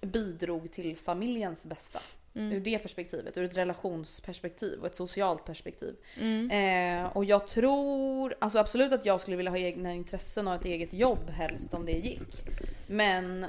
bidrog 0.00 0.72
till 0.72 0.96
familjens 0.96 1.66
bästa. 1.66 2.00
Mm. 2.34 2.52
Ur 2.52 2.60
det 2.60 2.78
perspektivet, 2.78 3.36
ur 3.36 3.44
ett 3.44 3.56
relationsperspektiv 3.56 4.80
och 4.80 4.86
ett 4.86 4.96
socialt 4.96 5.44
perspektiv. 5.44 5.96
Mm. 6.20 6.50
Eh, 6.50 7.16
och 7.16 7.24
jag 7.24 7.46
tror, 7.46 8.34
alltså 8.38 8.58
absolut 8.58 8.92
att 8.92 9.06
jag 9.06 9.20
skulle 9.20 9.36
vilja 9.36 9.50
ha 9.50 9.58
egna 9.58 9.92
intressen 9.92 10.48
och 10.48 10.54
ett 10.54 10.64
eget 10.64 10.92
jobb 10.92 11.30
helst 11.30 11.74
om 11.74 11.86
det 11.86 11.92
gick. 11.92 12.44
Men 12.86 13.46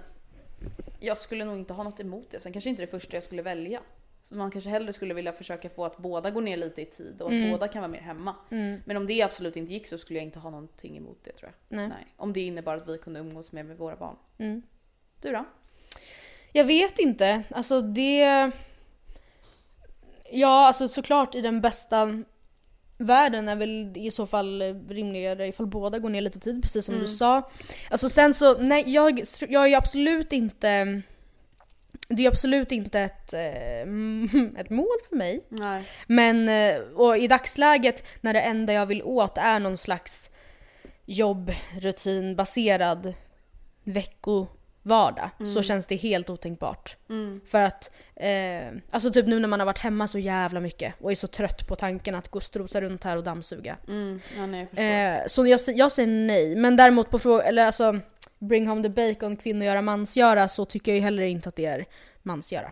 jag 1.00 1.18
skulle 1.18 1.46
nog 1.46 1.56
inte 1.56 1.74
ha 1.74 1.84
något 1.84 2.00
emot 2.00 2.30
det. 2.32 2.40
Sen 2.40 2.54
kanske 2.54 2.70
inte 2.70 2.84
det 2.84 2.88
första 2.88 3.16
jag 3.18 3.24
skulle 3.24 3.42
välja. 3.42 3.82
Så 4.22 4.36
man 4.36 4.52
kanske 4.52 4.70
hellre 4.70 4.94
skulle 4.94 5.14
vilja 5.14 5.34
försöka 5.34 5.70
få 5.70 5.86
att 5.86 5.98
båda 5.98 6.32
går 6.32 6.42
ner 6.42 6.58
lite 6.58 6.82
i 6.82 6.86
tid 6.86 7.22
och 7.22 7.28
att 7.28 7.34
Mm. 7.34 7.52
båda 7.52 7.68
kan 7.68 7.82
vara 7.82 7.92
mer 7.92 8.02
hemma. 8.02 8.36
Men 8.86 8.98
om 8.98 9.08
det 9.08 9.22
absolut 9.22 9.58
inte 9.58 9.74
gick 9.74 9.88
så 9.88 9.98
skulle 9.98 10.20
jag 10.20 10.24
inte 10.24 10.40
ha 10.40 10.50
någonting 10.50 10.98
emot 10.98 11.20
det 11.24 11.32
tror 11.32 11.52
jag. 11.68 11.78
Nej. 11.90 12.08
Om 12.18 12.34
det 12.34 12.42
innebar 12.42 12.78
att 12.78 12.88
vi 12.88 12.98
kunde 12.98 13.20
umgås 13.20 13.52
mer 13.52 13.64
med 13.64 13.78
våra 13.78 13.96
barn. 13.96 14.16
Mm. 14.38 14.62
Du 15.22 15.32
då? 15.32 15.46
Jag 16.52 16.66
vet 16.66 17.00
inte. 17.00 17.44
Alltså 17.50 17.82
det... 17.82 18.52
Ja, 20.32 20.68
alltså 20.68 20.88
såklart 20.88 21.36
i 21.36 21.42
den 21.42 21.62
bästa 21.62 22.24
världen 22.98 23.50
är 23.50 23.56
väl 23.56 23.98
i 23.98 24.12
så 24.12 24.28
fall 24.28 24.62
rimligare 24.90 25.48
ifall 25.48 25.68
båda 25.68 26.00
går 26.00 26.10
ner 26.10 26.22
lite 26.22 26.40
tid, 26.40 26.62
precis 26.62 26.86
som 26.86 27.00
du 27.00 27.08
sa. 27.08 27.50
Alltså 27.90 28.10
sen 28.10 28.34
så, 28.34 28.58
nej 28.58 28.84
jag, 28.88 29.24
jag 29.50 29.72
är 29.72 29.78
absolut 29.78 30.34
inte... 30.34 31.02
Det 32.08 32.26
är 32.26 32.28
absolut 32.28 32.72
inte 32.72 33.00
ett, 33.00 33.34
eh, 33.34 33.82
ett 34.58 34.70
mål 34.70 34.98
för 35.10 35.16
mig. 35.16 35.44
Nej. 35.50 35.84
Men 36.08 36.50
eh, 36.50 36.76
och 36.96 37.18
i 37.18 37.28
dagsläget 37.28 38.06
när 38.22 38.34
det 38.34 38.42
enda 38.42 38.74
jag 38.74 38.86
vill 38.86 39.04
åt 39.04 39.38
är 39.38 39.60
någon 39.60 39.78
slags 39.78 40.30
jobbrutinbaserad 41.06 43.14
veckovardag 44.84 45.30
så 45.56 45.62
känns 45.64 45.88
det 45.88 45.96
helt 45.96 46.30
otänkbart. 46.30 46.96
För 47.46 47.62
att, 47.62 47.92
eh, 48.16 48.80
alltså 48.92 49.12
typ 49.12 49.28
nu 49.28 49.40
när 49.40 49.48
man 49.48 49.60
har 49.60 49.66
varit 49.66 49.80
hemma 49.80 50.08
så 50.08 50.20
jävla 50.20 50.60
mycket 50.60 50.94
och 51.00 51.12
är 51.12 51.16
så 51.16 51.28
trött 51.28 51.68
på 51.68 51.76
tanken 51.76 52.16
att 52.16 52.28
gå 52.30 52.38
och 52.38 52.44
strosa 52.44 52.82
runt 52.82 53.04
här 53.04 53.18
och 53.18 53.24
dammsuga. 53.24 53.78
Mm, 53.88 54.20
ja, 54.38 54.46
nej, 54.46 54.68
jag. 54.72 55.14
Eh, 55.22 55.28
så 55.28 55.48
jag, 55.48 55.60
jag 55.68 55.92
säger 55.92 56.08
nej. 56.08 56.56
Men 56.56 56.76
däremot 56.78 57.10
på 57.10 57.20
frågan, 57.20 57.46
eller 57.48 57.66
alltså 57.66 58.00
bring 58.40 58.68
home 58.68 58.84
the 58.84 58.90
bacon, 58.90 59.36
kvinnogöra, 59.38 59.82
mansgöra 59.82 60.48
så 60.48 60.66
tycker 60.66 60.92
jag 60.92 60.96
ju 60.98 61.04
heller 61.04 61.24
inte 61.24 61.50
att 61.50 61.56
det 61.56 61.66
är 61.66 61.86
mansgöra. 62.24 62.72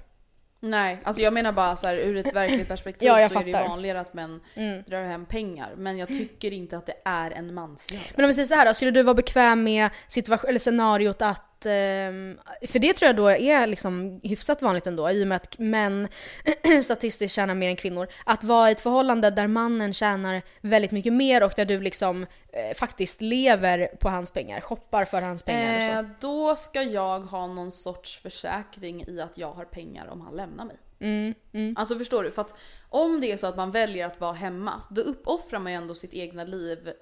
Nej, 0.63 0.99
alltså 1.03 1.21
jag 1.23 1.33
menar 1.33 1.51
bara 1.51 1.75
så 1.75 1.87
här, 1.87 1.95
ur 1.95 2.17
ett 2.17 2.33
verkligt 2.35 2.67
perspektiv 2.67 3.07
Ja, 3.07 3.13
så 3.13 3.19
är 3.19 3.23
det 3.45 3.51
fattar. 3.53 3.67
vanligare 3.69 3.99
att 3.99 4.13
män 4.13 4.41
Mm. 4.55 4.83
drar 4.87 5.03
hem 5.03 5.25
pengar. 5.25 5.73
Men 5.77 5.97
jag 5.97 6.07
tycker 6.07 6.51
inte 6.53 6.77
att 6.77 6.85
det 6.85 6.93
är 7.05 7.31
en 7.31 7.53
mansgöra. 7.53 8.01
Men 8.15 8.25
om 8.25 8.27
vi 8.27 8.33
säger 8.33 8.45
så 8.45 8.55
här 8.55 8.65
då, 8.65 8.73
skulle 8.73 8.91
du 8.91 9.03
vara 9.03 9.13
bekväm 9.13 9.63
med 9.63 9.89
situation, 10.07 10.49
eller 10.49 10.59
scenariot 10.59 11.21
att, 11.21 11.43
ehm, 11.65 12.37
för 12.67 12.79
det 12.79 12.93
tror 12.93 13.07
jag 13.07 13.15
då 13.15 13.29
är 13.29 13.67
liksom 13.67 14.19
hyfsat 14.23 14.61
vanligt 14.61 14.87
ändå 14.87 15.11
i 15.11 15.23
och 15.23 15.27
med 15.27 15.35
att 15.35 15.57
män 15.57 16.07
statistiskt 16.83 17.35
tjänar 17.35 17.55
mer 17.55 17.69
än 17.69 17.75
kvinnor. 17.75 18.07
Att 18.25 18.43
vara 18.43 18.69
i 18.69 18.71
ett 18.71 18.81
förhållande 18.81 19.29
där 19.29 19.47
mannen 19.47 19.93
tjänar 19.93 20.41
väldigt 20.61 20.91
mycket 20.91 21.13
mer 21.13 21.43
och 21.43 21.53
där 21.55 21.65
du 21.65 21.81
liksom 21.81 22.23
eh, 22.53 22.77
faktiskt 22.77 23.21
lever 23.21 23.87
på 23.99 24.09
hans 24.09 24.31
pengar, 24.31 24.61
shoppar 24.61 25.05
för 25.05 25.21
hans 25.21 25.43
pengar 25.43 25.75
och 25.75 25.81
Eh, 25.81 26.01
så. 26.01 26.09
då 26.19 26.55
ska 26.55 26.83
jag 26.83 27.19
ha 27.19 27.47
någon 27.47 27.71
sorts 27.71 28.19
försäkring 28.19 29.03
i 29.07 29.21
att 29.21 29.37
jag 29.37 29.53
har 29.53 29.65
pengar 29.65 30.07
om 30.07 30.21
han 30.21 30.35
lämnar 30.35 30.65
mig. 30.65 30.77
Mm, 30.99 31.33
mm. 31.53 31.75
Alltså 31.77 31.97
förstår 31.97 32.23
du? 32.23 32.31
För 32.31 32.41
att 32.41 32.55
om 32.89 33.21
det 33.21 33.31
är 33.31 33.37
så 33.37 33.47
att 33.47 33.57
man 33.57 33.71
väljer 33.71 34.05
att 34.05 34.19
vara 34.19 34.33
hemma, 34.33 34.81
då 34.89 35.01
uppoffrar 35.01 35.59
man 35.59 35.71
ju 35.71 35.77
ändå 35.77 35.95
sitt 35.95 36.13
egna 36.13 36.43
liv 36.43 36.93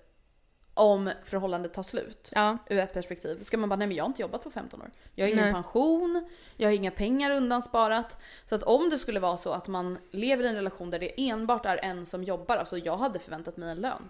om 0.74 1.12
förhållandet 1.24 1.74
tar 1.74 1.84
slut. 1.84 2.30
Ja. 2.36 2.58
Ur 2.70 2.78
ett 2.78 2.94
perspektiv. 2.94 3.44
Ska 3.44 3.58
man 3.58 3.70
bara, 3.70 3.76
nej 3.76 3.88
men 3.88 3.98
jag 3.98 4.04
har 4.04 4.10
inte 4.10 4.22
jobbat 4.22 4.44
på 4.44 4.52
15 4.52 4.82
år. 4.82 4.92
Jag 5.16 5.26
har 5.26 5.32
ingen 5.32 5.44
Nej. 5.44 5.54
pension, 5.54 6.30
jag 6.58 6.68
har 6.70 6.74
inga 6.74 6.92
pengar 6.92 7.32
undansparat. 7.32 8.18
Så 8.46 8.56
att 8.56 8.64
om 8.64 8.90
det 8.90 8.98
skulle 8.98 9.20
vara 9.20 9.38
så 9.38 9.52
att 9.52 9.68
man 9.68 9.98
lever 10.12 10.44
i 10.44 10.48
en 10.48 10.56
relation 10.56 10.90
där 10.90 11.00
det 11.00 11.30
enbart 11.30 11.66
är 11.66 11.78
en 11.78 12.06
som 12.06 12.24
jobbar, 12.24 12.58
alltså 12.58 12.78
jag 12.78 12.98
hade 12.98 13.20
förväntat 13.20 13.58
mig 13.58 13.70
en 13.70 13.82
lön. 13.82 14.10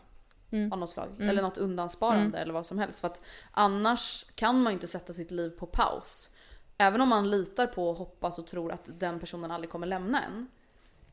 Mm. 0.51 0.71
Av 0.71 0.79
något 0.79 0.89
slag. 0.89 1.09
Eller 1.19 1.41
något 1.41 1.57
undansparande 1.57 2.37
eller 2.37 2.53
vad 2.53 2.65
som 2.65 2.79
helst. 2.79 2.99
För 2.99 3.07
att 3.07 3.21
annars 3.51 4.25
kan 4.35 4.61
man 4.61 4.73
ju 4.73 4.73
inte 4.73 4.87
sätta 4.87 5.13
sitt 5.13 5.31
liv 5.31 5.49
på 5.49 5.65
paus. 5.65 6.29
Även 6.77 7.01
om 7.01 7.09
man 7.09 7.29
litar 7.29 7.67
på 7.67 7.93
hoppas 7.93 8.39
och 8.39 8.47
tror 8.47 8.71
att 8.71 8.83
den 8.85 9.19
personen 9.19 9.51
aldrig 9.51 9.69
kommer 9.69 9.87
lämna 9.87 10.23
en. 10.23 10.47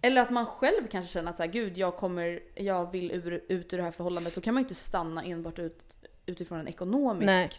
Eller 0.07 0.23
att 0.23 0.31
man 0.31 0.47
själv 0.47 0.87
kanske 0.91 1.13
känner 1.13 1.31
att 1.31 1.37
så 1.37 1.43
här, 1.43 1.51
gud 1.51 1.79
jag 1.79 1.97
kommer, 1.97 2.41
jag 2.55 2.91
vill 2.93 3.11
ur, 3.13 3.45
ut 3.49 3.73
ur 3.73 3.77
det 3.77 3.83
här 3.85 3.91
förhållandet. 3.91 4.35
Då 4.35 4.41
kan 4.41 4.55
man 4.55 4.61
ju 4.61 4.65
inte 4.65 4.75
stanna 4.75 5.23
enbart 5.25 5.59
ut, 5.59 5.97
utifrån 6.27 6.59
en 6.59 6.69
ekonomisk 6.69 7.27
Nej. 7.27 7.51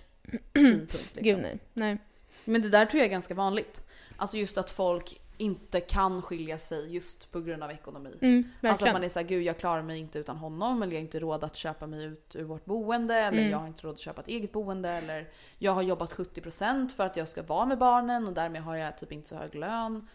synpunkt. 0.55 0.93
Liksom. 0.93 1.23
Gud 1.23 1.39
nej. 1.41 1.59
nej. 1.73 1.97
Men 2.45 2.61
det 2.61 2.69
där 2.69 2.85
tror 2.85 2.99
jag 2.99 3.05
är 3.05 3.11
ganska 3.11 3.33
vanligt. 3.33 3.81
Alltså 4.17 4.37
just 4.37 4.57
att 4.57 4.69
folk 4.71 5.21
inte 5.37 5.79
kan 5.79 6.21
skilja 6.21 6.59
sig 6.59 6.93
just 6.93 7.31
på 7.31 7.41
grund 7.41 7.63
av 7.63 7.71
ekonomi. 7.71 8.17
Mm, 8.21 8.49
Alltså 8.61 8.85
att 8.85 8.93
man 8.93 9.03
är 9.03 9.09
såhär, 9.09 9.27
gud 9.27 9.43
jag 9.43 9.57
klarar 9.57 9.81
mig 9.81 9.99
inte 9.99 10.19
utan 10.19 10.37
honom 10.37 10.83
eller 10.83 10.93
jag 10.93 10.99
har 10.99 11.03
inte 11.03 11.19
råd 11.19 11.43
att 11.43 11.55
köpa 11.55 11.87
mig 11.87 12.03
ut 12.05 12.35
ur 12.35 12.43
vårt 12.43 12.65
boende 12.65 13.15
eller 13.15 13.37
Mm. 13.37 13.51
jag 13.51 13.57
har 13.57 13.67
inte 13.67 13.83
råd 13.83 13.93
att 13.93 13.99
köpa 13.99 14.21
ett 14.21 14.27
eget 14.27 14.51
boende 14.51 14.89
eller 14.89 15.27
jag 15.57 15.71
har 15.71 15.81
jobbat 15.81 16.13
70% 16.13 16.89
för 16.95 17.05
att 17.05 17.17
jag 17.17 17.27
ska 17.27 17.43
vara 17.43 17.65
med 17.65 17.77
barnen 17.77 18.27
och 18.27 18.33
därmed 18.33 18.61
har 18.61 18.75
jag 18.75 18.97
typ 18.97 19.11
inte 19.11 19.29
så 19.29 19.35
hög 19.35 19.55
lön. 19.55 20.07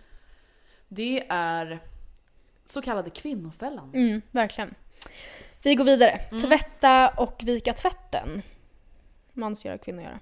Det 0.88 1.26
är 1.28 1.80
så 2.72 2.82
kallade 2.82 3.10
kvinnofällan. 3.10 3.90
Mm, 3.94 4.22
verkligen. 4.30 4.74
Vi 5.62 5.74
går 5.74 5.84
vidare. 5.84 6.10
Mm. 6.10 6.42
Tvätta 6.42 7.08
och 7.08 7.42
vika 7.44 7.72
tvätten. 7.72 8.42
Mansgöra, 9.32 9.78
kvinnogöra. 9.78 10.18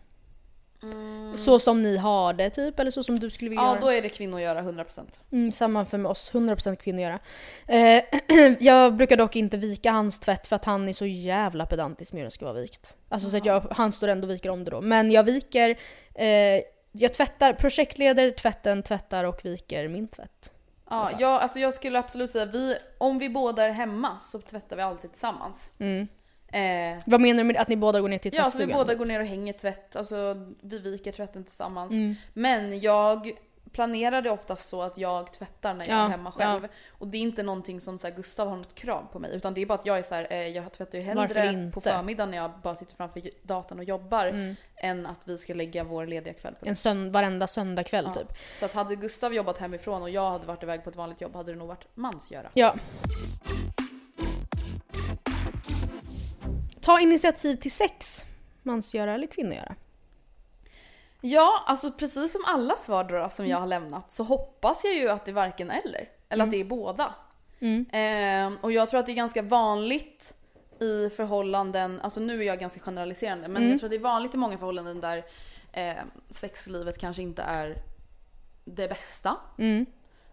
Mm. 0.83 1.39
Så 1.39 1.59
som 1.59 1.83
ni 1.83 1.97
har 1.97 2.33
det 2.33 2.51
typ, 2.51 2.81
eller 2.81 2.91
så 2.91 3.03
som 3.03 3.19
du 3.19 3.31
skulle 3.31 3.51
vilja 3.51 3.63
Ja 3.63 3.71
göra? 3.71 3.81
då 3.81 3.93
är 3.93 4.03
det 4.03 4.09
kvinnor 4.09 4.41
göra 4.41 4.63
100%. 4.63 5.21
Mm, 5.33 5.53
samma 5.53 5.85
för 5.85 6.07
oss, 6.07 6.31
100% 6.33 6.77
kvinnogöra. 6.77 7.19
Eh, 7.67 8.03
jag 8.61 8.97
brukar 8.97 9.17
dock 9.17 9.37
inte 9.37 9.57
vika 9.57 9.91
hans 9.91 10.21
tvätt 10.21 10.47
för 10.47 10.57
att 10.57 10.65
han 10.65 10.89
är 10.89 10.93
så 10.93 11.07
jävla 11.07 11.67
pedantisk 11.67 12.13
med 12.13 12.21
hur 12.21 12.25
det 12.25 12.31
ska 12.31 12.45
vara 12.45 12.61
vikt. 12.61 12.97
Alltså 13.09 13.31
så 13.31 13.37
att 13.37 13.45
jag, 13.45 13.67
han 13.71 13.93
står 13.93 14.09
ändå 14.09 14.29
och 14.29 14.35
viker 14.35 14.51
om 14.51 14.65
det 14.65 14.71
då. 14.71 14.81
Men 14.81 15.11
jag 15.11 15.23
viker, 15.23 15.79
eh, 16.15 16.63
jag 16.93 17.15
tvättar, 17.15 17.53
projektleder 17.53 18.31
tvätten, 18.31 18.83
tvättar 18.83 19.25
och 19.25 19.45
viker 19.45 19.89
min 19.89 20.09
tvätt. 20.09 20.53
Ja, 20.91 21.11
jag, 21.19 21.31
alltså 21.43 21.59
jag 21.59 21.75
skulle 21.75 21.99
absolut 21.99 22.31
säga 22.31 22.45
vi, 22.45 22.77
om 22.99 23.19
vi 23.19 23.29
båda 23.29 23.65
är 23.65 23.71
hemma 23.71 24.19
så 24.19 24.41
tvättar 24.41 24.77
vi 24.77 24.83
alltid 24.83 25.13
tillsammans. 25.13 25.71
Mm. 25.79 26.09
Eh, 26.53 27.03
Vad 27.07 27.21
menar 27.21 27.39
du 27.39 27.45
med 27.45 27.57
att 27.57 27.69
ni 27.69 27.77
båda 27.77 28.01
går 28.01 28.09
ner 28.09 28.19
till 28.19 28.33
Ja, 28.35 28.43
så 28.43 28.59
vi 28.59 28.65
tvättstugan? 28.65 28.79
båda 28.79 28.95
går 28.95 29.05
ner 29.07 29.21
och 29.21 29.27
hänger 29.27 29.53
tvätt. 29.53 29.97
Alltså 29.97 30.37
vi 30.61 30.79
viker 30.79 31.13
tvätten 31.13 31.45
tillsammans. 31.45 31.93
Mm. 31.93 32.15
Men 32.35 32.81
jag 32.81 33.31
planerar 33.73 34.23
det 34.23 34.31
oftast 34.31 34.69
så 34.69 34.83
att 34.83 34.99
jag 34.99 35.33
tvättar 35.33 35.75
när 35.75 35.89
jag 35.89 35.99
Ja, 35.99 36.05
är 36.05 36.09
hemma 36.09 36.33
själv. 36.33 36.63
ja. 36.63 36.69
Och 36.99 37.09
det 37.09 37.19
är 37.19 37.23
inte 37.23 37.43
någonting 37.43 37.81
som 37.81 37.99
så 37.99 38.07
här, 38.07 38.15
Gustav 38.15 38.49
har 38.49 38.57
något 38.57 38.75
krav 38.75 39.07
på 39.13 39.19
mig. 39.19 39.31
Utan 39.35 39.55
det 39.55 39.61
är 39.63 39.67
bara 39.67 39.79
att 39.79 39.87
jag 39.87 39.99
är 39.99 40.03
så 40.03 40.15
här, 40.15 40.27
eh, 40.31 40.39
jag 40.47 40.73
tvättar 40.73 40.99
ju 40.99 41.05
hellre 41.05 41.71
på 41.75 41.81
förmiddagen 41.81 42.31
när 42.31 42.39
jag 42.39 42.51
bara 42.63 42.75
sitter 42.75 42.97
framför 42.97 43.23
datorn 43.43 43.79
och 43.79 43.85
jobbar. 43.85 44.27
Mm. 44.27 44.57
Än 44.77 45.07
att 45.07 45.19
vi 45.25 45.39
ska 45.39 45.55
lägga 45.55 45.85
vår 45.85 46.07
lediga 46.07 46.35
kväll 46.35 46.55
på 46.55 46.65
det. 46.65 46.69
En 46.71 46.75
sönd- 46.77 47.13
varenda 47.13 47.47
söndagkväll 47.47 48.05
Ja. 48.15 48.21
typ. 48.21 48.33
Så 48.59 48.65
att 48.65 48.73
hade 48.73 48.97
Gustav 48.97 49.35
jobbat 49.35 49.59
hemifrån 49.59 50.03
och 50.03 50.11
jag 50.11 50.31
hade 50.31 50.47
varit 50.47 50.63
iväg 50.63 50.85
på 50.85 50.91
ett 50.91 50.97
vanligt 50.97 51.21
jobb 51.21 51.35
hade 51.37 51.53
det 51.53 51.59
nog 51.59 51.69
varit 51.69 51.87
mansgöra. 51.97 52.51
Ja. 52.55 52.75
Ta 56.81 57.01
initiativ 57.01 57.57
till 57.57 57.73
sex. 57.73 58.25
Mansgöra 58.63 59.15
eller 59.15 59.27
kvinnogöra? 59.27 59.75
Ja, 61.21 61.63
alltså 61.67 61.93
precis 61.93 62.33
som 62.33 62.45
alla 62.47 62.77
svar 62.77 63.05
då 63.05 63.29
som 63.31 63.47
jag 63.47 63.61
har 63.61 63.67
lämnat 63.67 64.11
så 64.11 64.23
hoppas 64.25 64.85
jag 64.85 64.95
ju 64.95 65.09
att 65.09 65.25
det 65.25 65.31
är 65.31 65.35
varken 65.35 65.71
eller. 65.71 66.09
Eller 66.29 66.45
att 66.45 66.51
det 66.51 66.61
är 66.61 66.65
båda. 66.65 67.15
Mm. 67.61 67.87
Ehm, 67.93 68.57
och 68.61 68.73
jag 68.73 68.89
tror 68.89 69.01
att 69.01 69.07
det 69.07 69.13
är 69.13 69.17
ganska 69.17 69.43
vanligt 69.43 70.35
i 70.81 71.11
förhållanden, 71.11 72.01
alltså 72.01 72.21
nu 72.21 72.41
är 72.43 72.47
jag 72.47 72.59
ganska 72.61 72.81
generaliserande, 72.81 73.49
men 73.49 73.57
Mm. 73.63 73.71
jag 73.71 73.81
tror 73.81 73.87
att 73.87 73.91
det 73.91 73.97
är 73.97 74.01
vanligt 74.01 74.35
i 74.35 74.39
många 74.39 74.59
förhållanden 74.59 75.01
där 75.01 75.25
eh, 75.73 75.97
sexlivet 76.31 76.99
kanske 76.99 77.23
inte 77.23 77.43
är 77.43 77.77
det 78.65 78.89
bästa. 78.89 79.37
Mm. 79.59 79.87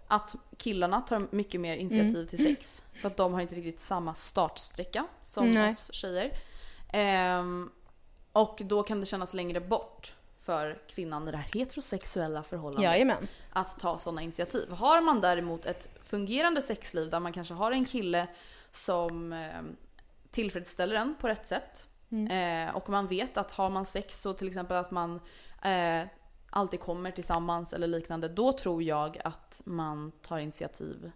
Att 0.08 0.36
killarna 0.58 1.02
tar 1.02 1.28
mycket 1.32 1.62
mer 1.62 1.76
initiativ 1.76 2.26
till 2.26 2.44
sex. 2.44 2.84
För 3.02 3.08
att 3.08 3.18
de 3.18 3.34
har 3.34 3.42
inte 3.42 3.56
riktigt 3.56 3.82
samma 3.82 4.14
startsträcka 4.14 5.06
som 5.24 5.52
Nej. 5.52 5.70
oss 5.70 5.94
tjejer. 5.94 6.32
Ehm, 6.94 7.72
och 8.32 8.62
då 8.66 8.84
kan 8.84 9.00
det 9.00 9.06
kännas 9.06 9.34
längre 9.34 9.60
bort 9.62 10.14
för 10.48 10.80
kvinnan 10.88 11.28
i 11.28 11.32
det 11.32 11.38
här 11.38 11.60
heterosexuella 11.60 12.44
förhållandet 12.44 12.84
Jajamän. 12.84 13.28
att 13.50 13.80
ta 13.80 14.00
sådana 14.00 14.22
initiativ. 14.22 14.72
Har 14.72 15.02
man 15.02 15.22
däremot 15.22 15.66
ett 15.66 15.90
fungerande 16.02 16.62
sexliv 16.62 17.10
där 17.10 17.20
man 17.20 17.34
kanske 17.34 17.54
har 17.54 17.72
en 17.72 17.86
kille 17.86 18.28
som 18.72 19.34
eh, 19.34 19.62
tillfredsställer 20.32 20.96
en 20.96 21.16
på 21.20 21.28
rätt 21.28 21.48
sätt 21.48 21.88
eh, 22.30 22.76
och 22.76 22.90
man 22.90 23.08
vet 23.08 23.38
att 23.38 23.52
har 23.52 23.70
man 23.70 23.86
sex 23.86 24.22
så 24.22 24.34
till 24.34 24.48
exempel 24.48 24.78
att 24.78 24.92
man 24.92 25.20
eh, 25.64 26.08
alltid 26.50 26.80
kommer 26.80 27.12
tillsammans 27.12 27.74
eller 27.74 27.88
liknande, 27.88 28.28
då 28.28 28.54
tror 28.54 28.84
jag 28.84 29.18
att 29.24 29.62
man 29.66 30.12
tar 30.12 30.38
initiativ 30.38 31.12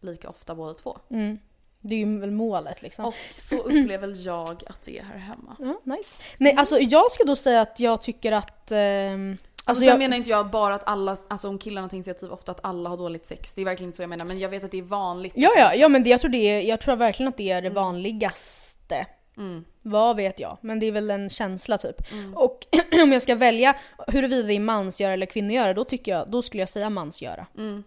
lika 0.00 0.28
ofta 0.28 0.54
båda 0.54 0.74
två. 0.74 0.98
Mm. 1.10 1.38
Det 1.80 1.94
är 1.94 1.98
ju 1.98 2.20
väl 2.20 2.30
målet 2.30 2.82
liksom. 2.82 3.04
Och 3.04 3.14
så 3.34 3.56
upplever 3.64 4.26
jag 4.26 4.62
att 4.66 4.82
det 4.82 4.98
är 4.98 5.02
här 5.02 5.18
hemma. 5.18 5.56
Ja, 5.58 5.80
nice. 5.96 6.16
Nej, 6.38 6.54
alltså 6.56 6.80
jag 6.80 7.12
ska 7.12 7.24
då 7.24 7.36
säga 7.36 7.60
att 7.60 7.80
jag 7.80 8.02
tycker 8.02 8.32
att... 8.32 8.72
ehm, 8.72 9.36
Alltså, 9.64 9.80
alltså 9.82 9.90
jag, 9.90 9.98
menar 9.98 10.16
inte 10.16 10.30
jag 10.30 10.50
bara 10.50 10.74
att 10.74 10.88
alla, 10.88 11.16
alltså 11.28 11.48
om 11.48 11.58
killarna 11.58 11.88
tar 11.88 11.94
initiativ 11.94 12.32
ofta 12.32 12.52
att 12.52 12.60
alla 12.62 12.90
har 12.90 12.96
dåligt 12.96 13.26
sex. 13.26 13.54
Det 13.54 13.60
är 13.60 13.64
verkligen 13.64 13.88
inte 13.88 13.96
så 13.96 14.02
jag 14.02 14.10
menar 14.10 14.24
men 14.24 14.38
jag 14.38 14.48
vet 14.48 14.64
att 14.64 14.70
det 14.70 14.78
är 14.78 14.82
vanligt. 14.82 15.32
ja, 15.36 15.50
ja, 15.56 15.74
ja 15.74 15.88
men 15.88 16.04
det, 16.04 16.10
jag, 16.10 16.20
tror 16.20 16.30
det 16.30 16.38
är, 16.38 16.60
jag 16.60 16.80
tror 16.80 16.96
verkligen 16.96 17.28
att 17.28 17.36
det 17.36 17.50
är 17.50 17.62
det 17.62 17.70
vanligaste. 17.70 19.06
Mm. 19.36 19.64
Vad 19.82 20.16
vet 20.16 20.40
jag? 20.40 20.58
Men 20.60 20.80
det 20.80 20.86
är 20.86 20.92
väl 20.92 21.10
en 21.10 21.30
känsla 21.30 21.78
typ. 21.78 21.96
Och 22.34 22.66
om 23.02 23.12
jag 23.12 23.22
ska 23.22 23.34
välja 23.34 23.76
huruvida 24.06 24.46
det 24.46 24.54
är 24.54 24.60
mansgöra 24.60 25.12
eller 25.12 25.26
kvinnogöra, 25.26 25.74
då 25.74 25.84
tycker 25.84 26.12
jag, 26.12 26.30
då 26.30 26.42
skulle 26.42 26.62
jag 26.62 26.68
säga 26.68 26.90
mansgöra. 26.90 27.46
Mm. 27.56 27.84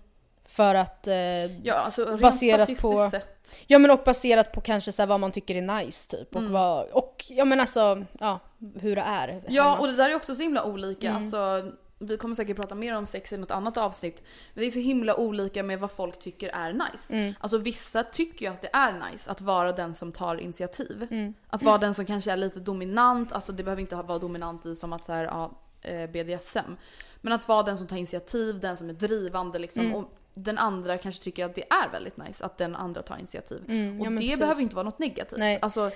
För 0.51 0.75
att... 0.75 1.07
Eh, 1.07 1.15
Ja 1.63 1.73
alltså 1.73 2.17
Baserat 2.17 2.81
på- 2.81 3.07
sett. 3.11 3.55
Ja 3.67 3.79
men 3.79 3.91
och 3.91 3.99
baserat 4.05 4.51
på 4.51 4.61
kanske 4.61 4.91
så 4.91 5.01
här 5.01 5.07
vad 5.07 5.19
man 5.19 5.31
tycker 5.31 5.55
är 5.55 5.61
nice 5.83 6.17
typ. 6.17 6.35
Och, 6.35 6.41
Mm. 6.41 6.53
vad, 6.53 6.87
och 6.89 7.25
ja 7.29 7.45
men 7.45 7.59
alltså, 7.59 8.03
ja 8.19 8.39
hur 8.79 8.95
det 8.95 9.01
är. 9.01 9.41
Ja 9.47 9.63
hemma. 9.63 9.79
och 9.79 9.87
det 9.87 9.95
där 9.95 10.09
är 10.09 10.15
också 10.15 10.35
så 10.35 10.41
himla 10.41 10.63
olika. 10.63 11.09
Mm. 11.09 11.17
Alltså, 11.21 11.71
vi 11.99 12.17
kommer 12.17 12.35
säkert 12.35 12.55
prata 12.55 12.75
mer 12.75 12.95
om 12.97 13.05
sex 13.05 13.33
i 13.33 13.37
något 13.37 13.51
annat 13.51 13.77
avsnitt. 13.77 14.23
Men 14.53 14.61
det 14.61 14.67
är 14.67 14.71
så 14.71 14.79
himla 14.79 15.15
olika 15.15 15.63
med 15.63 15.79
vad 15.79 15.91
folk 15.91 16.19
tycker 16.19 16.49
är 16.49 16.73
nice. 16.73 17.13
Mm. 17.15 17.33
Alltså 17.39 17.57
vissa 17.57 18.03
tycker 18.03 18.45
ju 18.45 18.51
att 18.51 18.61
det 18.61 18.69
är 18.73 19.11
nice 19.11 19.31
att 19.31 19.41
vara 19.41 19.71
den 19.71 19.93
som 19.93 20.11
tar 20.11 20.35
initiativ. 20.41 21.07
Mm. 21.11 21.33
Att 21.49 21.63
vara 21.63 21.77
den 21.77 21.93
som 21.93 22.05
kanske 22.05 22.31
är 22.31 22.37
lite 22.37 22.59
dominant. 22.59 23.33
Alltså 23.33 23.51
det 23.51 23.63
behöver 23.63 23.81
inte 23.81 23.95
vara 23.95 24.19
dominant 24.19 24.65
i 24.65 24.75
som 24.75 24.93
att 24.93 25.05
så 25.05 25.13
här, 25.13 25.23
ja, 25.23 25.51
eh, 25.81 26.09
BDSM. 26.09 26.75
Men 27.21 27.33
att 27.33 27.47
vara 27.47 27.63
den 27.63 27.77
som 27.77 27.87
tar 27.87 27.97
initiativ, 27.97 28.59
den 28.59 28.77
som 28.77 28.89
är 28.89 28.93
drivande 28.93 29.59
liksom. 29.59 29.85
Mm. 29.85 29.95
Och 29.95 30.17
den 30.43 30.57
andra 30.57 30.97
kanske 30.97 31.23
tycker 31.23 31.45
att 31.45 31.55
det 31.55 31.63
är 31.69 31.89
väldigt 31.91 32.17
nice 32.17 32.45
att 32.45 32.57
den 32.57 32.75
andra 32.75 33.01
tar 33.01 33.17
initiativ. 33.17 33.63
Mm, 33.67 34.01
Och 34.01 34.05
ja, 34.07 34.09
det 34.09 34.17
precis. 34.17 34.39
behöver 34.39 34.61
inte 34.61 34.75
vara 34.75 34.83
något 34.83 34.99
negativt. 34.99 35.39
Nej. 35.39 35.59
Alltså, 35.61 35.91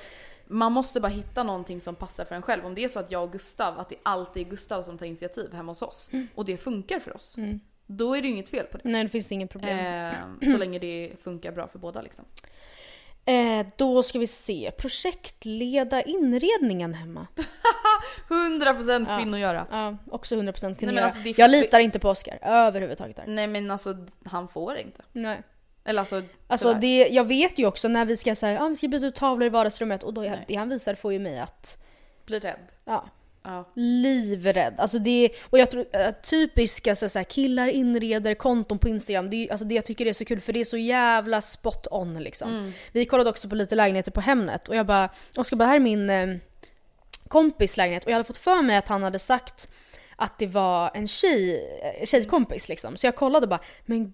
man 0.47 0.71
måste 0.71 0.99
bara 0.99 1.07
hitta 1.11 1.43
någonting 1.43 1.81
som 1.81 1.95
passar 1.95 2.25
för 2.25 2.35
en 2.35 2.41
själv. 2.41 2.65
Om 2.65 2.75
det 2.75 2.83
är 2.83 2.89
så 2.89 2.99
att 2.99 3.11
jag 3.11 3.23
och 3.23 3.31
Gustav, 3.31 3.79
att 3.79 3.89
det 3.89 3.95
alltid 4.03 4.47
är 4.47 4.49
Gustav 4.49 4.83
som 4.83 4.97
tar 4.97 5.05
initiativ 5.05 5.53
hemma 5.53 5.71
hos 5.71 5.81
oss 5.81 6.09
och 6.35 6.45
det 6.45 6.57
funkar 6.57 6.99
för 6.99 7.15
oss. 7.15 7.37
Mm. 7.37 7.59
Då 7.87 8.15
är 8.15 8.21
det 8.21 8.27
ju 8.27 8.33
inget 8.33 8.49
fel 8.49 8.65
på 8.65 8.77
det. 8.77 8.89
Nej 8.89 9.03
det 9.03 9.09
finns 9.09 9.31
inget 9.31 9.49
problem. 9.49 9.79
Eh, 9.79 10.51
så 10.51 10.57
länge 10.57 10.79
det 10.79 11.11
funkar 11.23 11.51
bra 11.51 11.67
för 11.67 11.79
båda 11.79 12.01
liksom. 12.01 12.25
Eh, 13.28 13.65
då 13.76 14.03
ska 14.03 14.19
vi 14.19 14.28
se. 14.28 14.71
Projektleda 14.78 16.01
inredningen 16.01 16.93
hemma. 16.93 17.28
100% 18.30 19.05
Ja. 19.09 19.17
kvinnogöra. 19.19 19.67
Ja, 19.71 19.97
också 20.11 20.36
100% 20.36 20.63
Nej, 20.69 20.76
kvinnor. 20.76 20.93
men 20.93 21.03
alltså, 21.03 21.19
jag 21.38 21.51
litar 21.51 21.80
inte 21.80 21.99
på 21.99 22.09
Oscar 22.09 22.39
överhuvudtaget 22.41 23.15
där. 23.15 23.23
Nej 23.28 23.47
men 23.47 23.71
alltså 23.71 23.95
han 24.26 24.47
får 24.47 24.78
inte. 24.78 25.01
Nej. 25.11 25.41
Eller 25.86 25.99
alltså, 25.99 26.21
Alltså 26.47 26.67
tyvärr. 26.67 26.82
det, 26.82 27.07
jag 27.07 27.23
vet 27.28 27.59
ju 27.59 27.65
också 27.67 27.88
när 27.88 28.05
vi 28.05 28.17
ska 28.17 28.36
säga 28.36 28.63
ah, 28.63 28.67
vi 28.67 28.76
ska 28.76 28.88
byta 28.88 29.05
ut 29.05 29.15
tavlor 29.15 29.45
i 29.45 29.49
vardagsrummet 29.49 30.03
och 30.03 30.13
då 30.13 30.21
Nej. 30.21 30.45
det 30.47 30.55
han 30.55 30.69
visar 30.69 30.95
får 30.95 31.13
ju 31.13 31.19
mig 31.19 31.39
att, 31.39 31.78
blir 32.26 32.39
rädd. 32.39 32.67
ja, 32.86 33.05
Ja. 33.45 33.69
livrädd. 33.75 34.73
Alltså 34.77 34.99
det, 34.99 35.29
och 35.49 35.59
jag 35.59 35.71
tror 35.71 35.85
äh, 35.93 36.11
typiska 36.23 36.95
så, 36.95 37.09
så 37.09 37.19
här, 37.19 37.23
killar 37.23 37.67
inreder 37.67 38.33
konton 38.33 38.79
på 38.79 38.89
Instagram, 38.89 39.29
det, 39.29 39.35
är- 39.35 39.51
alltså 39.51 39.65
det 39.65 39.75
jag 39.75 39.85
tycker 39.85 40.05
är 40.05 40.13
så 40.13 40.25
kul 40.25 40.41
för 40.41 40.53
det 40.53 40.61
är 40.61 40.65
så 40.65 40.77
jävla 40.77 41.41
spot 41.41 41.87
on 41.91 42.19
liksom. 42.23 42.49
Mm. 42.49 42.71
Vi 42.91 43.05
kollade 43.05 43.29
också 43.29 43.49
på 43.49 43.55
lite 43.55 43.75
lägenheter 43.75 44.11
på 44.11 44.21
Hemnet 44.21 44.67
och 44.69 44.75
jag 44.75 44.85
bara, 44.85 45.09
Oskar 45.37 45.57
bara 45.57 45.65
här 45.65 45.75
är 45.75 45.79
min 45.79 46.09
eh, 46.09 46.27
kompis 47.27 47.77
lägenhet 47.77 48.03
och 48.03 48.09
jag 48.11 48.15
hade 48.15 48.27
fått 48.27 48.37
för 48.37 48.61
mig 48.61 48.77
att 48.77 48.87
han 48.87 49.03
hade 49.03 49.19
sagt 49.19 49.69
att 50.15 50.39
det 50.39 50.47
var 50.47 50.91
en 50.93 51.07
tjej, 51.07 51.63
eh, 51.99 52.05
tjejkompis 52.05 52.69
liksom. 52.69 52.97
Så 52.97 53.07
jag 53.07 53.15
kollade 53.15 53.43
och 53.45 53.49
bara, 53.49 53.61
men 53.85 54.13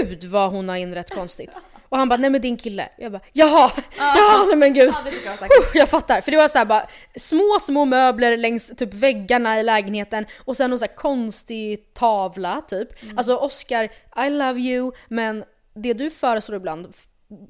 gud 0.00 0.24
vad 0.24 0.50
hon 0.50 0.68
har 0.68 0.76
inrett 0.76 1.14
konstigt. 1.14 1.50
Och 1.88 1.98
han 1.98 2.08
bara, 2.08 2.16
nej 2.16 2.30
men 2.30 2.40
din 2.40 2.56
kille. 2.56 2.88
Jag 2.98 3.12
bara, 3.12 3.22
jaha, 3.32 3.70
ja 3.98 4.44
nej 4.46 4.56
men 4.56 4.74
gud. 4.74 4.94
Fick 5.06 5.26
jag. 5.26 5.42
Uh, 5.42 5.48
jag 5.74 5.88
fattar, 5.88 6.20
för 6.20 6.30
det 6.30 6.36
var 6.36 6.48
så 6.48 6.58
här 6.58 6.64
bara 6.64 6.88
små, 7.16 7.58
små 7.60 7.84
möbler 7.84 8.36
längs 8.36 8.72
typ 8.76 8.94
väggarna 8.94 9.60
i 9.60 9.62
lägenheten 9.62 10.26
och 10.44 10.56
sen 10.56 10.70
någon 10.70 10.78
så 10.78 10.84
här 10.84 10.94
konstig 10.94 11.94
tavla 11.94 12.62
typ. 12.68 13.02
Mm. 13.02 13.18
Alltså 13.18 13.36
Oscar, 13.36 13.84
I 14.26 14.30
love 14.30 14.60
you, 14.60 14.92
men 15.08 15.44
det 15.74 15.92
du 15.92 16.10
föreslår 16.10 16.56
ibland 16.56 16.94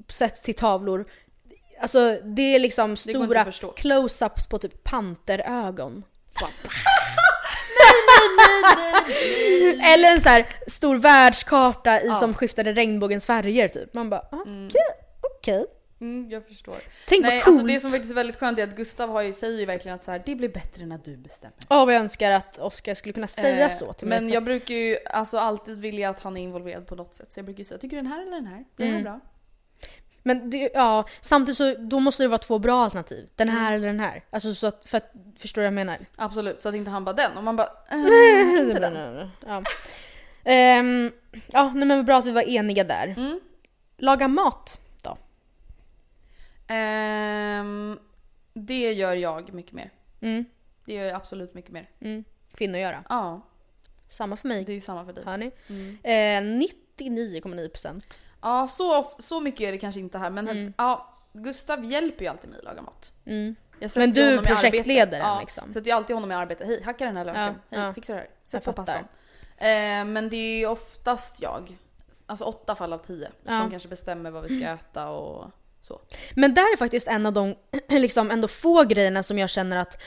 sätts 0.09 0.41
till 0.41 0.55
tavlor 0.55 1.05
Alltså 1.81 2.17
det 2.23 2.55
är 2.55 2.59
liksom 2.59 2.97
stora 2.97 3.43
close-ups 3.75 4.49
på 4.49 4.57
typ 4.57 4.83
panterögon. 4.83 6.03
Eller 9.93 10.11
en 10.11 10.21
så 10.21 10.29
här 10.29 10.45
stor 10.67 10.95
världskarta 10.95 12.01
i 12.01 12.09
som 12.09 12.33
skiftade 12.33 12.73
regnbågens 12.73 13.25
färger 13.25 13.67
typ. 13.67 13.93
Man 13.93 14.09
bara, 14.09 14.19
ah, 14.31 14.41
okej, 14.41 14.81
okej. 15.37 15.65
Mm, 16.01 16.29
jag 16.29 16.47
förstår. 16.47 16.75
Tänk 17.07 17.25
Nej, 17.25 17.35
vad 17.37 17.43
coolt! 17.43 17.55
alltså 17.55 17.67
det 17.67 17.79
som 17.79 17.91
faktiskt 17.91 18.11
är 18.11 18.15
väldigt 18.15 18.35
skönt 18.39 18.59
är 18.59 18.63
att 18.63 18.75
Gustav 18.75 19.09
har 19.09 19.21
ju, 19.21 19.33
säger 19.33 19.59
ju 19.59 19.65
verkligen 19.65 19.95
att 19.95 20.03
så 20.03 20.11
här, 20.11 20.23
det 20.25 20.35
blir 20.35 20.49
bättre 20.49 20.85
när 20.85 20.99
du 21.03 21.17
bestämmer. 21.17 21.55
Ja, 21.69 21.85
vad 21.85 21.93
jag 21.95 22.01
önskar 22.01 22.31
att 22.31 22.57
Oscar 22.59 22.93
skulle 22.93 23.13
kunna 23.13 23.27
säga 23.27 23.65
Eh, 23.69 23.77
så 23.77 23.93
till 23.93 24.07
mig. 24.07 24.21
Men 24.21 24.29
jag 24.29 24.43
brukar 24.43 24.75
ju 24.75 24.97
alltså 25.05 25.37
alltid 25.37 25.77
vilja 25.77 26.09
att 26.09 26.23
han 26.23 26.37
är 26.37 26.41
involverad 26.41 26.87
på 26.87 26.95
något 26.95 27.15
sätt. 27.15 27.31
Så 27.31 27.39
jag 27.39 27.45
brukar 27.45 27.59
ju 27.59 27.65
säga, 27.65 27.77
tycker 27.77 27.95
du 27.97 28.01
den 28.01 28.11
här 28.11 28.21
eller 28.21 28.31
den 28.31 28.45
här? 28.45 28.63
Blir 28.75 28.85
Mm. 28.87 28.95
den 28.95 29.03
bra? 29.03 29.19
Men 30.23 30.49
det, 30.49 30.71
ja, 30.73 31.05
samtidigt 31.21 31.57
så 31.57 31.75
då 31.79 31.99
måste 31.99 32.23
det 32.23 32.27
vara 32.27 32.37
två 32.37 32.59
bra 32.59 32.83
alternativ. 32.83 33.29
Den 33.35 33.49
Mm. 33.49 33.61
här 33.61 33.73
eller 33.73 33.87
den 33.87 33.99
här. 33.99 34.23
Alltså 34.29 34.53
så 34.55 34.67
att, 34.67 34.85
för 34.85 34.97
att, 34.97 35.11
förstår 35.37 35.61
du 35.61 35.63
vad 35.63 35.67
jag 35.67 35.73
menar? 35.73 35.97
Absolut, 36.15 36.61
så 36.61 36.69
att 36.69 36.75
inte 36.75 36.91
han 36.91 37.05
bara 37.05 37.13
den. 37.15 37.37
Och 37.37 37.43
man 37.43 37.55
bara, 37.55 37.67
äh, 37.91 38.59
inte 38.59 38.79
den. 38.79 39.29
Ja. 39.47 39.63
Ehm, 40.43 41.11
ja, 41.47 41.71
nej 41.75 41.87
men 41.87 41.97
vad 41.97 42.05
bra 42.05 42.17
att 42.17 42.25
vi 42.25 42.31
var 42.31 42.41
eniga 42.49 42.83
där. 42.83 43.07
Mm. 43.17 43.39
Laga 43.97 44.27
mat 44.27 44.79
då? 45.03 45.17
Ehm, 46.67 47.99
det 48.53 48.93
gör 48.93 49.13
jag 49.15 49.53
mycket 49.53 49.73
mer. 49.73 49.91
Mm, 50.21 50.45
Det 50.85 50.93
gör 50.93 51.03
jag 51.05 51.15
absolut 51.15 51.53
mycket 51.53 51.71
mer. 51.71 51.89
mm. 52.01 52.23
Kvinnor 52.53 52.79
göra. 52.79 53.03
Ja, 53.09 53.41
Samma 54.09 54.35
för 54.35 54.47
mig. 54.47 54.63
det 54.65 54.73
är 54.73 54.79
samma 54.81 55.05
för 55.05 55.13
dig. 55.13 55.23
Hör 55.25 55.37
ni? 55.37 55.51
Mm. 55.69 55.97
Eh, 56.03 56.65
99,9%. 56.97 58.01
Ja, 58.41 58.67
så, 58.67 59.11
så 59.19 59.39
mycket 59.39 59.61
är 59.61 59.71
det 59.71 59.77
kanske 59.77 59.99
inte 60.01 60.17
här. 60.17 60.29
Men 60.29 60.47
Mm. 60.47 60.73
ja, 60.77 61.13
Gustav 61.33 61.85
hjälper 61.85 62.21
ju 62.25 62.27
alltid 62.31 62.49
mig 62.49 62.59
att 62.59 62.65
laga 62.65 62.81
mat. 62.81 63.11
Mm. 63.25 63.55
Jag 63.79 63.91
Men 63.95 64.11
du 64.11 64.21
arbete. 64.67 65.05
den, 65.05 65.19
ja, 65.19 65.39
liksom. 65.39 65.73
sätter 65.73 65.87
ju 65.87 65.91
alltid 65.91 66.15
honom 66.15 66.31
i 66.31 66.35
arbete. 66.35 66.65
Hej, 66.65 66.83
hacka 66.83 67.05
den 67.05 67.17
här 67.17 67.25
löken. 67.25 67.41
Ja, 67.41 67.77
Hej, 67.77 67.85
ja. 67.87 67.93
fixa 67.93 68.13
det 68.13 68.19
här. 68.19 68.27
Jag 68.43 68.49
Sätt 68.49 68.65
på 68.65 68.73
fattar. 68.73 68.85
pastan. 68.93 69.07
Eh, 69.57 70.05
men 70.05 70.29
det 70.29 70.35
är 70.37 70.59
ju 70.59 70.67
oftast 70.67 71.41
jag, 71.41 71.77
alltså 72.25 72.45
åtta 72.45 72.75
fall 72.75 72.93
av 72.93 72.97
tio, 72.97 73.29
Ja. 73.43 73.59
Som 73.59 73.69
kanske 73.69 73.89
bestämmer 73.89 74.31
vad 74.31 74.43
vi 74.43 74.59
ska 74.59 74.69
äta 74.69 75.09
och 75.09 75.51
så. 75.81 76.01
Men 76.35 76.53
där 76.53 76.73
är 76.73 76.77
faktiskt 76.77 77.07
en 77.07 77.25
av 77.25 77.33
de 77.33 77.55
liksom 77.89 78.31
ändå 78.31 78.47
få 78.47 78.83
grejerna 78.83 79.23
som 79.23 79.37
jag 79.39 79.49
känner 79.49 79.77
att 79.77 80.01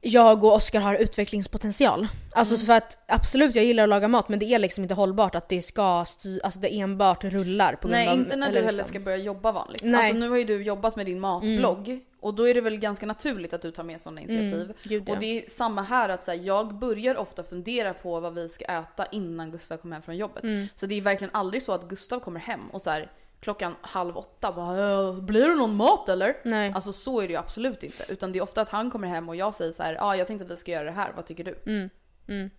jag 0.00 0.44
och 0.44 0.54
Oskar 0.54 0.80
har 0.80 0.94
utvecklingspotential. 0.94 2.08
Alltså 2.32 2.54
Mm. 2.54 2.66
för 2.66 2.72
att 2.72 2.98
absolut, 3.06 3.54
jag 3.54 3.64
gillar 3.64 3.82
att 3.82 3.88
laga 3.88 4.08
mat 4.08 4.28
men 4.28 4.38
det 4.38 4.44
är 4.44 4.58
liksom 4.58 4.84
inte 4.84 4.94
hållbart 4.94 5.34
att 5.34 5.48
det 5.48 5.62
ska 5.62 6.04
styr, 6.08 6.40
alltså 6.44 6.60
det 6.60 6.80
enbart 6.80 7.24
rullar 7.24 7.72
på 7.74 7.88
grund 7.88 7.92
Nej, 7.92 8.08
av... 8.08 8.14
inte 8.14 8.36
när 8.36 8.46
du 8.46 8.50
eller 8.50 8.66
heller 8.66 8.78
liksom- 8.78 8.88
ska 8.88 9.00
börja 9.00 9.16
jobba 9.16 9.52
vanligt. 9.52 9.82
Nej. 9.82 9.88
Mm. 9.90 10.00
Alltså 10.00 10.18
nu 10.18 10.28
har 10.28 10.36
ju 10.36 10.44
du 10.44 10.62
jobbat 10.62 10.96
med 10.96 11.06
din 11.06 11.20
matblogg 11.20 12.00
och 12.20 12.34
då 12.34 12.48
är 12.48 12.54
det 12.54 12.60
väl 12.60 12.76
ganska 12.76 13.06
naturligt 13.06 13.52
att 13.52 13.62
du 13.62 13.70
tar 13.70 13.82
med 13.82 14.00
sådana 14.00 14.20
initiativ. 14.20 14.62
Mm, 14.62 14.74
gud, 14.82 15.02
ja. 15.06 15.12
Och 15.12 15.20
det 15.20 15.26
är 15.44 15.50
samma 15.50 15.82
här 15.82 16.08
att 16.08 16.24
så 16.24 16.30
här, 16.30 16.38
jag 16.42 16.74
börjar 16.74 17.16
ofta 17.16 17.42
fundera 17.42 17.94
på 17.94 18.20
vad 18.20 18.34
vi 18.34 18.48
ska 18.48 18.64
äta 18.64 19.06
innan 19.06 19.50
Gustav 19.50 19.76
kommer 19.76 19.96
hem 19.96 20.02
från 20.02 20.16
jobbet. 20.16 20.42
Mm. 20.42 20.66
Så 20.74 20.86
det 20.86 20.94
är 20.94 21.02
verkligen 21.02 21.34
aldrig 21.34 21.62
så 21.62 21.72
att 21.72 21.88
Gustav 21.88 22.20
kommer 22.20 22.40
hem 22.40 22.70
och 22.72 22.80
så 22.82 22.90
här, 22.90 23.10
klockan 23.40 23.76
halv 23.80 24.16
åtta 24.16 24.52
bara 24.52 25.08
"Äh, 25.08 25.20
“Blir 25.20 25.48
det 25.48 25.54
någon 25.54 25.76
mat 25.76 26.08
eller?” 26.08 26.36
Nej. 26.44 26.72
Alltså 26.74 26.92
så 26.92 27.20
är 27.20 27.26
det 27.28 27.32
ju 27.32 27.38
absolut 27.38 27.82
inte. 27.82 28.04
Utan 28.08 28.32
det 28.32 28.38
är 28.38 28.42
ofta 28.42 28.60
att 28.60 28.68
han 28.68 28.90
kommer 28.90 29.08
hem 29.08 29.28
och 29.28 29.36
jag 29.36 29.54
säger 29.54 29.72
så 29.72 29.82
här, 29.82 29.92
“Ja, 29.94 30.02
ah, 30.04 30.16
jag 30.16 30.26
tänkte 30.26 30.44
att 30.44 30.50
vi 30.50 30.56
ska 30.56 30.70
göra 30.72 30.84
det 30.84 30.90
här, 30.90 31.12
vad 31.16 31.26
tycker 31.26 31.44
du?” 31.44 31.58
Mm. 31.66 31.90
Mm. 32.28 32.50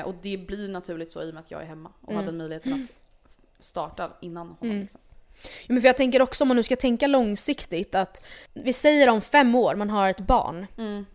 eh, 0.00 0.06
Och 0.06 0.14
det 0.22 0.36
blir 0.46 0.68
naturligt 0.68 1.12
så 1.12 1.22
i 1.22 1.30
och 1.30 1.34
med 1.34 1.40
att 1.42 1.50
jag 1.50 1.62
är 1.62 1.66
hemma 1.66 1.92
och 2.00 2.12
Mm. 2.12 2.24
hade 2.24 2.36
möjligheten 2.38 2.72
att 2.72 3.64
starta 3.64 4.10
innan 4.20 4.46
honom. 4.46 4.58
Mm. 4.70 4.80
Liksom. 4.80 5.00
Ja, 5.42 5.48
men 5.68 5.80
för 5.80 5.86
jag 5.86 5.96
tänker 5.96 6.22
också 6.22 6.44
om 6.44 6.48
man 6.48 6.56
nu 6.56 6.62
ska 6.62 6.76
tänka 6.76 7.06
långsiktigt 7.06 7.94
att 7.94 8.22
vi 8.54 8.72
säger 8.72 9.08
om 9.08 9.20
fem 9.20 9.54
år, 9.54 9.74
man 9.74 9.90
har 9.90 10.10
ett 10.10 10.20
barn. 10.20 10.66
Mm. 10.78 11.06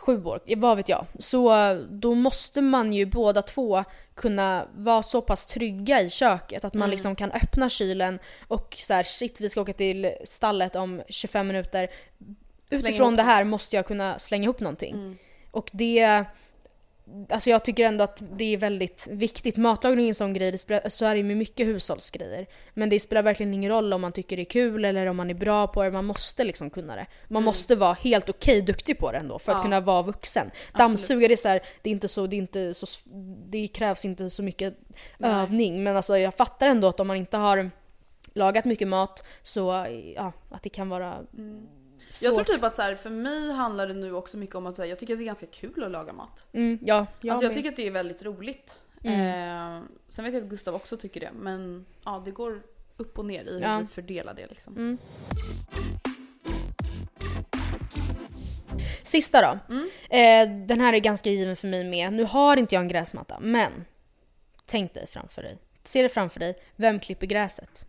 Sju 0.00 0.24
år, 0.24 0.40
vad 0.56 0.76
vet 0.76 0.88
jag. 0.88 1.06
Så 1.18 1.52
då 1.90 2.14
måste 2.14 2.60
man 2.62 2.92
ju 2.92 3.06
båda 3.06 3.42
två 3.42 3.84
kunna 4.14 4.66
vara 4.74 5.02
så 5.02 5.22
pass 5.22 5.44
trygga 5.44 6.02
i 6.02 6.10
köket 6.10 6.64
att 6.64 6.74
man 6.74 6.82
Mm. 6.82 6.90
liksom 6.90 7.16
kan 7.16 7.32
öppna 7.32 7.68
kylen 7.68 8.18
och 8.48 8.76
så 8.80 8.92
här, 8.94 9.02
shit 9.04 9.40
vi 9.40 9.48
ska 9.48 9.60
åka 9.60 9.72
till 9.72 10.12
stallet 10.24 10.76
om 10.76 11.02
25 11.08 11.46
minuter. 11.46 11.88
Utifrån 12.70 13.16
det 13.16 13.22
här 13.22 13.44
måste 13.44 13.76
jag 13.76 13.86
kunna 13.86 14.18
slänga 14.18 14.44
ihop 14.44 14.60
någonting. 14.60 14.94
Mm. 14.94 15.18
Och 15.50 15.70
det, 15.72 16.24
alltså 17.28 17.50
jag 17.50 17.64
tycker 17.64 17.84
ändå 17.84 18.04
att 18.04 18.22
det 18.32 18.44
är 18.44 18.56
väldigt 18.56 19.06
viktigt. 19.10 19.56
Matlagning 19.56 20.04
är 20.04 20.08
en 20.08 20.14
sån 20.14 20.32
grej, 20.32 20.58
spelar, 20.58 20.88
så 20.88 21.04
är 21.04 21.14
det 21.14 21.22
med 21.22 21.36
mycket 21.36 21.66
hushållsgrejer. 21.66 22.46
Men 22.74 22.88
det 22.90 23.00
spelar 23.00 23.22
verkligen 23.22 23.54
ingen 23.54 23.70
roll 23.70 23.92
om 23.92 24.00
man 24.00 24.12
tycker 24.12 24.36
det 24.36 24.42
är 24.42 24.44
kul 24.44 24.84
eller 24.84 25.06
om 25.06 25.16
man 25.16 25.30
är 25.30 25.34
bra 25.34 25.66
på 25.66 25.82
det, 25.82 25.90
man 25.90 26.04
måste 26.04 26.44
liksom 26.44 26.70
kunna 26.70 26.96
det. 26.96 27.06
Man 27.28 27.42
måste 27.42 27.76
vara 27.76 27.92
helt 27.92 28.28
okej 28.28 28.62
duktig 28.62 28.98
på 28.98 29.12
det 29.12 29.18
ändå 29.18 29.38
för 29.38 29.52
att 29.52 29.58
Ja. 29.58 29.62
kunna 29.62 29.80
vara 29.80 30.02
vuxen. 30.02 30.50
Dammsuga 30.78 31.28
det 31.28 31.34
är 31.34 31.36
så 31.36 31.48
här, 31.48 31.60
det 31.82 31.90
är 31.90 31.92
inte 31.92 32.08
så, 32.08 32.26
det 32.26 32.36
är 32.36 32.38
inte 32.38 32.74
så, 32.74 32.86
det 33.50 33.68
krävs 33.68 34.04
inte 34.04 34.30
så 34.30 34.42
mycket 34.42 34.74
övning. 35.18 35.82
Men 35.82 35.96
alltså 35.96 36.18
jag 36.18 36.34
fattar 36.34 36.68
ändå 36.68 36.88
att 36.88 37.00
om 37.00 37.06
man 37.06 37.16
inte 37.16 37.36
har 37.36 37.70
lagat 38.34 38.64
mycket 38.64 38.88
mat 38.88 39.24
så, 39.42 39.86
ja, 40.16 40.32
att 40.50 40.62
det 40.62 40.68
kan 40.68 40.88
vara 40.88 41.14
svårt. 42.12 42.24
Jag 42.36 42.46
tror 42.46 42.54
typ 42.54 42.64
att 42.64 42.76
så 42.76 42.82
här, 42.82 42.94
för 42.94 43.10
mig 43.10 43.50
handlar 43.52 43.88
det 43.88 43.94
nu 43.94 44.12
också 44.14 44.36
mycket 44.36 44.56
om 44.56 44.66
att 44.66 44.76
så 44.76 44.82
här, 44.82 44.88
jag 44.88 44.98
tycker 44.98 45.14
att 45.14 45.18
det 45.18 45.22
är 45.24 45.26
ganska 45.26 45.46
kul 45.46 45.84
att 45.84 45.90
laga 45.90 46.12
mat. 46.12 46.46
Mm, 46.52 46.78
ja, 46.82 47.06
jag 47.20 47.32
alltså 47.32 47.46
jag 47.46 47.54
tycker 47.54 47.68
att 47.68 47.76
det 47.76 47.86
är 47.86 47.90
väldigt 47.90 48.22
roligt. 48.22 48.78
Eh, 49.04 49.80
sen 50.10 50.24
vet 50.24 50.34
jag 50.34 50.42
att 50.42 50.48
Gustav 50.48 50.74
också 50.74 50.96
tycker 50.96 51.20
det 51.20 51.30
men 51.32 51.86
ja 52.04 52.22
det 52.24 52.30
går 52.30 52.62
upp 52.96 53.18
och 53.18 53.24
ner 53.24 53.44
i 53.44 53.52
hur 53.54 53.60
Ja. 53.60 53.78
vi 53.80 53.86
fördelar 53.86 54.34
det 54.34 54.46
liksom. 54.46 54.76
Mm. 54.76 54.98
Sista 59.02 59.40
då. 59.42 59.74
Mm. 59.74 59.90
Eh, 60.10 60.66
den 60.66 60.80
här 60.80 60.92
är 60.92 60.98
ganska 60.98 61.30
given 61.30 61.56
för 61.56 61.68
mig 61.68 61.84
med. 61.84 62.12
Nu 62.12 62.24
har 62.24 62.56
inte 62.56 62.74
jag 62.74 62.82
en 62.82 62.88
gräsmatta, 62.88 63.38
men 63.40 63.84
tänk 64.66 64.94
dig 64.94 65.06
framför 65.06 65.42
dig. 65.42 65.58
Se 65.84 66.02
det 66.02 66.08
framför 66.08 66.40
dig. 66.40 66.58
Vem 66.76 67.00
klipper 67.00 67.26
gräset? 67.26 67.86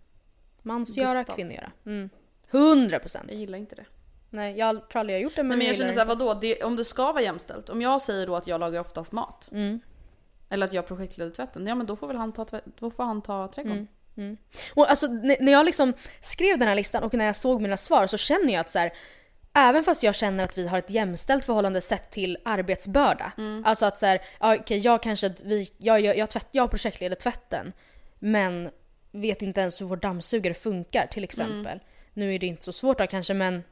Mansgöra, 0.62 1.24
kvinnogöra. 1.24 1.72
Mm. 1.86 2.10
100 2.52 3.00
procent. 3.00 3.26
Jag 3.30 3.40
gillar 3.40 3.58
inte 3.58 3.76
det. 3.76 3.86
Nej, 4.34 4.58
jag 4.58 4.90
tror 4.90 5.00
aldrig 5.00 5.16
jag 5.16 5.22
gjort 5.24 5.36
det 5.36 5.44
men, 5.44 5.50
Nej, 5.50 5.58
men 5.58 5.68
jag 5.68 5.76
känner 5.76 5.94
såhär 5.94 6.06
vadå, 6.06 6.34
det, 6.34 6.64
om 6.64 6.76
det 6.76 6.86
ska 6.86 7.12
vara 7.12 7.24
jämställt. 7.24 7.70
Om 7.70 7.82
jag 7.82 8.02
säger 8.02 8.28
då 8.28 8.36
att 8.36 8.48
jag 8.48 8.60
lagar 8.60 8.80
oftast 8.80 9.12
mat. 9.12 9.50
Mm. 9.52 9.80
Eller 10.50 10.66
att 10.66 10.74
jag 10.74 10.88
projektleder 10.88 11.32
tvätten. 11.32 11.68
Ja 11.68 11.76
men 11.76 11.86
då 11.88 11.96
får 11.96 12.08
väl 12.08 12.18
han 12.18 12.34
ta, 12.34 12.46
då 12.80 12.92
får 12.92 13.04
han 13.04 13.22
ta 13.22 13.48
trädgården. 13.48 13.88
Mm. 14.18 14.38
Och 14.74 14.90
alltså 14.90 15.08
när 15.08 15.52
jag 15.52 15.66
liksom 15.66 15.94
skrev 16.22 16.60
den 16.60 16.68
här 16.68 16.76
listan 16.76 17.04
och 17.04 17.14
när 17.14 17.26
jag 17.26 17.36
såg 17.36 17.62
mina 17.62 17.78
svar 17.78 18.08
så 18.08 18.18
känner 18.18 18.54
jag 18.54 18.60
att 18.60 18.72
så 18.72 18.80
här, 18.80 18.92
Även 19.54 19.84
fast 19.84 20.04
jag 20.04 20.16
känner 20.16 20.44
att 20.44 20.58
vi 20.58 20.68
har 20.68 20.80
ett 20.80 20.90
jämställt 20.90 21.46
förhållande 21.46 21.82
sett 21.82 22.12
till 22.12 22.38
arbetsbörda. 22.46 23.32
Alltså 23.66 23.86
att 23.86 24.00
så 24.00 24.06
här, 24.06 24.22
okej 24.40 24.80
jag 24.80 25.04
kanske, 25.04 25.34
vi, 25.44 25.72
jag, 25.78 26.02
jag, 26.02 26.18
jag, 26.18 26.30
tvätt, 26.30 26.48
jag 26.52 26.70
projektleder 26.70 27.16
tvätten. 27.16 27.74
Men 28.20 28.70
vet 29.12 29.42
inte 29.42 29.62
ens 29.62 29.82
hur 29.82 29.86
vår 29.86 29.98
dammsugare 29.98 30.54
funkar 30.54 31.08
till 31.08 31.24
exempel. 31.24 31.80
Nu 32.14 32.36
är 32.36 32.40
det 32.40 32.48
inte 32.48 32.64
så 32.64 32.74
svårt 32.74 32.98
då 32.98 33.08
kanske 33.08 33.34
men 33.34 33.64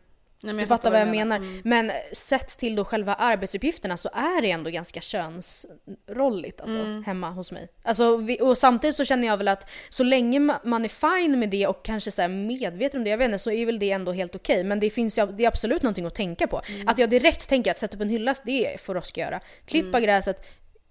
Nej, 0.42 0.54
men 0.54 0.64
du 0.64 0.68
fattar 0.68 0.92
vad 0.92 1.02
jag 1.02 1.08
menar. 1.08 1.36
Mm. 1.38 1.62
Men 1.64 1.92
sett 2.14 2.48
till 2.58 2.76
då 2.76 2.86
själva 2.86 3.14
arbetsuppgifterna 3.14 3.98
så 3.98 4.10
är 4.14 4.42
det 4.42 4.52
ändå 4.52 4.70
ganska 4.70 5.02
könsrolligt 5.02 6.62
alltså, 6.62 6.78
Mm. 6.80 7.04
hemma 7.04 7.30
hos 7.30 7.52
mig. 7.52 7.68
Alltså, 7.84 8.22
och 8.42 8.58
samtidigt 8.58 8.96
så 8.96 9.06
känner 9.06 9.28
jag 9.28 9.38
väl 9.38 9.48
att 9.48 9.70
så 9.90 10.04
länge 10.04 10.40
ma- 10.40 10.60
man 10.64 10.86
är 10.86 10.90
fine 11.22 11.40
med 11.40 11.50
det 11.50 11.68
och 11.68 11.86
kanske 11.86 12.12
så 12.12 12.28
medveten 12.28 13.00
om 13.00 13.04
det, 13.04 13.10
jag 13.10 13.18
vet 13.18 13.26
inte, 13.26 13.40
så 13.40 13.52
är 13.52 13.66
väl 13.66 13.80
det 13.80 13.92
ändå 13.92 14.12
helt 14.12 14.36
okej. 14.36 14.64
Men 14.64 14.80
det 14.80 14.90
finns 14.90 15.18
ju, 15.18 15.26
det 15.26 15.44
är 15.44 15.48
absolut 15.48 15.82
någonting 15.84 16.06
att 16.06 16.16
tänka 16.16 16.48
på. 16.48 16.62
Mm. 16.70 16.88
Att 16.88 16.98
jag 16.98 17.10
direkt 17.10 17.50
tänker 17.50 17.72
att 17.72 17.78
sätta 17.78 17.96
upp 17.98 18.02
en 18.02 18.10
hylla, 18.10 18.36
det 18.46 18.82
får 18.82 18.98
Oskar 18.98 19.22
göra. 19.22 19.40
Klippa 19.66 19.98
Mm. 19.98 20.04
gräset, 20.04 20.46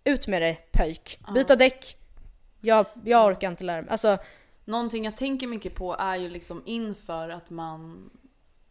ut 0.04 0.26
med 0.28 0.42
det, 0.42 0.56
pöjk. 0.72 1.18
Byta 1.34 1.56
däck, 1.56 1.96
jag, 2.60 2.86
jag 3.04 3.26
orkar 3.26 3.48
inte 3.50 3.64
lära 3.64 3.82
mig. 3.82 3.90
Alltså, 3.90 4.18
Någonting 4.64 5.04
jag 5.04 5.16
tänker 5.16 5.46
mycket 5.46 5.74
på 5.74 5.96
är 5.98 6.16
ju 6.16 6.28
liksom 6.28 6.62
inför 6.66 7.28
att 7.28 7.50
man 7.50 8.10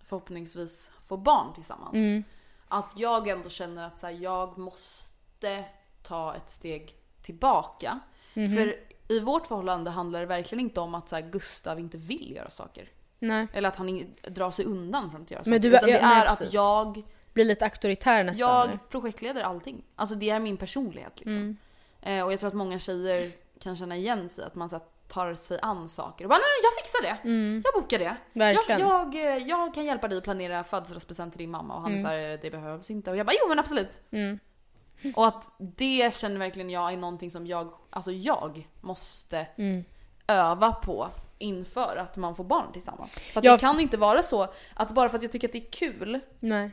förhoppningsvis 0.08 0.90
får 1.06 1.18
barn 1.18 1.54
tillsammans. 1.54 1.94
Mm. 1.94 2.24
Att 2.68 2.92
jag 2.96 3.28
ändå 3.28 3.50
känner 3.50 3.88
att 3.88 4.00
så 4.00 4.08
här, 4.08 4.14
jag 4.14 4.58
måste 4.58 5.64
ta 6.04 6.36
ett 6.36 6.50
steg 6.50 6.96
tillbaka. 7.22 8.00
Mhm. 8.34 8.56
För 8.56 8.76
i 9.08 9.20
vårt 9.20 9.48
förhållande 9.48 9.90
handlar 9.90 10.20
det 10.20 10.26
verkligen 10.26 10.60
inte 10.60 10.80
om 10.80 10.96
att 10.96 11.10
så 11.10 11.16
här, 11.16 11.22
Gustav 11.30 11.80
inte 11.80 11.98
vill 11.98 12.32
göra 12.36 12.50
saker. 12.50 12.90
nej. 13.20 13.48
Eller 13.54 13.70
att 13.70 13.76
han 13.76 14.14
drar 14.28 14.52
sig 14.52 14.66
undan 14.66 15.12
från 15.12 15.22
att 15.22 15.32
göra 15.32 15.44
Men 15.46 15.54
saker. 15.62 15.70
du- 15.70 15.76
Utan 15.78 15.90
det 15.90 15.96
ja, 15.96 16.08
nej, 16.08 16.22
är 16.22 16.26
att 16.26 16.38
precis. 16.38 16.54
jag, 16.54 17.04
Blir 17.34 17.46
lite 17.46 17.66
auktoritär 17.66 18.24
nästan. 18.24 18.70
jag 18.70 18.90
projektleder 18.90 19.42
allting. 19.42 19.84
Alltså 19.96 20.16
det 20.16 20.30
är 20.30 20.40
min 20.40 20.58
personlighet 20.58 21.20
liksom. 21.20 21.36
Mm. 21.38 21.58
Eh, 22.02 22.26
och 22.26 22.32
jag 22.34 22.40
tror 22.40 22.48
att 22.48 22.54
många 22.54 22.80
tjejer 22.80 23.32
kan 23.60 23.76
känna 23.76 23.96
igen 23.98 24.30
sig 24.30 24.46
att 24.46 24.56
man 24.56 24.70
så 24.70 24.76
här, 24.76 24.86
tar 25.08 25.36
sig 25.36 25.60
an 25.62 25.90
saker 25.90 26.26
och 26.26 26.30
bara 26.30 26.36
nej 26.38 26.48
men 26.62 26.70
jag 26.70 26.84
fixar 27.02 27.24
det. 27.24 27.62
Jag 27.66 27.82
bokar 27.82 28.00
det. 28.00 28.06
Mm. 28.06 28.18
Verkligen. 28.34 28.82
Jag, 28.82 29.16
jag, 29.16 29.38
eh, 29.38 29.48
jag 29.48 29.74
kan 29.74 29.86
hjälpa 29.86 30.08
dig 30.08 30.18
att 30.18 30.24
planera 30.24 30.64
födelsedagspresent 30.64 31.34
till 31.34 31.40
din 31.40 31.52
mamma 31.52 31.76
och 31.76 31.82
han 31.82 31.92
Mm. 31.92 32.04
säger 32.04 32.38
det 32.38 32.52
behövs 32.52 32.90
inte 32.92 33.12
och 33.12 33.18
jag 33.18 33.26
bara 33.26 33.36
jo 33.44 33.50
men 33.50 33.60
absolut. 33.60 34.02
Och 35.16 35.28
att 35.28 35.52
det 35.58 36.16
känner 36.16 36.40
verkligen 36.40 36.70
jag 36.70 36.94
är 36.94 36.98
någonting 36.98 37.32
som 37.32 37.48
jag, 37.48 37.74
alltså 37.90 38.12
jag 38.12 38.68
måste 38.82 39.48
Mm. 39.58 39.84
öva 40.28 40.72
på 40.74 41.08
inför 41.38 41.96
att 41.98 42.18
man 42.18 42.36
får 42.36 42.44
barn 42.44 42.72
tillsammans. 42.74 43.20
För 43.20 43.40
att 43.40 43.46
Ja. 43.46 43.52
det 43.52 43.58
kan 43.60 43.80
inte 43.80 43.98
vara 43.98 44.24
så 44.24 44.48
att 44.74 44.92
bara 44.92 45.10
för 45.10 45.18
att 45.18 45.24
jag 45.24 45.32
tycker 45.32 45.48
att 45.48 45.52
det 45.52 45.68
är 45.68 45.72
kul 45.72 46.20
Nej. 46.40 46.72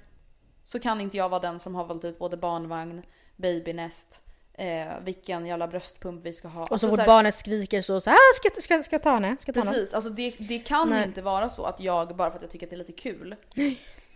så 0.64 0.81
kan 0.81 1.01
inte 1.01 1.16
jag 1.16 1.29
vara 1.29 1.41
den 1.41 1.59
som 1.59 1.75
har 1.75 1.85
valt 1.85 2.05
ut 2.05 2.18
både 2.18 2.37
barnvagn, 2.37 3.03
babynest, 3.37 4.22
eh, 4.55 4.87
vilken 5.05 5.47
jävla 5.47 5.69
bröstpump 5.69 6.25
vi 6.25 6.33
ska 6.33 6.49
ha. 6.49 6.63
Och 6.63 6.73
Alltså 6.73 6.87
så 6.87 6.91
fort 6.91 7.01
här- 7.01 7.07
barnet 7.07 7.35
skriker 7.35 7.83
så, 7.83 8.01
så 8.01 8.11
ah, 8.11 8.17
ska, 8.35 8.61
ska, 8.61 8.83
ska 8.83 8.95
jag 8.95 9.03
ta 9.03 9.15
henne? 9.15 9.37
Ska? 9.41 9.53
Precis, 9.53 9.95
alltså 9.95 10.11
det, 10.11 10.35
det 10.39 10.59
kan 10.59 10.91
Nej. 10.91 11.05
inte 11.05 11.23
vara 11.23 11.49
så 11.49 11.65
att 11.65 11.81
jag 11.81 12.17
bara 12.17 12.31
för 12.31 12.37
att 12.37 12.43
jag 12.43 12.51
tycker 12.51 12.67
att 12.67 12.71
det 12.71 12.77
är 12.77 12.79
lite 12.79 12.93
kul 12.93 13.37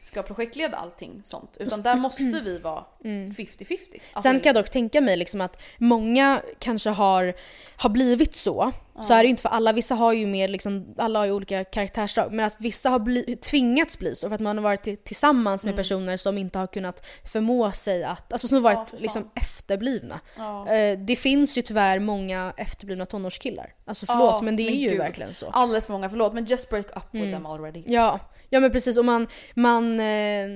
ska 0.01 0.23
projektleda 0.23 0.77
allting 0.77 1.23
sånt. 1.25 1.57
Utan 1.61 1.83
där 1.83 1.97
måste 1.97 2.23
vi 2.23 2.59
vara 2.63 2.85
50-50. 3.03 3.33
Alltså, 3.59 4.23
Sen 4.23 4.41
kan 4.41 4.43
jag 4.55 4.55
dock 4.65 4.71
tänka 4.71 5.01
mig 5.01 5.17
liksom 5.17 5.41
att 5.41 5.63
många 5.79 6.43
kanske 6.59 6.91
har, 6.91 7.35
har 7.77 7.91
blivit 7.91 8.37
så. 8.37 8.73
Så 9.03 9.13
är 9.15 9.23
det 9.23 9.29
inte 9.29 9.43
för 9.43 9.49
alla, 9.49 9.73
vissa 9.73 9.95
har 9.95 10.13
ju 10.13 10.27
mer 10.27 10.49
liksom, 10.49 10.95
alla 10.99 11.19
har 11.19 11.27
ju 11.27 11.33
olika 11.33 11.65
karaktärsdrag. 11.65 12.33
Men 12.33 12.47
att 12.47 12.57
vissa 12.59 12.91
har 12.91 12.99
bli, 12.99 13.37
tvingats 13.37 13.99
bli 13.99 14.15
så 14.15 14.29
för 14.29 14.35
att 14.35 14.41
man 14.41 14.57
har 14.59 14.63
varit 14.63 14.83
till, 14.83 14.97
tillsammans 14.97 15.65
med 15.65 15.77
personer 15.77 16.17
som 16.17 16.39
inte 16.39 16.59
har 16.59 16.67
kunnat 16.67 17.07
förmå 17.25 17.73
sig 17.73 18.05
att, 18.05 18.33
alltså 18.33 18.49
som 18.49 18.55
har 18.65 18.75
varit 18.75 18.91
fan. 18.91 19.01
liksom 19.01 19.31
efterblivna. 19.35 20.21
Ja. 20.37 20.69
Eh, 20.69 20.99
det 20.99 21.17
finns 21.17 21.59
ju 21.59 21.63
tyvärr 21.63 21.99
många 21.99 22.53
efterblivna 22.57 23.07
tonårskillar. 23.07 23.75
Alltså 23.85 24.07
förlåt 24.07 24.33
Ja, 24.37 24.43
men 24.43 24.57
det 24.57 24.63
är 24.63 24.71
men 24.71 24.75
ju 24.79 24.89
gud. 24.89 24.99
verkligen 24.99 25.35
så. 25.35 25.47
Alldeles 25.51 25.87
för 25.87 25.93
många, 25.93 26.11
förlåt 26.11 26.35
men 26.35 26.45
just 26.45 26.71
break 26.71 26.87
up 26.97 27.15
Mm. 27.15 27.27
with 27.27 27.37
them 27.37 27.47
already. 27.47 27.83
Ja, 27.87 28.21
ja 28.51 28.61
men 28.61 28.73
precis 28.73 28.97
och 28.97 29.05
man, 29.05 29.27
man 29.55 30.01
eh, 30.01 30.49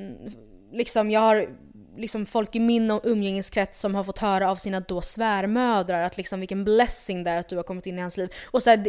liksom 0.73 1.11
jag 1.11 1.21
har 1.21 1.47
liksom 1.97 2.27
folk 2.27 2.57
i 2.57 2.61
min 2.61 3.01
umgängeskrets 3.03 3.81
som 3.81 3.95
har 3.95 4.05
fått 4.05 4.19
höra 4.19 4.51
av 4.51 4.57
sina 4.57 4.81
då 4.81 5.01
svärmödrar 5.01 6.03
att 6.03 6.17
liksom 6.17 6.41
vilken 6.41 6.65
blessing 6.65 7.25
det 7.25 7.31
är 7.31 7.41
att 7.41 7.49
du 7.49 7.57
har 7.57 7.63
kommit 7.63 7.87
in 7.87 7.99
i 7.99 8.01
hans 8.01 8.17
liv. 8.17 8.33
Och 8.51 8.63
så 8.63 8.71
här, 8.71 8.89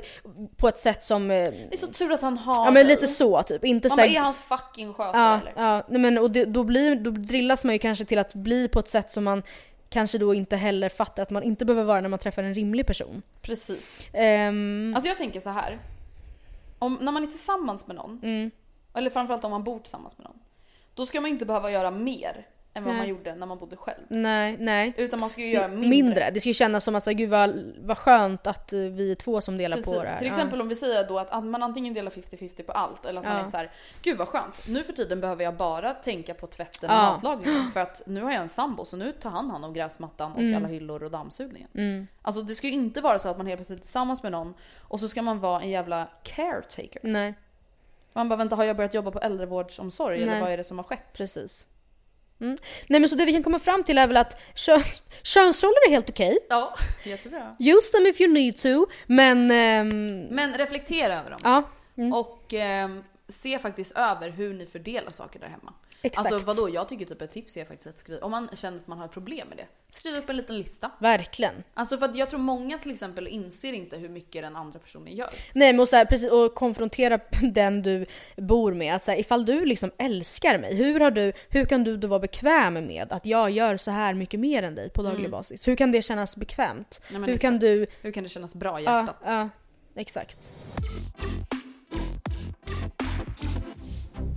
på 0.57 0.67
ett 0.67 0.77
sätt 0.77 1.03
som, 1.03 1.31
eh, 1.31 1.35
Det 1.37 1.73
är 1.73 1.77
så 1.77 1.87
tur 1.87 2.11
att 2.11 2.21
han 2.21 2.37
har 2.37 2.65
ja 2.65 2.71
men 2.71 2.87
lite 2.87 3.07
så 3.07 3.43
typ. 3.43 3.65
Inte 3.65 3.89
Man 3.89 3.97
så 3.97 4.01
bara, 4.01 4.07
här, 4.07 4.15
är 4.17 4.21
hans 4.21 4.41
fucking 4.41 4.93
skötare 4.93 5.21
Ja, 5.21 5.39
eller? 5.41 5.53
ja 5.55 5.83
nej 5.89 6.01
men 6.01 6.17
och 6.17 6.31
det, 6.31 6.45
då, 6.45 6.63
blir, 6.63 6.95
då 6.95 7.11
drillas 7.11 7.63
man 7.65 7.75
ju 7.75 7.79
kanske 7.79 8.05
till 8.05 8.17
att 8.17 8.33
bli 8.35 8.67
på 8.67 8.79
ett 8.79 8.87
sätt 8.87 9.11
som 9.11 9.23
man 9.23 9.43
kanske 9.89 10.17
då 10.17 10.33
inte 10.33 10.55
heller 10.55 10.89
fattar 10.89 11.23
att 11.23 11.29
man 11.29 11.43
inte 11.43 11.65
behöver 11.65 11.83
vara 11.83 12.01
när 12.01 12.09
man 12.09 12.19
träffar 12.19 12.43
en 12.43 12.53
rimlig 12.53 12.87
person. 12.87 13.21
Precis. 13.41 14.01
Ehm, 14.13 14.93
Alltså 14.95 15.07
jag 15.07 15.17
tänker 15.17 15.39
så 15.39 15.49
här. 15.49 15.79
Om, 16.79 16.97
när 17.01 17.11
man 17.11 17.23
är 17.23 17.27
tillsammans 17.27 17.87
med 17.87 17.95
någon, 17.95 18.19
Mm. 18.23 18.51
Eller 18.93 19.09
framförallt 19.09 19.43
om 19.43 19.51
man 19.51 19.63
bor 19.63 19.79
tillsammans 19.79 20.17
med 20.17 20.25
någon. 20.27 20.39
Då 20.93 21.05
ska 21.05 21.21
man 21.21 21.29
inte 21.31 21.45
behöva 21.45 21.71
göra 21.71 21.91
mer 21.91 22.47
än 22.75 22.83
vad 22.83 22.93
Nej. 22.93 22.97
man 23.01 23.09
gjorde 23.09 23.35
när 23.35 23.47
man 23.47 23.57
bodde 23.57 23.75
själv. 23.77 24.01
nej, 24.07 24.57
nej. 24.59 24.93
Utan 24.97 25.19
man 25.19 25.29
ska 25.29 25.41
ju 25.41 25.47
göra 25.53 25.67
mindre. 25.67 25.89
mindre. 25.89 26.29
Det 26.33 26.39
ska 26.39 26.49
ju 26.49 26.53
kännas 26.53 26.83
som 26.83 26.95
att 26.95 27.05
gud 27.05 27.29
vad, 27.29 27.73
vad 27.79 27.97
skönt 27.97 28.47
att 28.47 28.73
eh, 28.73 28.79
vi 28.79 29.11
är 29.11 29.15
två 29.15 29.41
som 29.41 29.57
delar 29.57 29.77
på 29.77 29.83
Precis. 29.83 30.01
det 30.01 30.07
här. 30.07 30.17
Till 30.17 30.27
Ja. 30.27 30.33
exempel 30.33 30.61
om 30.61 30.69
vi 30.69 30.75
säger 30.75 31.07
då 31.07 31.19
att 31.19 31.43
man 31.45 31.63
antingen 31.63 31.93
delar 31.93 32.11
50-50 32.11 32.63
på 32.63 32.71
allt 32.71 33.05
eller 33.05 33.19
att 33.19 33.25
man 33.25 33.37
Ja. 33.37 33.43
är 33.45 33.49
så 33.51 33.57
här, 33.57 33.71
gud 34.01 34.17
vad 34.17 34.27
skönt. 34.27 34.61
Nu 34.67 34.83
för 34.83 34.93
tiden 34.93 35.21
behöver 35.21 35.43
jag 35.43 35.55
bara 35.55 35.93
tänka 35.93 36.33
på 36.33 36.47
tvätten 36.47 36.89
och 36.89 36.95
Ja. 36.95 37.11
matlagningen 37.13 37.71
för 37.73 37.79
att 37.79 38.01
nu 38.05 38.21
har 38.21 38.31
jag 38.31 38.41
en 38.41 38.49
sambo 38.49 38.85
så 38.85 38.97
nu 38.97 39.11
tar 39.11 39.29
han 39.29 39.49
hand 39.49 39.65
om 39.65 39.73
gräsmattan 39.73 40.31
och 40.31 40.39
Mm. 40.39 40.55
alla 40.57 40.67
hyllor 40.67 41.03
och 41.03 41.11
dammsugningen. 41.11 42.07
Alltså 42.21 42.41
det 42.41 42.55
ska 42.55 42.67
ju 42.67 42.73
inte 42.73 43.01
vara 43.01 43.19
så 43.19 43.29
att 43.29 43.37
man 43.37 43.47
helt 43.47 43.57
plötsligt 43.57 43.79
är 43.79 43.83
tillsammans 43.83 44.23
med 44.23 44.31
någon 44.31 44.53
och 44.81 44.99
så 44.99 45.07
ska 45.07 45.21
man 45.21 45.39
vara 45.39 45.61
en 45.61 45.69
jävla 45.69 46.07
caretaker. 46.23 46.99
Nej, 47.03 47.33
Man 48.13 48.29
bara 48.29 48.35
vänta 48.35 48.55
har 48.55 48.63
jag 48.63 48.75
börjat 48.75 48.93
jobba 48.93 49.11
på 49.11 49.19
äldrevårdsomsorg 49.19 50.17
eller 50.17 50.31
Nej. 50.31 50.41
vad 50.41 50.51
är 50.51 50.57
det 50.57 50.63
som 50.63 50.77
har 50.77 50.83
skett? 50.83 51.13
precis. 51.13 51.67
Mm. 52.41 52.57
Nej 52.87 52.99
men 52.99 53.09
så 53.09 53.15
det 53.15 53.25
vi 53.25 53.33
kan 53.33 53.43
komma 53.43 53.59
fram 53.59 53.83
till 53.83 53.97
är 53.97 54.07
väl 54.07 54.17
att 54.17 54.41
kön, 54.55 54.81
könsroller 55.23 55.87
är 55.87 55.91
helt 55.91 56.09
okej. 56.09 56.37
Ja, 56.49 56.75
jättebra. 57.03 57.55
Use 57.59 57.91
them 57.91 58.05
if 58.05 58.21
you 58.21 58.33
need 58.33 58.57
to. 58.57 58.85
Men... 59.07 59.51
ehm, 59.51 60.21
Men 60.21 60.53
reflektera 60.57 61.19
över 61.19 61.29
dem. 61.29 61.39
ja. 61.43 61.63
Och 62.17 62.53
ehm, 62.53 63.03
se 63.27 63.59
faktiskt 63.59 63.91
över 63.91 64.29
hur 64.29 64.53
ni 64.53 64.65
fördelar 64.65 65.11
saker 65.11 65.39
där 65.39 65.47
hemma. 65.47 65.73
Exakt. 66.05 66.31
Alltså 66.31 66.47
vadå, 66.47 66.69
jag 66.69 66.89
tycker 66.89 67.05
typ 67.05 67.21
ett 67.21 67.31
tips 67.31 67.57
är 67.57 67.65
faktiskt 67.65 67.87
att 67.87 67.97
skriva, 67.97 68.25
om 68.25 68.31
man 68.31 68.49
känner 68.55 68.77
att 68.77 68.87
man 68.87 68.99
har 68.99 69.07
problem 69.07 69.47
med 69.47 69.57
det, 69.57 69.67
skriv 69.89 70.15
upp 70.15 70.29
en 70.29 70.37
liten 70.37 70.57
lista. 70.57 70.91
Verkligen. 70.99 71.63
Alltså 71.73 71.97
för 71.97 72.05
att 72.05 72.15
jag 72.15 72.29
tror 72.29 72.39
många 72.39 72.77
till 72.77 72.91
exempel 72.91 73.27
inser 73.27 73.73
inte 73.73 73.97
hur 73.97 74.09
mycket 74.09 74.41
den 74.41 74.55
andra 74.55 74.79
personen 74.79 75.15
gör. 75.15 75.29
Nej 75.53 75.73
men 75.73 75.79
och, 75.79 75.89
så 75.89 75.95
här, 75.95 76.05
precis, 76.05 76.31
och 76.31 76.55
konfrontera 76.55 77.19
den 77.53 77.81
du 77.81 78.05
bor 78.37 78.73
med. 78.73 78.95
Att 78.95 79.03
så 79.03 79.11
här, 79.11 79.17
ifall 79.17 79.45
du 79.45 79.65
liksom 79.65 79.91
älskar 79.97 80.59
mig, 80.59 80.75
hur, 80.75 80.99
har 80.99 81.11
du, 81.11 81.33
hur 81.49 81.65
kan 81.65 81.83
du 81.83 81.97
då 81.97 82.07
vara 82.07 82.19
bekväm 82.19 82.73
med 82.73 83.11
att 83.11 83.25
jag 83.25 83.51
gör 83.51 83.77
så 83.77 83.91
här 83.91 84.13
mycket 84.13 84.39
mer 84.39 84.63
än 84.63 84.75
dig 84.75 84.89
på 84.89 85.03
daglig 85.03 85.31
basis? 85.31 85.67
Hur 85.67 85.75
kan 85.75 85.91
det 85.91 86.01
kännas 86.01 86.37
bekvämt? 86.37 87.01
Nej, 87.11 87.21
hur 87.21 87.37
kan 87.37 87.55
exakt. 87.55 87.61
du... 87.61 87.87
Hur 88.01 88.11
kan 88.11 88.23
det 88.23 88.29
kännas 88.29 88.55
bra 88.55 88.79
i 88.79 88.83
Ja, 88.83 88.99
hjärtat? 88.99 89.21
ja, 89.25 89.49
exakt. 89.95 90.51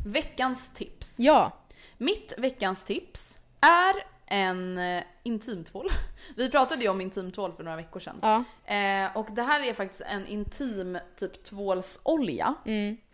Veckans 0.06 0.74
tips. 0.74 0.95
Ja, 1.18 1.52
Mitt 1.98 2.34
veckans 2.38 2.84
tips 2.84 3.38
är 3.60 3.94
en 4.26 4.78
eh, 4.78 5.02
intimtvål. 5.22 5.88
Vi 6.36 6.50
pratade 6.50 6.82
ju 6.82 6.88
om 6.88 7.00
intimtvål 7.00 7.52
för 7.52 7.64
några 7.64 7.76
veckor 7.76 8.00
sedan. 8.00 8.18
ja. 8.22 8.44
Eh, 8.74 9.16
och 9.16 9.26
det 9.30 9.42
här 9.42 9.60
är 9.68 9.74
faktiskt 9.74 10.00
en 10.00 10.26
intim 10.26 10.98
typ 11.16 11.44
tvålsolja 11.44 12.54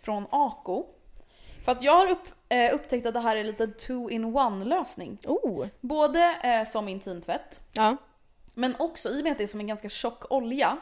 från 0.00 0.26
Ako. 0.30 0.86
För 1.64 1.72
att 1.72 1.82
jag 1.82 1.96
har 1.96 2.11
upp, 2.11 2.28
eh, 2.48 2.74
upptäckt 2.74 3.07
att 3.07 3.14
det 3.14 3.20
här 3.20 3.36
är 3.36 3.44
lite 3.44 3.66
two-in-one 3.66 4.64
lösning. 4.64 5.18
Oh. 5.24 5.66
Både 5.80 6.34
eh, 6.42 6.68
som 6.70 6.88
intimtvätt, 6.88 7.61
Ja. 7.72 7.96
men 8.55 8.74
också 8.78 9.09
i 9.09 9.20
och 9.20 9.24
med 9.24 9.32
att 9.32 9.38
det 9.38 9.44
är 9.44 9.48
som 9.48 9.61
en 9.61 9.66
ganska 9.66 9.88
tjock 9.88 10.32
olja. 10.32 10.76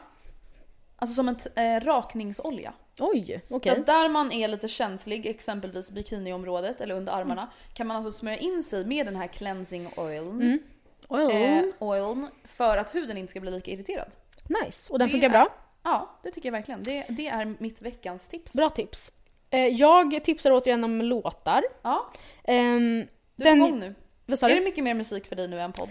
Alltså 0.95 1.15
som 1.15 1.29
en 1.29 1.37
eh, 1.55 1.85
rakningsolja. 1.85 2.73
Oj, 2.99 3.41
okej. 3.49 3.73
Så 3.73 3.79
att 3.79 3.85
där 3.85 4.09
man 4.09 4.31
är 4.31 4.47
lite 4.47 4.67
känslig, 4.67 5.25
exempelvis 5.25 5.91
bikiniområdet 5.91 6.81
eller 6.81 6.95
under 6.95 7.13
armarna, 7.13 7.51
kan 7.73 7.87
man 7.87 7.97
alltså 7.97 8.11
smörja 8.19 8.37
in 8.37 8.63
sig 8.63 8.85
med 8.85 9.05
den 9.05 9.15
här 9.15 9.27
cleansing 9.27 9.89
oiln. 9.97 10.59
Oil. 11.07 11.31
Eh, 11.35 11.63
oiln 11.79 12.27
för 12.45 12.77
att 12.77 12.95
huden 12.95 13.17
inte 13.17 13.31
ska 13.31 13.39
bli 13.39 13.51
lika 13.51 13.71
irriterad. 13.71 14.15
Nice. 14.63 14.93
Och 14.93 14.99
den 14.99 15.07
Det 15.07 15.11
funkar 15.11 15.27
är- 15.27 15.31
bra? 15.31 15.53
Ja, 15.83 16.19
det 16.23 16.31
tycker 16.31 16.47
jag 16.49 16.51
verkligen. 16.53 16.83
Det, 16.83 17.05
det 17.09 17.27
är 17.27 17.55
mitt 17.59 17.81
veckans 17.81 18.29
tips. 18.29 18.53
Bra 18.53 18.69
tips. 18.69 19.11
Eh, 19.49 19.67
jag 19.67 20.23
tipsar 20.23 20.51
återigen 20.51 20.83
om 20.83 21.01
låtar. 21.01 21.63
Ja, 21.81 22.11
Ehm, 22.43 23.07
du 23.35 23.47
är 23.47 23.55
igång 23.55 23.79
nu. 23.79 23.95
Vad 24.25 24.39
sa 24.39 24.45
Är 24.45 24.49
du? 24.53 24.59
det 24.59 24.65
mycket 24.65 24.83
mer 24.83 24.93
musik 24.93 25.27
för 25.27 25.35
dig 25.35 25.47
nu 25.47 25.59
än 25.59 25.71
podd? 25.73 25.89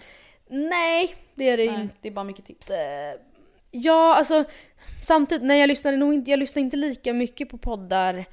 Nej, 0.49 1.15
det 1.35 1.49
är 1.49 1.57
det 1.57 1.71
Nej, 1.73 1.83
inte. 1.83 1.95
det 2.01 2.09
är 2.09 2.13
bara 2.13 2.25
mycket 2.25 2.45
tips. 2.45 2.71
Ja, 3.71 4.15
alltså 4.15 4.45
samtidigt, 5.03 5.43
nej 5.43 5.61
jag 5.61 5.69
lyssnade 5.69 5.97
nog 5.97 6.15
inte, 6.15 6.31
jag 6.31 6.39
lyssnade 6.39 6.61
inte 6.61 6.77
lika 6.77 7.13
mycket 7.13 7.49
på 7.49 7.59
poddar. 7.59 8.25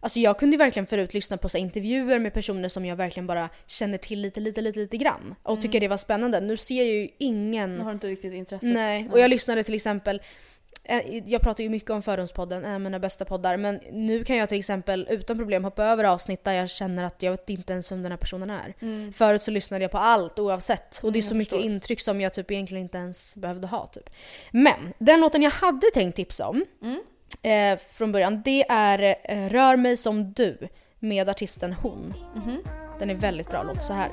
Alltså 0.00 0.20
jag 0.20 0.38
kunde 0.38 0.54
ju 0.54 0.58
verkligen 0.58 0.86
förut 0.86 1.14
lyssna 1.14 1.36
på 1.36 1.48
så 1.48 1.58
intervjuer 1.58 2.18
med 2.18 2.34
personer 2.34 2.68
som 2.68 2.84
jag 2.84 2.96
verkligen 2.96 3.26
bara 3.26 3.48
känner 3.66 3.98
till 3.98 4.20
lite, 4.20 4.40
lite, 4.40 4.60
lite, 4.60 4.78
lite 4.78 4.96
grann. 4.96 5.34
Och 5.42 5.62
tycker 5.62 5.80
det 5.80 5.88
var 5.88 5.96
spännande. 5.96 6.40
Nu 6.40 6.56
ser 6.56 6.74
jag 6.74 6.86
ju 6.86 7.08
ingen... 7.18 7.76
Nu 7.76 7.82
har 7.82 7.90
du 7.90 7.94
inte 7.94 8.06
riktigt 8.06 8.34
intresset. 8.34 8.72
Nej, 8.72 9.08
och 9.12 9.20
jag 9.20 9.30
lyssnade 9.30 9.62
till 9.62 9.74
exempel 9.74 10.22
jag 11.24 11.42
pratar 11.42 11.64
ju 11.64 11.70
mycket 11.70 11.90
om 11.90 12.02
Fördomspodden, 12.02 12.64
en 12.64 12.74
av 12.74 12.80
mina 12.80 12.98
bästa 12.98 13.24
poddar, 13.24 13.56
men 13.56 13.80
nu 13.92 14.24
kan 14.24 14.36
jag 14.36 14.48
till 14.48 14.58
exempel 14.58 15.06
utan 15.10 15.38
problem 15.38 15.64
hoppa 15.64 15.84
över 15.84 16.04
avsnitt 16.04 16.44
där 16.44 16.52
jag 16.52 16.70
känner 16.70 17.04
att 17.04 17.22
jag 17.22 17.30
vet 17.30 17.50
inte 17.50 17.72
ens 17.72 17.92
vem 17.92 18.02
den 18.02 18.12
här 18.12 18.16
personen 18.18 18.50
är. 18.50 18.74
Förut 19.12 19.42
så 19.42 19.50
lyssnade 19.50 19.84
jag 19.84 19.90
på 19.90 19.98
allt 19.98 20.38
oavsett 20.38 21.00
och 21.02 21.12
det 21.12 21.18
är 21.18 21.22
så 21.22 21.34
mycket 21.34 21.50
förstår. 21.50 21.70
intryck 21.70 22.00
som 22.00 22.20
jag 22.20 22.34
typ 22.34 22.50
egentligen 22.50 22.82
inte 22.82 22.98
ens 22.98 23.36
behövde 23.36 23.66
ha. 23.66 23.86
Typ. 23.86 24.10
Men 24.50 24.94
den 24.98 25.20
låten 25.20 25.42
jag 25.42 25.50
hade 25.50 25.86
tänkt 25.94 26.16
tipsa 26.16 26.48
om 26.48 26.64
eh, 27.42 27.78
från 27.90 28.12
början, 28.12 28.42
det 28.44 28.64
är 28.68 29.16
eh, 29.24 29.48
Rör 29.48 29.76
mig 29.76 29.96
som 29.96 30.32
du 30.32 30.58
med 30.98 31.28
artisten 31.28 31.72
Hon. 31.72 32.14
Den 32.98 33.10
är 33.10 33.14
väldigt 33.14 33.50
bra 33.50 33.62
låt 33.62 33.82
så 33.84 33.92
här. 33.92 34.08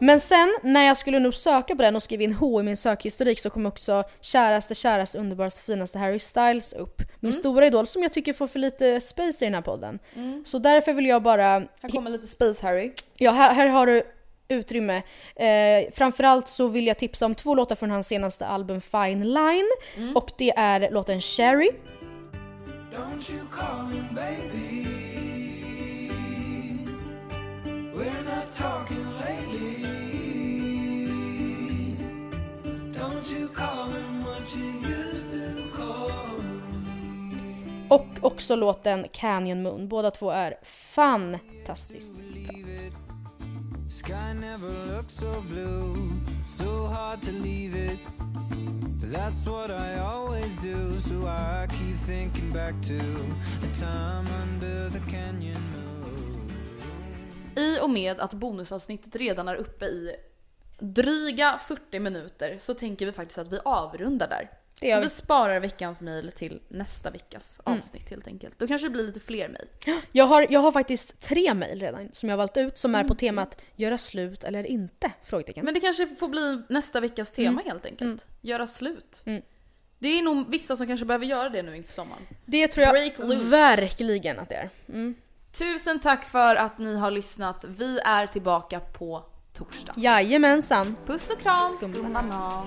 Men 0.00 0.20
sen 0.20 0.58
när 0.62 0.86
jag 0.86 0.96
skulle 0.96 1.18
nog 1.18 1.34
söka 1.34 1.76
på 1.76 1.82
den 1.82 1.96
och 1.96 2.02
skriva 2.02 2.22
in 2.22 2.32
H 2.32 2.60
i 2.60 2.62
min 2.62 2.76
sökhistorik 2.76 3.40
så 3.40 3.50
kom 3.50 3.66
också 3.66 4.04
käraste, 4.20 4.74
käraste, 4.74 5.18
underbaraste, 5.18 5.60
finaste 5.60 5.98
Harry 5.98 6.18
Styles 6.18 6.72
upp. 6.72 7.02
Min 7.20 7.32
stora 7.32 7.66
idol 7.66 7.86
som 7.86 8.02
jag 8.02 8.12
tycker 8.12 8.32
får 8.32 8.46
för 8.46 8.58
lite 8.58 9.00
space 9.00 9.44
i 9.44 9.46
den 9.46 9.54
här 9.54 9.62
podden. 9.62 9.98
Så 10.44 10.58
därför 10.58 10.92
vill 10.92 11.06
jag 11.06 11.22
bara... 11.22 11.44
Här 11.82 11.88
kommer 11.88 12.10
lite 12.10 12.26
Space 12.26 12.66
Harry. 12.66 12.92
Ja, 13.16 13.30
här, 13.30 13.54
här 13.54 13.68
har 13.68 13.86
du 13.86 14.02
utrymme. 14.48 15.02
Eh, 15.36 15.92
framförallt 15.94 16.48
så 16.48 16.68
vill 16.68 16.86
jag 16.86 16.98
tipsa 16.98 17.26
om 17.26 17.34
två 17.34 17.54
låtar 17.54 17.76
från 17.76 17.90
hans 17.90 18.06
senaste 18.06 18.46
album 18.46 18.80
Fine 18.80 19.34
Line. 19.34 19.70
Och 20.14 20.30
det 20.38 20.52
är 20.56 20.90
låten 20.90 21.20
Cherry. 21.20 21.70
Don't 22.92 23.32
you 23.32 23.46
call 23.52 23.86
him 23.92 24.06
baby. 24.14 24.86
We're 27.94 28.24
not 28.24 28.50
talking 28.50 29.09
Och 37.90 38.06
också 38.20 38.56
låten 38.56 39.06
Canyon 39.12 39.62
Moon. 39.62 39.88
Båda 39.88 40.10
två 40.10 40.30
är 40.30 40.58
fantastiskt 40.62 42.14
bra. 42.14 42.54
Sky 43.90 44.34
never 44.40 44.96
looks 44.96 45.14
so 45.14 45.40
blue, 45.48 45.94
so 46.46 46.86
hard 46.86 47.22
to 47.22 47.30
leave 47.30 47.86
it. 47.86 47.98
That's 49.02 49.46
what 49.46 49.70
I 49.70 49.98
always 49.98 50.56
do, 50.56 51.00
so 51.00 51.26
I 51.26 51.66
keep 51.68 51.96
thinking 52.06 52.52
back 52.52 52.74
to 52.82 52.94
a 53.66 53.70
time 53.78 54.28
under 54.42 54.90
the 54.90 55.10
canyon. 55.10 55.62
I 57.56 57.80
och 57.80 57.90
med 57.90 58.20
att 58.20 58.34
bonusavsnittet 58.34 59.16
redan 59.16 59.48
är 59.48 59.54
uppe 59.54 59.84
i 59.84 60.16
dryga 60.80 61.60
40 61.68 61.98
minuter 61.98 62.58
så 62.60 62.74
tänker 62.74 63.06
vi 63.06 63.12
faktiskt 63.12 63.38
att 63.38 63.52
vi 63.52 63.58
avrundar 63.64 64.28
där. 64.28 64.50
Det 64.80 64.96
vi. 64.96 65.02
Vi 65.02 65.10
sparar 65.10 65.60
veckans 65.60 66.00
mail 66.00 66.32
till 66.32 66.60
nästa 66.68 67.10
veckas 67.10 67.60
avsnitt 67.64 68.10
helt 68.10 68.26
enkelt. 68.26 68.58
Då 68.58 68.66
kanske 68.66 68.86
det 68.86 68.90
blir 68.90 69.02
lite 69.04 69.20
fler 69.20 69.48
mail. 69.48 69.98
Jag 70.12 70.24
har, 70.24 70.46
jag 70.50 70.60
har 70.60 70.72
faktiskt 70.72 71.20
tre 71.20 71.54
mejl 71.54 71.80
redan 71.80 72.10
som 72.12 72.28
jag 72.28 72.32
har 72.36 72.38
valt 72.38 72.56
ut 72.56 72.78
som 72.78 72.94
är 72.94 73.04
på 73.04 73.14
temat 73.14 73.64
göra 73.76 73.98
slut 73.98 74.44
eller 74.44 74.64
inte? 74.64 75.12
Frågetecken. 75.24 75.64
Men 75.64 75.74
det 75.74 75.80
kanske 75.80 76.06
får 76.06 76.28
bli 76.28 76.62
nästa 76.68 77.00
veckas 77.00 77.32
tema 77.32 77.62
helt 77.64 77.86
enkelt. 77.86 78.26
Göra 78.40 78.66
slut. 78.66 79.22
Det 79.98 80.08
är 80.08 80.22
nog 80.22 80.50
vissa 80.50 80.76
som 80.76 80.86
kanske 80.86 81.06
behöver 81.06 81.26
göra 81.26 81.48
det 81.48 81.62
nu 81.62 81.76
inför 81.76 81.92
sommaren. 81.92 82.22
det 82.44 82.68
tror 82.68 82.86
jag 82.86 82.92
break 82.92 83.18
loose. 83.18 83.44
verkligen 83.44 84.38
att 84.38 84.48
det 84.48 84.54
är. 84.54 84.70
Mm. 84.88 85.14
Tusen 85.52 86.00
tack 86.00 86.24
för 86.24 86.56
att 86.56 86.78
ni 86.78 86.96
har 86.96 87.10
lyssnat. 87.10 87.64
Vi 87.68 87.98
är 88.04 88.26
tillbaka 88.26 88.80
på 88.80 89.24
torsdag. 89.64 89.92
Jajamensan. 89.96 90.96
Puss 91.06 91.30
och 91.30 91.40
kram, 91.40 91.76
Skum 91.76 91.94
skumbanan. 91.94 92.66